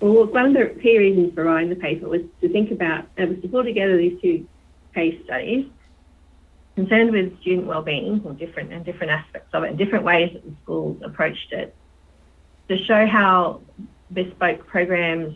well, 0.00 0.26
one 0.26 0.46
of 0.46 0.52
the 0.54 0.80
key 0.80 0.98
reasons 0.98 1.34
for 1.34 1.44
writing 1.44 1.70
the 1.70 1.76
paper 1.76 2.08
was 2.08 2.22
to 2.40 2.48
think 2.48 2.70
about, 2.70 3.04
uh, 3.18 3.26
was 3.26 3.40
to 3.42 3.48
pull 3.48 3.64
together 3.64 3.96
these 3.96 4.20
two 4.20 4.46
case 4.94 5.20
studies 5.24 5.66
concerned 6.76 7.10
with 7.10 7.40
student 7.40 7.66
wellbeing 7.66 8.22
or 8.24 8.32
different 8.34 8.72
and 8.72 8.84
different 8.84 9.10
aspects 9.10 9.48
of 9.52 9.64
it 9.64 9.70
and 9.70 9.78
different 9.78 10.04
ways 10.04 10.30
that 10.32 10.44
the 10.44 10.54
schools 10.62 11.00
approached 11.04 11.52
it 11.52 11.74
to 12.68 12.78
show 12.84 13.06
how 13.06 13.60
bespoke 14.12 14.66
programs 14.66 15.34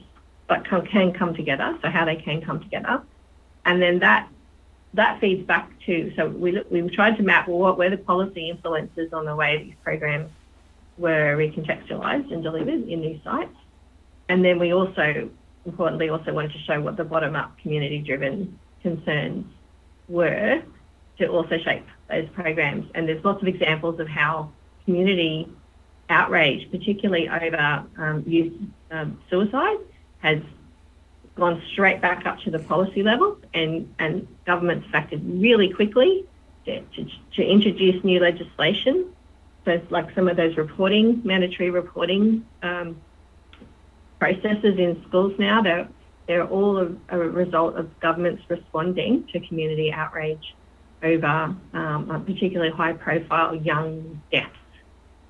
can 0.90 1.12
come 1.12 1.34
together, 1.34 1.78
so 1.82 1.88
how 1.88 2.04
they 2.04 2.16
can 2.16 2.42
come 2.42 2.60
together, 2.60 3.02
and 3.64 3.80
then 3.80 3.98
that 4.00 4.28
that 4.94 5.18
feeds 5.18 5.46
back 5.46 5.70
to 5.86 6.12
so 6.14 6.28
we 6.28 6.62
we 6.70 6.86
tried 6.90 7.16
to 7.16 7.22
map 7.22 7.48
well, 7.48 7.58
what 7.58 7.78
were 7.78 7.88
the 7.88 7.96
policy 7.96 8.50
influences 8.50 9.12
on 9.14 9.24
the 9.24 9.34
way 9.34 9.64
these 9.64 9.74
programs 9.82 10.30
were 10.98 11.36
recontextualized 11.36 12.30
and 12.32 12.42
delivered 12.42 12.86
in 12.86 13.00
these 13.00 13.18
sites, 13.24 13.56
and 14.28 14.44
then 14.44 14.58
we 14.58 14.72
also 14.72 15.30
importantly 15.64 16.08
also 16.08 16.32
wanted 16.32 16.52
to 16.52 16.58
show 16.58 16.80
what 16.80 16.96
the 16.96 17.04
bottom 17.04 17.36
up 17.36 17.56
community 17.58 17.98
driven 17.98 18.58
concerns 18.82 19.46
were 20.08 20.62
to 21.18 21.26
also 21.28 21.58
shape 21.58 21.86
those 22.10 22.28
programs. 22.30 22.90
And 22.94 23.08
there's 23.08 23.24
lots 23.24 23.42
of 23.42 23.48
examples 23.48 24.00
of 24.00 24.08
how 24.08 24.50
community 24.84 25.48
outrage, 26.08 26.70
particularly 26.70 27.28
over 27.28 27.86
um, 27.96 28.24
youth 28.26 28.52
um, 28.90 29.20
suicide, 29.30 29.78
has 30.18 30.40
gone 31.34 31.62
straight 31.72 32.00
back 32.00 32.26
up 32.26 32.38
to 32.40 32.50
the 32.50 32.58
policy 32.58 33.02
level, 33.02 33.38
and, 33.54 33.92
and 33.98 34.28
governments 34.46 34.86
acted 34.92 35.22
really 35.24 35.72
quickly 35.72 36.26
to, 36.66 36.80
to, 36.80 37.06
to 37.34 37.42
introduce 37.42 38.02
new 38.04 38.20
legislation. 38.20 39.06
So, 39.64 39.80
like 39.90 40.14
some 40.14 40.28
of 40.28 40.36
those 40.36 40.56
reporting, 40.56 41.22
mandatory 41.24 41.70
reporting 41.70 42.44
um, 42.62 43.00
processes 44.22 44.78
in 44.78 45.02
schools 45.08 45.32
now, 45.36 45.60
they're, 45.60 45.88
they're 46.28 46.46
all 46.46 46.78
a, 46.78 46.94
a 47.08 47.18
result 47.18 47.74
of 47.74 47.88
governments 47.98 48.40
responding 48.48 49.26
to 49.32 49.40
community 49.48 49.92
outrage 49.92 50.54
over 51.02 51.56
um, 51.74 52.22
particularly 52.24 52.70
high 52.70 52.92
profile 52.92 53.56
young 53.56 54.22
deaths. 54.30 54.54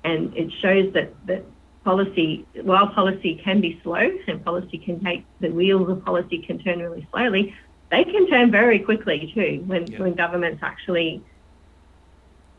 And 0.03 0.37
it 0.37 0.51
shows 0.61 0.93
that, 0.93 1.11
that 1.25 1.43
policy, 1.83 2.45
while 2.61 2.87
policy 2.89 3.41
can 3.43 3.61
be 3.61 3.79
slow 3.81 4.11
and 4.27 4.45
policy 4.45 4.77
can 4.77 5.03
take, 5.03 5.25
the 5.39 5.49
wheels 5.49 5.89
of 5.89 6.05
policy 6.05 6.37
can 6.45 6.59
turn 6.59 6.77
really 6.77 7.07
slowly, 7.11 7.55
they 7.89 8.03
can 8.03 8.29
turn 8.29 8.51
very 8.51 8.77
quickly 8.77 9.31
too 9.33 9.63
when, 9.65 9.87
yeah. 9.87 10.01
when 10.01 10.13
governments 10.13 10.59
actually 10.61 11.23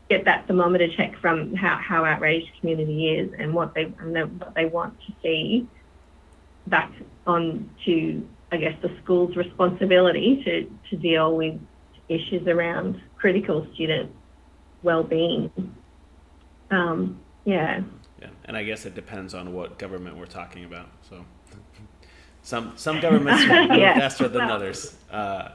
get 0.09 0.25
that 0.25 0.45
thermometer 0.47 0.89
check 0.97 1.17
from 1.21 1.55
how, 1.55 1.77
how 1.81 2.03
outraged 2.03 2.51
community 2.59 3.11
is 3.11 3.31
and 3.39 3.53
what 3.53 3.73
they, 3.73 3.85
and 3.99 4.37
what 4.37 4.53
they 4.53 4.65
want 4.65 4.99
to 5.07 5.13
see 5.23 5.65
back 6.67 6.91
on 7.27 7.69
to, 7.85 8.27
I 8.51 8.57
guess, 8.57 8.75
the 8.81 8.91
school's 9.03 9.35
responsibility 9.35 10.43
to, 10.43 10.69
to 10.89 10.97
deal 11.01 11.35
with 11.35 11.59
issues 12.09 12.47
around 12.47 13.01
critical 13.17 13.67
student 13.73 14.11
well-being. 14.83 15.51
Um, 16.71 17.19
yeah. 17.43 17.81
Yeah, 18.21 18.29
and 18.45 18.55
I 18.55 18.63
guess 18.63 18.85
it 18.85 18.95
depends 18.95 19.33
on 19.33 19.53
what 19.53 19.77
government 19.77 20.17
we're 20.17 20.25
talking 20.25 20.63
about. 20.63 20.87
So, 21.09 21.25
some 22.41 22.73
some 22.75 22.99
governments 22.99 23.41
move 23.47 23.77
yeah. 23.77 23.97
faster 23.97 24.27
than 24.27 24.41
others. 24.43 24.95
Uh, 25.11 25.49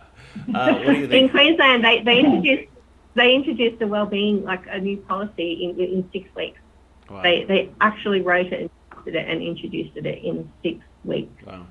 uh, 0.55 0.73
what 0.75 0.87
do 0.87 0.93
you 0.93 1.09
think? 1.09 1.25
In 1.25 1.29
Queensland, 1.31 1.85
they, 1.85 2.03
they 2.03 2.19
introduced 2.19 2.69
they 3.15 3.35
introduced 3.35 3.81
a 3.83 3.87
well-being 3.87 4.45
like 4.45 4.63
a 4.69 4.79
new 4.79 4.99
policy 4.99 5.65
in 5.65 5.81
in 5.81 6.09
six 6.13 6.29
weeks. 6.35 6.61
Wow. 7.09 7.23
They 7.23 7.45
they 7.45 7.71
actually 7.81 8.21
wrote 8.21 8.53
it 8.53 8.71
and, 9.07 9.17
it 9.17 9.29
and 9.29 9.43
introduced 9.43 9.97
it 9.97 10.07
in 10.07 10.53
six 10.63 10.79
weeks. 11.05 11.45
Wow. 11.47 11.67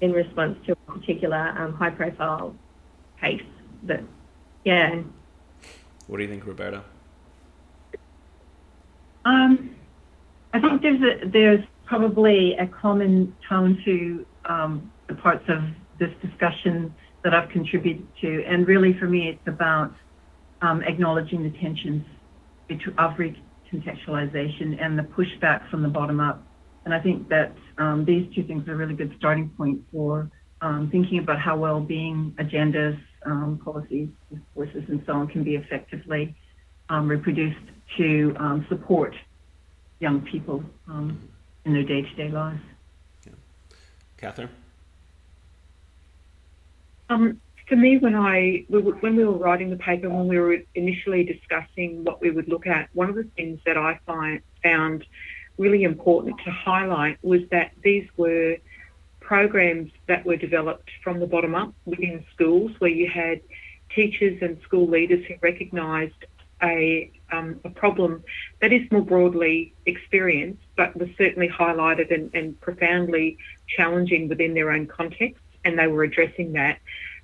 In 0.00 0.12
response 0.12 0.58
to 0.66 0.72
a 0.72 0.92
particular 0.92 1.54
um, 1.58 1.72
high-profile 1.74 2.54
case 3.20 3.42
that, 3.84 4.02
yeah. 4.64 5.02
What 6.06 6.18
do 6.18 6.22
you 6.22 6.28
think, 6.28 6.46
Roberta? 6.46 6.84
Um, 9.24 9.74
I 10.52 10.60
think 10.60 10.82
there's 10.82 11.00
a, 11.00 11.28
there's 11.28 11.64
probably 11.86 12.54
a 12.54 12.66
common 12.66 13.34
tone 13.48 13.80
to 13.84 14.26
um, 14.44 14.92
the 15.08 15.14
parts 15.14 15.44
of 15.48 15.62
this 15.98 16.10
discussion 16.22 16.94
that 17.24 17.34
I've 17.34 17.48
contributed 17.48 18.06
to, 18.20 18.44
and 18.44 18.66
really 18.68 18.96
for 18.98 19.06
me, 19.06 19.28
it's 19.28 19.48
about 19.48 19.92
um, 20.62 20.82
acknowledging 20.82 21.42
the 21.42 21.58
tensions 21.58 22.04
of 22.70 23.16
contextualization 23.72 24.80
and 24.80 24.98
the 24.98 25.02
pushback 25.02 25.68
from 25.70 25.82
the 25.82 25.88
bottom 25.88 26.20
up. 26.20 26.45
And 26.86 26.94
I 26.94 27.00
think 27.00 27.28
that 27.30 27.52
um, 27.78 28.04
these 28.04 28.32
two 28.32 28.44
things 28.44 28.66
are 28.68 28.74
a 28.74 28.76
really 28.76 28.94
good 28.94 29.12
starting 29.18 29.50
point 29.50 29.82
for 29.90 30.30
um, 30.60 30.88
thinking 30.90 31.18
about 31.18 31.40
how 31.40 31.56
well-being 31.56 32.32
agendas, 32.38 32.96
um, 33.26 33.60
policies, 33.62 34.08
discourses, 34.32 34.84
and 34.88 35.02
so 35.04 35.14
on 35.14 35.26
can 35.26 35.42
be 35.42 35.56
effectively 35.56 36.36
um, 36.88 37.08
reproduced 37.08 37.58
to 37.96 38.36
um, 38.38 38.64
support 38.68 39.16
young 39.98 40.20
people 40.30 40.62
um, 40.88 41.28
in 41.64 41.72
their 41.72 41.82
day-to-day 41.82 42.28
lives. 42.28 42.60
Yeah. 43.26 43.32
Catherine? 44.16 44.50
Um, 47.10 47.40
for 47.68 47.74
me, 47.74 47.98
when 47.98 48.14
I 48.14 48.64
when 48.68 49.16
we 49.16 49.24
were 49.24 49.36
writing 49.36 49.70
the 49.70 49.76
paper, 49.76 50.08
when 50.08 50.28
we 50.28 50.38
were 50.38 50.56
initially 50.76 51.24
discussing 51.24 52.04
what 52.04 52.20
we 52.20 52.30
would 52.30 52.46
look 52.46 52.68
at, 52.68 52.88
one 52.94 53.08
of 53.08 53.16
the 53.16 53.28
things 53.34 53.58
that 53.66 53.76
I 53.76 53.98
find 54.06 54.40
found 54.62 55.04
really 55.58 55.84
important 55.84 56.38
to 56.44 56.50
highlight 56.50 57.18
was 57.22 57.40
that 57.50 57.72
these 57.82 58.06
were 58.16 58.56
programs 59.20 59.90
that 60.06 60.24
were 60.24 60.36
developed 60.36 60.90
from 61.02 61.18
the 61.18 61.26
bottom 61.26 61.54
up 61.54 61.74
within 61.84 62.24
schools, 62.34 62.72
where 62.78 62.90
you 62.90 63.08
had 63.08 63.40
teachers 63.94 64.38
and 64.42 64.60
school 64.62 64.88
leaders 64.88 65.24
who 65.26 65.34
recognised 65.40 66.24
a, 66.62 67.10
um, 67.32 67.60
a 67.64 67.70
problem 67.70 68.22
that 68.60 68.72
is 68.72 68.90
more 68.90 69.02
broadly 69.02 69.74
experienced, 69.84 70.62
but 70.76 70.96
was 70.96 71.08
certainly 71.18 71.48
highlighted 71.48 72.12
and, 72.14 72.34
and 72.34 72.60
profoundly 72.60 73.36
challenging 73.76 74.28
within 74.28 74.54
their 74.54 74.70
own 74.70 74.86
context, 74.86 75.42
and 75.64 75.78
they 75.78 75.86
were 75.86 76.04
addressing 76.04 76.52
that 76.52 76.78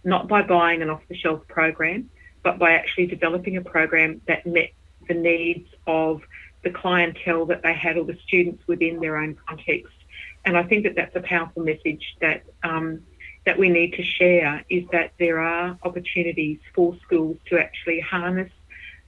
not 0.04 0.28
by 0.28 0.42
buying 0.42 0.82
an 0.82 0.90
off 0.90 1.02
the 1.08 1.16
shelf 1.16 1.46
program, 1.48 2.10
but 2.42 2.58
by 2.58 2.72
actually 2.72 3.06
developing 3.06 3.56
a 3.56 3.62
program 3.62 4.20
that 4.26 4.46
met 4.46 4.70
the 5.08 5.14
needs 5.14 5.68
of 5.86 6.22
the 6.62 6.70
clientele 6.70 7.46
that 7.46 7.62
they 7.62 7.74
had 7.74 7.96
or 7.96 8.04
the 8.04 8.18
students 8.26 8.62
within 8.66 9.00
their 9.00 9.16
own 9.16 9.36
context. 9.48 9.94
And 10.44 10.56
I 10.56 10.62
think 10.62 10.84
that 10.84 10.94
that's 10.96 11.14
a 11.16 11.20
powerful 11.20 11.62
message 11.62 12.16
that 12.20 12.44
um, 12.62 13.02
that 13.44 13.58
we 13.58 13.68
need 13.68 13.94
to 13.94 14.04
share 14.04 14.64
is 14.68 14.84
that 14.92 15.12
there 15.18 15.40
are 15.40 15.76
opportunities 15.82 16.58
for 16.74 16.96
schools 17.04 17.36
to 17.46 17.58
actually 17.58 18.00
harness 18.00 18.50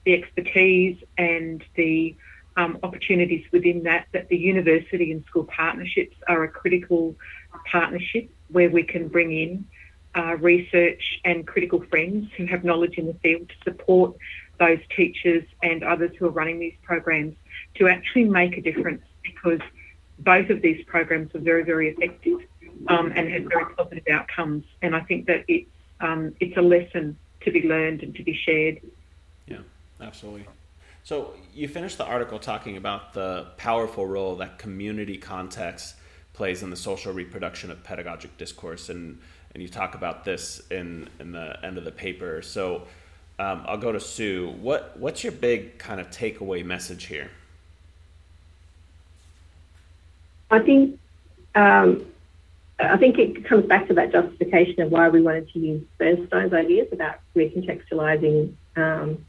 the 0.05 0.13
expertise 0.13 0.97
and 1.17 1.63
the 1.75 2.15
um, 2.57 2.77
opportunities 2.83 3.45
within 3.51 3.83
that, 3.83 4.07
that 4.13 4.29
the 4.29 4.37
university 4.37 5.11
and 5.11 5.23
school 5.25 5.45
partnerships 5.45 6.15
are 6.27 6.43
a 6.43 6.49
critical 6.49 7.15
partnership 7.69 8.29
where 8.49 8.69
we 8.69 8.83
can 8.83 9.07
bring 9.07 9.31
in 9.31 9.65
uh, 10.15 10.35
research 10.37 11.19
and 11.25 11.45
critical 11.45 11.83
friends 11.89 12.29
who 12.37 12.45
have 12.45 12.63
knowledge 12.63 12.97
in 12.97 13.07
the 13.07 13.13
field 13.15 13.49
to 13.49 13.55
support 13.63 14.15
those 14.59 14.79
teachers 14.95 15.43
and 15.61 15.83
others 15.83 16.11
who 16.17 16.25
are 16.25 16.31
running 16.31 16.59
these 16.59 16.75
programs 16.83 17.35
to 17.75 17.87
actually 17.87 18.25
make 18.25 18.57
a 18.57 18.61
difference 18.61 19.01
because 19.23 19.59
both 20.19 20.49
of 20.49 20.61
these 20.61 20.83
programs 20.85 21.33
are 21.35 21.39
very, 21.39 21.63
very 21.63 21.89
effective 21.89 22.39
um, 22.87 23.11
and 23.15 23.31
have 23.31 23.43
very 23.43 23.65
positive 23.75 24.03
outcomes. 24.11 24.63
And 24.81 24.95
I 24.95 25.01
think 25.01 25.25
that 25.27 25.43
it's, 25.47 25.69
um, 25.99 26.33
it's 26.39 26.57
a 26.57 26.61
lesson 26.61 27.17
to 27.41 27.51
be 27.51 27.63
learned 27.63 28.01
and 28.01 28.15
to 28.15 28.23
be 28.23 28.33
shared. 28.33 28.81
Yeah, 29.47 29.59
absolutely. 30.01 30.45
So 31.03 31.33
you 31.53 31.67
finished 31.67 31.97
the 31.97 32.05
article 32.05 32.39
talking 32.39 32.77
about 32.77 33.13
the 33.13 33.47
powerful 33.57 34.07
role 34.07 34.35
that 34.37 34.57
community 34.57 35.17
context 35.17 35.95
plays 36.33 36.63
in 36.63 36.69
the 36.69 36.75
social 36.75 37.13
reproduction 37.13 37.71
of 37.71 37.83
pedagogic 37.83 38.37
discourse 38.37 38.89
and 38.89 39.19
and 39.53 39.61
you 39.61 39.69
talk 39.69 39.95
about 39.95 40.25
this 40.25 40.61
in 40.69 41.07
in 41.19 41.31
the 41.31 41.57
end 41.63 41.77
of 41.77 41.85
the 41.85 41.91
paper. 41.91 42.41
So 42.41 42.87
um, 43.39 43.63
I'll 43.65 43.77
go 43.77 43.91
to 43.91 43.99
Sue. 43.99 44.53
What 44.59 44.97
what's 44.99 45.23
your 45.23 45.31
big 45.31 45.77
kind 45.77 46.01
of 46.01 46.09
takeaway 46.11 46.63
message 46.63 47.05
here? 47.05 47.31
I 50.51 50.59
think 50.59 50.99
um, 51.55 52.05
I 52.79 52.97
think 52.97 53.17
it 53.17 53.45
comes 53.45 53.65
back 53.65 53.87
to 53.87 53.93
that 53.93 54.11
justification 54.11 54.81
of 54.81 54.91
why 54.91 55.07
we 55.07 55.21
wanted 55.21 55.49
to 55.53 55.59
use 55.59 55.83
Bernstein's 55.97 56.53
ideas 56.53 56.89
about 56.91 57.19
recontextualizing 57.35 58.53
um, 58.75 59.25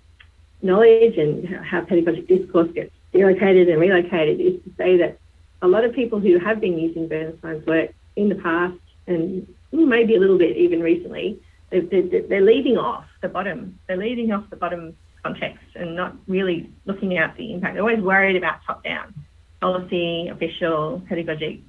knowledge 0.62 1.16
and 1.16 1.48
how 1.64 1.82
pedagogic 1.82 2.26
discourse 2.26 2.70
gets 2.72 2.90
delocated 3.12 3.68
and 3.68 3.80
relocated 3.80 4.40
is 4.40 4.60
to 4.64 4.72
say 4.76 4.96
that 4.96 5.18
a 5.62 5.68
lot 5.68 5.84
of 5.84 5.94
people 5.94 6.18
who 6.18 6.38
have 6.38 6.60
been 6.60 6.76
using 6.76 7.06
Bernstein's 7.06 7.64
work 7.66 7.90
in 8.16 8.28
the 8.28 8.34
past 8.34 8.78
and 9.06 9.46
maybe 9.70 10.16
a 10.16 10.20
little 10.20 10.38
bit 10.38 10.56
even 10.56 10.80
recently, 10.80 11.40
they're, 11.70 11.82
they're, 11.82 12.78
off 12.78 13.04
the 13.22 13.28
bottom. 13.28 13.78
They're 13.86 13.96
leading 13.96 14.32
off 14.32 14.50
the 14.50 14.56
bottom 14.56 14.96
context 15.22 15.64
and 15.76 15.94
not 15.94 16.16
really 16.26 16.70
looking 16.84 17.16
at 17.16 17.36
the 17.36 17.52
impact. 17.52 17.74
They're 17.74 17.82
always 17.82 18.00
worried 18.00 18.36
about 18.36 18.60
top 18.66 18.82
down 18.82 19.14
policy, 19.60 20.28
official, 20.28 21.02
pedagogic. 21.08 21.60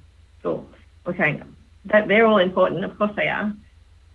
Sure. 0.42 0.64
Okay, 1.06 1.42
that, 1.86 2.08
they're 2.08 2.26
all 2.26 2.38
important. 2.38 2.84
Of 2.84 2.96
course 2.98 3.12
they 3.16 3.28
are. 3.28 3.52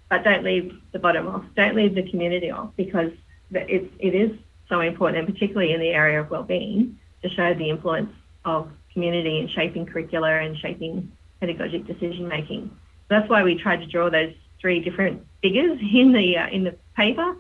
But 0.10 0.24
don't 0.24 0.44
leave 0.44 0.80
the 0.92 1.00
bottom 1.00 1.28
off. 1.28 1.44
Don't 1.56 1.76
leave 1.76 1.96
the 1.96 2.10
community 2.10 2.52
off 2.52 2.72
because 2.78 3.12
it's, 3.52 3.94
it 4.00 4.16
is 4.16 4.32
so 4.70 4.82
important, 4.82 5.26
and 5.26 5.34
particularly 5.34 5.74
in 5.74 5.80
the 5.80 5.90
area 5.90 6.22
of 6.22 6.30
well-being, 6.30 7.00
to 7.24 7.30
show 7.30 7.54
the 7.54 7.70
influence 7.70 8.12
of 8.46 8.70
community 8.92 9.40
in 9.40 9.48
shaping 9.48 9.86
curricula 9.86 10.42
and 10.42 10.58
shaping 10.58 11.12
pedagogic 11.40 11.88
decision 11.88 12.28
making 12.28 12.70
that's 13.10 13.30
why 13.30 13.44
we 13.44 13.56
tried 13.56 13.80
to 13.82 13.86
draw 13.86 14.10
those 14.10 14.34
three 14.60 14.80
different 14.80 15.26
figures 15.42 15.80
in 15.94 16.12
the 16.12 16.38
uh, 16.38 16.48
in 16.50 16.64
the 16.64 16.76
paper 16.96 17.36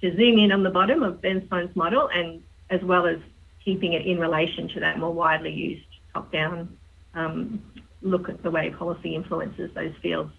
to 0.00 0.16
zoom 0.16 0.38
in 0.38 0.52
on 0.52 0.62
the 0.62 0.70
bottom 0.70 1.02
of 1.02 1.20
Bernstein's 1.20 1.74
model 1.74 2.08
and 2.14 2.42
as 2.70 2.80
well 2.82 3.06
as 3.06 3.18
keeping 3.64 3.92
it 3.92 4.06
in 4.06 4.18
relation 4.18 4.68
to 4.68 4.80
that 4.80 4.98
more 4.98 5.12
widely 5.12 5.52
used 5.52 5.84
top-down 6.14 6.76
um, 7.14 7.62
look 8.02 8.28
at 8.28 8.42
the 8.42 8.50
way 8.50 8.70
policy 8.70 9.14
influences 9.14 9.70
those 9.74 9.92
fields. 10.02 10.32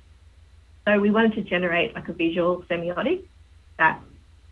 So 0.88 1.00
we 1.00 1.12
wanted 1.12 1.34
to 1.36 1.42
generate 1.42 1.94
like 1.94 2.08
a 2.08 2.14
visual 2.14 2.64
semiotic 2.70 3.26
that 3.78 4.02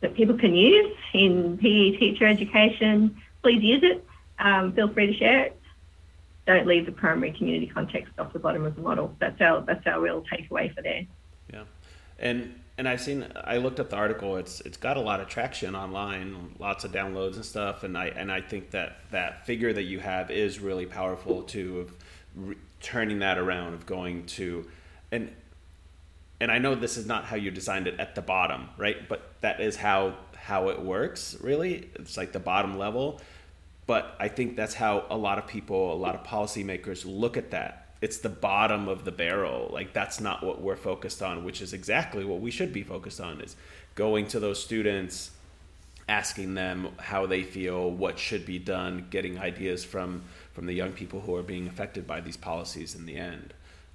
that 0.01 0.13
people 0.13 0.37
can 0.37 0.53
use 0.53 0.95
in 1.13 1.57
PE 1.57 1.97
teacher 1.97 2.27
education. 2.27 3.17
Please 3.41 3.63
use 3.63 3.81
it. 3.81 4.05
Um, 4.37 4.73
feel 4.73 4.93
free 4.93 5.07
to 5.07 5.13
share 5.13 5.45
it 5.45 5.57
don't 6.47 6.65
leave 6.65 6.85
the 6.85 6.91
primary 6.93 7.33
community 7.33 7.67
context 7.67 8.13
off 8.17 8.31
the 8.33 8.39
bottom 8.39 8.65
of 8.65 8.75
the 8.75 8.81
model. 8.81 9.13
That's 9.19 9.39
our 9.41 9.61
that's 9.61 9.85
our 9.85 10.01
real 10.01 10.23
takeaway 10.23 10.73
for 10.73 10.81
there. 10.81 11.05
And 12.19 12.59
and 12.77 12.87
I've 12.87 13.01
seen 13.01 13.25
I 13.35 13.57
looked 13.57 13.79
up 13.79 13.89
the 13.89 13.95
article. 13.95 14.37
It's 14.37 14.61
it's 14.61 14.77
got 14.77 14.97
a 14.97 15.01
lot 15.01 15.19
of 15.19 15.27
traction 15.27 15.75
online, 15.75 16.55
lots 16.59 16.83
of 16.83 16.91
downloads 16.91 17.35
and 17.35 17.45
stuff. 17.45 17.83
And 17.83 17.97
I 17.97 18.07
and 18.07 18.31
I 18.31 18.41
think 18.41 18.71
that 18.71 18.99
that 19.11 19.45
figure 19.45 19.73
that 19.73 19.83
you 19.83 19.99
have 19.99 20.31
is 20.31 20.59
really 20.59 20.85
powerful 20.85 21.43
too 21.43 21.79
of 21.79 21.93
re- 22.35 22.55
turning 22.81 23.19
that 23.19 23.37
around 23.37 23.73
of 23.73 23.85
going 23.85 24.25
to 24.25 24.67
and 25.11 25.33
and 26.39 26.51
I 26.51 26.59
know 26.59 26.75
this 26.75 26.97
is 26.97 27.07
not 27.07 27.25
how 27.25 27.35
you 27.35 27.49
designed 27.49 27.87
it 27.87 27.99
at 27.99 28.13
the 28.13 28.21
bottom, 28.21 28.69
right? 28.77 29.09
But 29.09 29.41
that 29.41 29.59
is 29.59 29.75
how 29.75 30.15
how 30.35 30.69
it 30.69 30.79
works. 30.79 31.35
Really, 31.41 31.89
it's 31.95 32.15
like 32.15 32.31
the 32.31 32.39
bottom 32.39 32.77
level 32.77 33.19
but 33.87 34.15
I 34.19 34.27
think 34.27 34.57
that's 34.57 34.73
how 34.73 35.05
a 35.09 35.17
lot 35.17 35.39
of 35.39 35.47
people, 35.47 35.93
a 35.93 35.95
lot 35.95 36.13
of 36.13 36.23
policymakers 36.23 37.05
look 37.07 37.37
at 37.37 37.51
that. 37.51 37.86
It's 38.01 38.17
the 38.17 38.29
bottom 38.29 38.87
of 38.87 39.05
the 39.05 39.11
barrel. 39.11 39.69
Like 39.71 39.93
that's 39.93 40.19
not 40.19 40.43
what 40.43 40.61
we're 40.61 40.75
focused 40.75 41.21
on, 41.21 41.43
which 41.43 41.61
is 41.61 41.73
exactly 41.73 42.23
what 42.25 42.39
we 42.39 42.51
should 42.51 42.71
be 42.71 42.83
focused 42.83 43.19
on 43.19 43.41
is 43.41 43.55
going 43.95 44.27
to 44.27 44.39
those 44.39 44.63
students, 44.63 45.31
asking 46.07 46.53
them 46.53 46.89
how 46.97 47.25
they 47.25 47.43
feel, 47.43 47.89
what 47.89 48.19
should 48.19 48.45
be 48.45 48.59
done, 48.59 49.07
getting 49.09 49.39
ideas 49.39 49.83
from 49.83 50.23
from 50.53 50.65
the 50.65 50.73
young 50.73 50.91
people 50.91 51.21
who 51.21 51.35
are 51.35 51.43
being 51.43 51.67
affected 51.67 52.07
by 52.07 52.19
these 52.21 52.37
policies 52.37 52.95
in 52.95 53.05
the 53.05 53.15
end. 53.15 53.53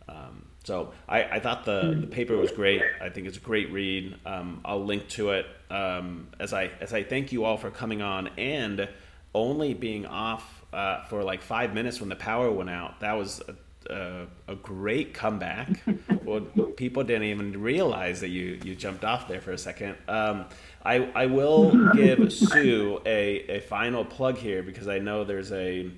Um, 0.09 0.47
so 0.65 0.93
I, 1.09 1.25
I 1.25 1.41
thought 1.41 1.65
the, 1.65 1.97
the, 2.01 2.07
paper 2.07 2.37
was 2.37 2.53
great. 2.53 2.83
I 3.01 3.09
think 3.09 3.27
it's 3.27 3.37
a 3.37 3.41
great 3.41 3.73
read. 3.73 4.17
Um, 4.25 4.61
I'll 4.65 4.85
link 4.85 5.09
to 5.11 5.31
it 5.31 5.47
um, 5.71 6.29
as 6.39 6.53
I 6.53 6.71
as 6.81 6.93
I 6.93 7.03
thank 7.03 7.33
you 7.33 7.45
all 7.45 7.57
for 7.57 7.71
coming 7.71 8.03
on 8.03 8.29
and 8.39 8.89
only 9.35 9.75
being 9.75 10.07
off 10.07 10.65
uh, 10.73 11.05
for 11.05 11.23
like 11.23 11.43
five 11.43 11.75
minutes 11.75 12.01
when 12.01 12.09
the 12.09 12.17
power 12.17 12.51
went 12.51 12.71
out, 12.71 13.01
that 13.01 13.15
was 13.15 13.41
a, 13.49 13.55
a, 13.87 14.27
a 14.49 14.55
great 14.55 15.15
comeback. 15.15 15.69
well, 16.25 16.41
people 16.77 17.05
didn't 17.05 17.25
even 17.25 17.61
realize 17.61 18.21
that 18.21 18.29
you, 18.29 18.59
you 18.65 18.75
jumped 18.75 19.05
off 19.05 19.29
there 19.29 19.41
for 19.41 19.53
a 19.53 19.59
second. 19.59 19.97
Um, 20.09 20.47
I, 20.85 21.11
I 21.15 21.27
will 21.27 21.93
give 21.93 22.33
Sue 22.33 23.01
a, 23.07 23.57
a 23.57 23.61
final 23.61 24.05
plug 24.05 24.39
here 24.39 24.63
because 24.63 24.89
I 24.89 24.99
know 24.99 25.25
there's 25.25 25.53
a, 25.53 25.91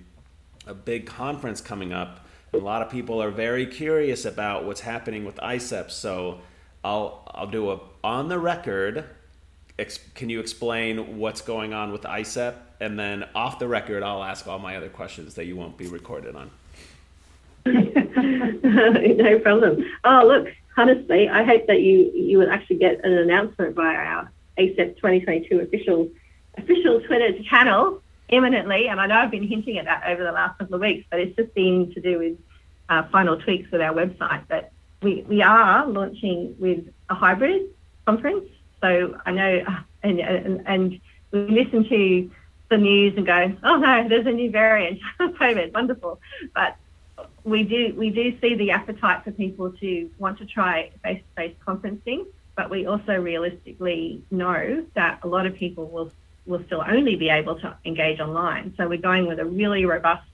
a 0.67 0.75
big 0.75 1.07
conference 1.07 1.61
coming 1.61 1.93
up. 1.93 2.27
A 2.53 2.59
lot 2.59 2.83
of 2.83 2.91
people 2.91 3.23
are 3.23 3.31
very 3.31 3.67
curious 3.67 4.25
about 4.25 4.65
what's 4.65 4.81
happening 4.81 5.25
with 5.25 5.37
AIESEP. 5.37 5.91
So 5.91 6.41
I'll, 6.85 7.23
I'll 7.35 7.47
do 7.47 7.71
a 7.71 7.81
on 8.03 8.29
the 8.29 8.39
record 8.39 9.05
ex- 9.79 9.99
can 10.15 10.29
you 10.29 10.41
explain 10.41 11.19
what's 11.19 11.41
going 11.41 11.75
on 11.75 11.93
with 11.93 12.03
AIESEP? 12.03 12.55
And 12.81 12.99
then 12.99 13.25
off 13.35 13.59
the 13.59 13.69
record, 13.69 14.03
I'll 14.03 14.23
ask 14.23 14.47
all 14.47 14.59
my 14.59 14.77
other 14.77 14.89
questions 14.89 15.35
that 15.35 15.47
you 15.47 15.57
won't 15.57 15.77
be 15.77 15.87
recorded 15.87 16.37
on. 16.37 16.51
no 17.67 19.39
problem. 19.41 19.85
Oh, 20.05 20.25
look, 20.27 20.53
honestly, 20.77 21.29
I 21.29 21.45
hope 21.45 21.67
that 21.67 21.81
you 21.81 22.11
you 22.15 22.39
will 22.39 22.51
actually 22.51 22.77
get 22.77 23.05
an 23.05 23.13
announcement 23.13 23.75
by 23.75 23.95
our 23.95 24.31
AIESEP 24.59 24.97
2022 24.97 25.61
official 25.61 26.11
official 26.59 27.01
Twitter 27.01 27.43
channel 27.45 28.03
imminently, 28.29 28.89
and 28.89 29.01
I 29.01 29.07
know 29.07 29.17
I've 29.17 29.31
been 29.31 29.47
hinting 29.47 29.79
at 29.79 29.87
that 29.87 30.05
over 30.07 30.23
the 30.23 30.33
last 30.33 30.59
couple 30.59 30.75
of 30.75 30.81
weeks, 30.81 31.07
but 31.11 31.21
it's 31.21 31.37
just 31.37 31.55
been 31.55 31.93
to 31.95 32.01
do 32.01 32.19
with 32.19 32.39
uh, 32.89 33.05
final 33.11 33.41
tweaks 33.41 33.71
with 33.71 33.81
our 33.81 33.95
website. 33.95 34.43
But 34.49 34.73
we, 35.03 35.23
we 35.29 35.43
are 35.43 35.87
launching 35.87 36.57
with 36.59 36.87
a 37.11 37.15
hybrid 37.15 37.63
conference. 38.07 38.49
So 38.81 39.19
I 39.25 39.31
know, 39.31 39.65
uh, 39.67 39.81
and, 40.03 40.21
and, 40.21 40.63
and 40.67 41.01
we 41.31 41.41
listen 41.49 41.89
to 41.89 42.31
the 42.71 42.77
news 42.79 43.15
and 43.17 43.27
go, 43.27 43.57
oh 43.63 43.77
no, 43.77 44.09
there's 44.09 44.27
a 44.27 44.33
new 44.33 44.51
variant 44.51 45.01
of 45.21 45.33
COVID, 45.33 45.73
wonderful. 45.73 46.21
But 46.55 46.77
we 47.45 47.63
do 47.63 47.95
we 47.97 48.11
do 48.11 48.39
see 48.41 48.55
the 48.55 48.71
appetite 48.71 49.23
for 49.23 49.31
people 49.31 49.71
to 49.73 50.11
want 50.19 50.39
to 50.39 50.47
try 50.47 50.91
face-to-face 51.03 51.55
conferencing, 51.67 52.27
but 52.57 52.71
we 52.71 52.87
also 52.87 53.15
realistically 53.17 54.23
know 54.31 54.85
that 54.95 55.21
a 55.23 55.29
lot 55.29 55.47
of 55.47 55.55
people 55.55 55.87
will 55.89 56.11
will 56.47 56.63
still 56.67 56.83
only 56.87 57.17
be 57.17 57.29
able 57.29 57.59
to 57.61 57.77
engage 57.85 58.21
online. 58.21 58.75
So 58.77 58.89
we're 58.89 58.99
going 58.99 59.27
with 59.27 59.39
a 59.39 59.45
really 59.45 59.85
robust 59.85 60.29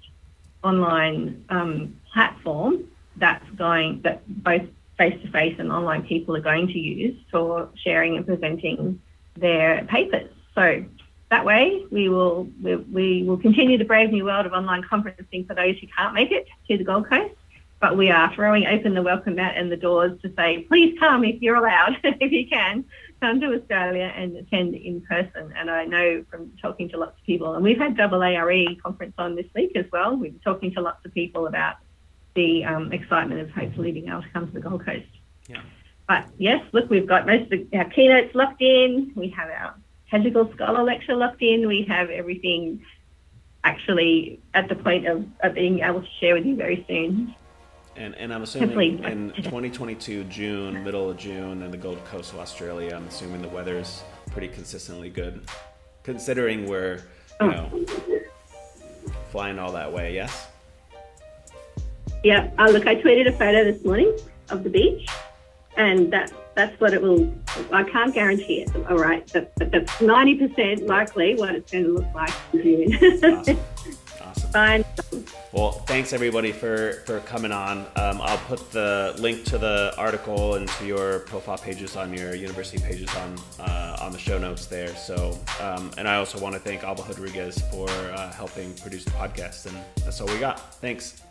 online 0.63 1.45
um, 1.49 1.97
platform 2.13 2.85
that's 3.17 3.49
going 3.51 4.01
that 4.03 4.23
both 4.27 4.63
face-to-face 4.99 5.57
and 5.59 5.73
online 5.73 6.03
people 6.03 6.37
are 6.37 6.43
going 6.43 6.67
to 6.69 6.79
use 6.79 7.19
for 7.31 7.71
sharing 7.75 8.17
and 8.17 8.27
presenting 8.27 9.01
their 9.37 9.85
papers. 9.87 10.31
So 10.55 10.85
that 11.31 11.45
way, 11.45 11.85
we 11.91 12.09
will 12.09 12.49
we, 12.61 12.77
we 12.77 13.23
will 13.23 13.39
continue 13.39 13.79
the 13.79 13.85
brave 13.85 14.11
new 14.11 14.25
world 14.25 14.47
of 14.47 14.53
online 14.53 14.83
conferencing 14.83 15.47
for 15.47 15.55
those 15.55 15.77
who 15.79 15.87
can't 15.97 16.13
make 16.13 16.33
it 16.33 16.47
to 16.69 16.77
the 16.77 16.85
Gold 16.85 17.09
Coast. 17.09 17.35
But 17.81 17.97
we 17.97 18.11
are 18.11 18.35
throwing 18.35 18.67
open 18.67 18.93
the 18.93 19.03
welcome 19.03 19.37
mat 19.37 19.55
and 19.57 19.73
the 19.73 19.77
doors 19.77 20.21
to 20.21 20.33
say, 20.37 20.65
please 20.69 20.99
come 20.99 21.25
if 21.25 21.41
you're 21.41 21.57
allowed, 21.57 21.99
if 22.05 22.31
you 22.31 22.47
can, 22.47 22.85
come 23.21 23.41
to 23.41 23.55
Australia 23.55 24.13
and 24.15 24.37
attend 24.37 24.75
in 24.75 25.01
person. 25.03 25.53
And 25.57 25.71
I 25.71 25.87
know 25.87 26.25
from 26.31 26.53
talking 26.61 26.91
to 26.91 26.99
lots 26.99 27.19
of 27.19 27.25
people, 27.25 27.55
and 27.55 27.65
we've 27.65 27.79
had 27.79 27.97
double 27.97 28.19
AARE 28.23 28.77
conference 28.83 29.15
on 29.17 29.35
this 29.35 29.47
week 29.55 29.73
as 29.77 29.87
well. 29.91 30.15
We've 30.17 30.33
been 30.33 30.41
talking 30.41 30.75
to 30.75 30.83
lots 30.83 31.07
of 31.07 31.15
people 31.15 31.47
about 31.47 31.77
the 32.35 32.65
um, 32.65 32.93
excitement 32.93 33.41
of 33.41 33.51
hopefully 33.51 33.93
being 33.93 34.09
able 34.09 34.23
to 34.23 34.29
come 34.31 34.47
to 34.49 34.53
the 34.53 34.61
Gold 34.61 34.85
Coast. 34.85 35.07
Yeah. 35.49 35.63
But 36.07 36.27
yes, 36.39 36.63
look, 36.73 36.91
we've 36.91 37.07
got 37.07 37.25
most 37.25 37.45
of 37.45 37.51
the, 37.51 37.79
our 37.79 37.89
keynotes 37.89 38.35
locked 38.35 38.61
in. 38.61 39.13
We 39.15 39.31
have 39.31 39.49
our 39.49 39.75
Tangible 40.11 40.51
Scholar 40.55 40.83
lecture 40.83 41.15
locked 41.15 41.43
in. 41.43 41.69
We 41.69 41.85
have 41.89 42.11
everything 42.11 42.85
actually 43.63 44.41
at 44.55 44.69
the 44.69 44.75
point 44.75 45.07
of, 45.07 45.25
of 45.43 45.55
being 45.55 45.81
able 45.81 46.03
to 46.03 46.09
share 46.19 46.35
with 46.35 46.47
you 46.47 46.57
very 46.57 46.85
soon. 46.89 47.35
And, 47.97 48.15
and 48.15 48.33
I'm 48.33 48.43
assuming 48.43 49.05
in 49.05 49.33
2022 49.37 50.25
June, 50.25 50.83
middle 50.85 51.11
of 51.11 51.17
June, 51.17 51.63
in 51.63 51.71
the 51.71 51.77
Gold 51.77 52.03
Coast 52.07 52.33
of 52.33 52.39
Australia, 52.39 52.95
I'm 52.95 53.07
assuming 53.07 53.43
the 53.43 53.49
weather's 53.49 54.03
pretty 54.31 54.49
consistently 54.49 55.11
good, 55.11 55.43
considering 56.03 56.67
we're 56.67 56.95
you 56.95 57.03
oh. 57.41 57.47
know 57.49 57.87
flying 59.31 59.59
all 59.59 59.73
that 59.73 59.93
way. 59.93 60.15
Yes. 60.15 60.49
Yeah. 62.25 62.51
Uh, 62.59 62.71
look, 62.71 62.87
I 62.87 62.97
tweeted 62.97 63.29
a 63.29 63.33
photo 63.33 63.65
this 63.65 63.85
morning 63.85 64.17
of 64.51 64.65
the 64.65 64.71
beach, 64.71 65.09
and 65.81 66.13
that 66.13 66.31
that's 66.55 66.79
what 66.79 66.93
it 66.93 67.01
will. 67.01 67.33
I 67.73 67.83
can't 67.85 68.15
guarantee 68.15 68.61
it. 68.63 68.71
All 68.89 68.99
right, 68.99 69.29
but, 69.33 69.53
but 69.57 69.71
that's 69.73 70.01
ninety 70.01 70.35
percent 70.35 70.87
likely 70.87 71.35
what 71.35 71.55
it's 71.55 71.73
going 71.73 71.85
to 71.85 71.93
look 71.95 72.15
like 72.15 72.35
in 72.53 72.63
June. 72.63 72.95
awesome. 73.35 73.59
awesome. 74.23 74.51
Fine. 74.53 74.85
Well, 75.53 75.73
thanks 75.73 76.13
everybody 76.13 76.53
for 76.53 77.03
for 77.07 77.21
coming 77.21 77.51
on. 77.51 77.79
Um, 77.97 78.21
I'll 78.21 78.45
put 78.47 78.71
the 78.73 79.15
link 79.19 79.45
to 79.47 79.59
the 79.59 79.95
article 79.97 80.57
and 80.57 80.69
to 80.69 80.87
your 80.87 81.21
profile 81.21 81.59
pages 81.59 81.97
on 81.97 82.13
your 82.13 82.35
university 82.35 82.83
pages 82.83 83.09
on 83.17 83.39
uh, 83.59 83.97
on 84.01 84.13
the 84.13 84.19
show 84.19 84.39
notes 84.39 84.67
there. 84.67 84.95
So, 84.97 85.39
um, 85.61 85.91
and 85.97 86.07
I 86.07 86.17
also 86.17 86.39
want 86.39 86.55
to 86.57 86.61
thank 86.61 86.85
Alba 86.85 87.05
Rodriguez 87.09 87.59
for 87.71 87.89
uh, 87.89 88.33
helping 88.33 88.75
produce 88.75 89.05
the 89.05 89.13
podcast. 89.13 89.67
And 89.67 89.77
that's 90.05 90.21
all 90.21 90.27
we 90.27 90.39
got. 90.39 90.75
Thanks. 90.75 91.23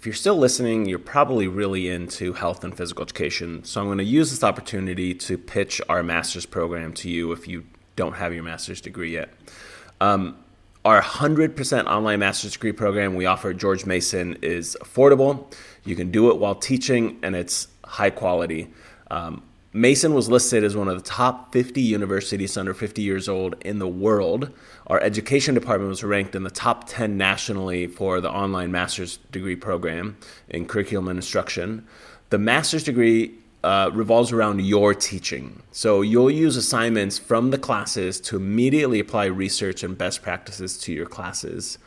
If 0.00 0.06
you're 0.06 0.14
still 0.14 0.38
listening, 0.38 0.86
you're 0.86 0.98
probably 0.98 1.46
really 1.46 1.90
into 1.90 2.32
health 2.32 2.64
and 2.64 2.74
physical 2.74 3.02
education. 3.02 3.62
So 3.64 3.82
I'm 3.82 3.86
going 3.86 3.98
to 3.98 4.04
use 4.04 4.30
this 4.30 4.42
opportunity 4.42 5.12
to 5.12 5.36
pitch 5.36 5.78
our 5.90 6.02
master's 6.02 6.46
program 6.46 6.94
to 6.94 7.10
you 7.10 7.32
if 7.32 7.46
you 7.46 7.66
don't 7.96 8.14
have 8.14 8.32
your 8.32 8.42
master's 8.42 8.80
degree 8.80 9.12
yet. 9.12 9.28
Um, 10.00 10.38
our 10.86 11.02
100% 11.02 11.84
online 11.84 12.20
master's 12.20 12.52
degree 12.52 12.72
program 12.72 13.14
we 13.14 13.26
offer 13.26 13.50
at 13.50 13.58
George 13.58 13.84
Mason 13.84 14.38
is 14.40 14.74
affordable. 14.80 15.52
You 15.84 15.96
can 15.96 16.10
do 16.10 16.30
it 16.30 16.38
while 16.38 16.54
teaching, 16.54 17.18
and 17.22 17.36
it's 17.36 17.68
high 17.84 18.08
quality. 18.08 18.70
Um, 19.10 19.42
Mason 19.74 20.14
was 20.14 20.30
listed 20.30 20.64
as 20.64 20.74
one 20.74 20.88
of 20.88 20.96
the 20.96 21.04
top 21.06 21.52
50 21.52 21.78
universities 21.78 22.56
under 22.56 22.72
50 22.72 23.02
years 23.02 23.28
old 23.28 23.54
in 23.60 23.78
the 23.78 23.86
world. 23.86 24.50
Our 24.90 25.00
education 25.00 25.54
department 25.54 25.88
was 25.88 26.02
ranked 26.02 26.34
in 26.34 26.42
the 26.42 26.50
top 26.50 26.88
10 26.88 27.16
nationally 27.16 27.86
for 27.86 28.20
the 28.20 28.28
online 28.28 28.72
master's 28.72 29.18
degree 29.30 29.54
program 29.54 30.16
in 30.48 30.66
curriculum 30.66 31.06
and 31.06 31.16
instruction. 31.16 31.86
The 32.30 32.38
master's 32.38 32.82
degree 32.82 33.34
uh, 33.62 33.92
revolves 33.94 34.32
around 34.32 34.62
your 34.62 34.92
teaching. 34.92 35.62
So 35.70 36.02
you'll 36.02 36.28
use 36.28 36.56
assignments 36.56 37.20
from 37.20 37.50
the 37.50 37.58
classes 37.58 38.20
to 38.22 38.36
immediately 38.36 38.98
apply 38.98 39.26
research 39.26 39.84
and 39.84 39.96
best 39.96 40.22
practices 40.22 40.76
to 40.78 40.92
your 40.92 41.06
classes. 41.06 41.78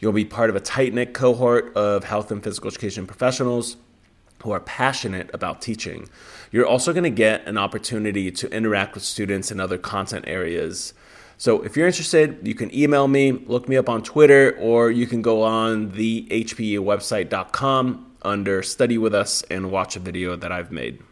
You'll 0.00 0.12
be 0.12 0.24
part 0.24 0.48
of 0.48 0.56
a 0.56 0.60
tight 0.60 0.94
knit 0.94 1.12
cohort 1.12 1.76
of 1.76 2.04
health 2.04 2.30
and 2.30 2.42
physical 2.42 2.68
education 2.68 3.06
professionals 3.06 3.76
who 4.42 4.52
are 4.52 4.60
passionate 4.60 5.28
about 5.34 5.60
teaching. 5.60 6.08
You're 6.50 6.66
also 6.66 6.94
going 6.94 7.04
to 7.04 7.10
get 7.10 7.46
an 7.46 7.58
opportunity 7.58 8.30
to 8.30 8.50
interact 8.50 8.94
with 8.94 9.02
students 9.02 9.50
in 9.50 9.60
other 9.60 9.76
content 9.76 10.24
areas. 10.26 10.94
So 11.38 11.62
if 11.62 11.76
you're 11.76 11.86
interested, 11.86 12.46
you 12.46 12.54
can 12.54 12.74
email 12.74 13.08
me, 13.08 13.32
look 13.32 13.68
me 13.68 13.76
up 13.76 13.88
on 13.88 14.02
Twitter, 14.02 14.56
or 14.58 14.90
you 14.90 15.06
can 15.06 15.22
go 15.22 15.42
on 15.42 15.90
the 15.90 16.26
HPE 16.30 16.78
website.com 16.78 18.16
under 18.22 18.62
study 18.62 18.98
with 18.98 19.14
us 19.14 19.42
and 19.50 19.70
watch 19.70 19.96
a 19.96 20.00
video 20.00 20.36
that 20.36 20.50
I've 20.50 20.72
made. 20.72 21.02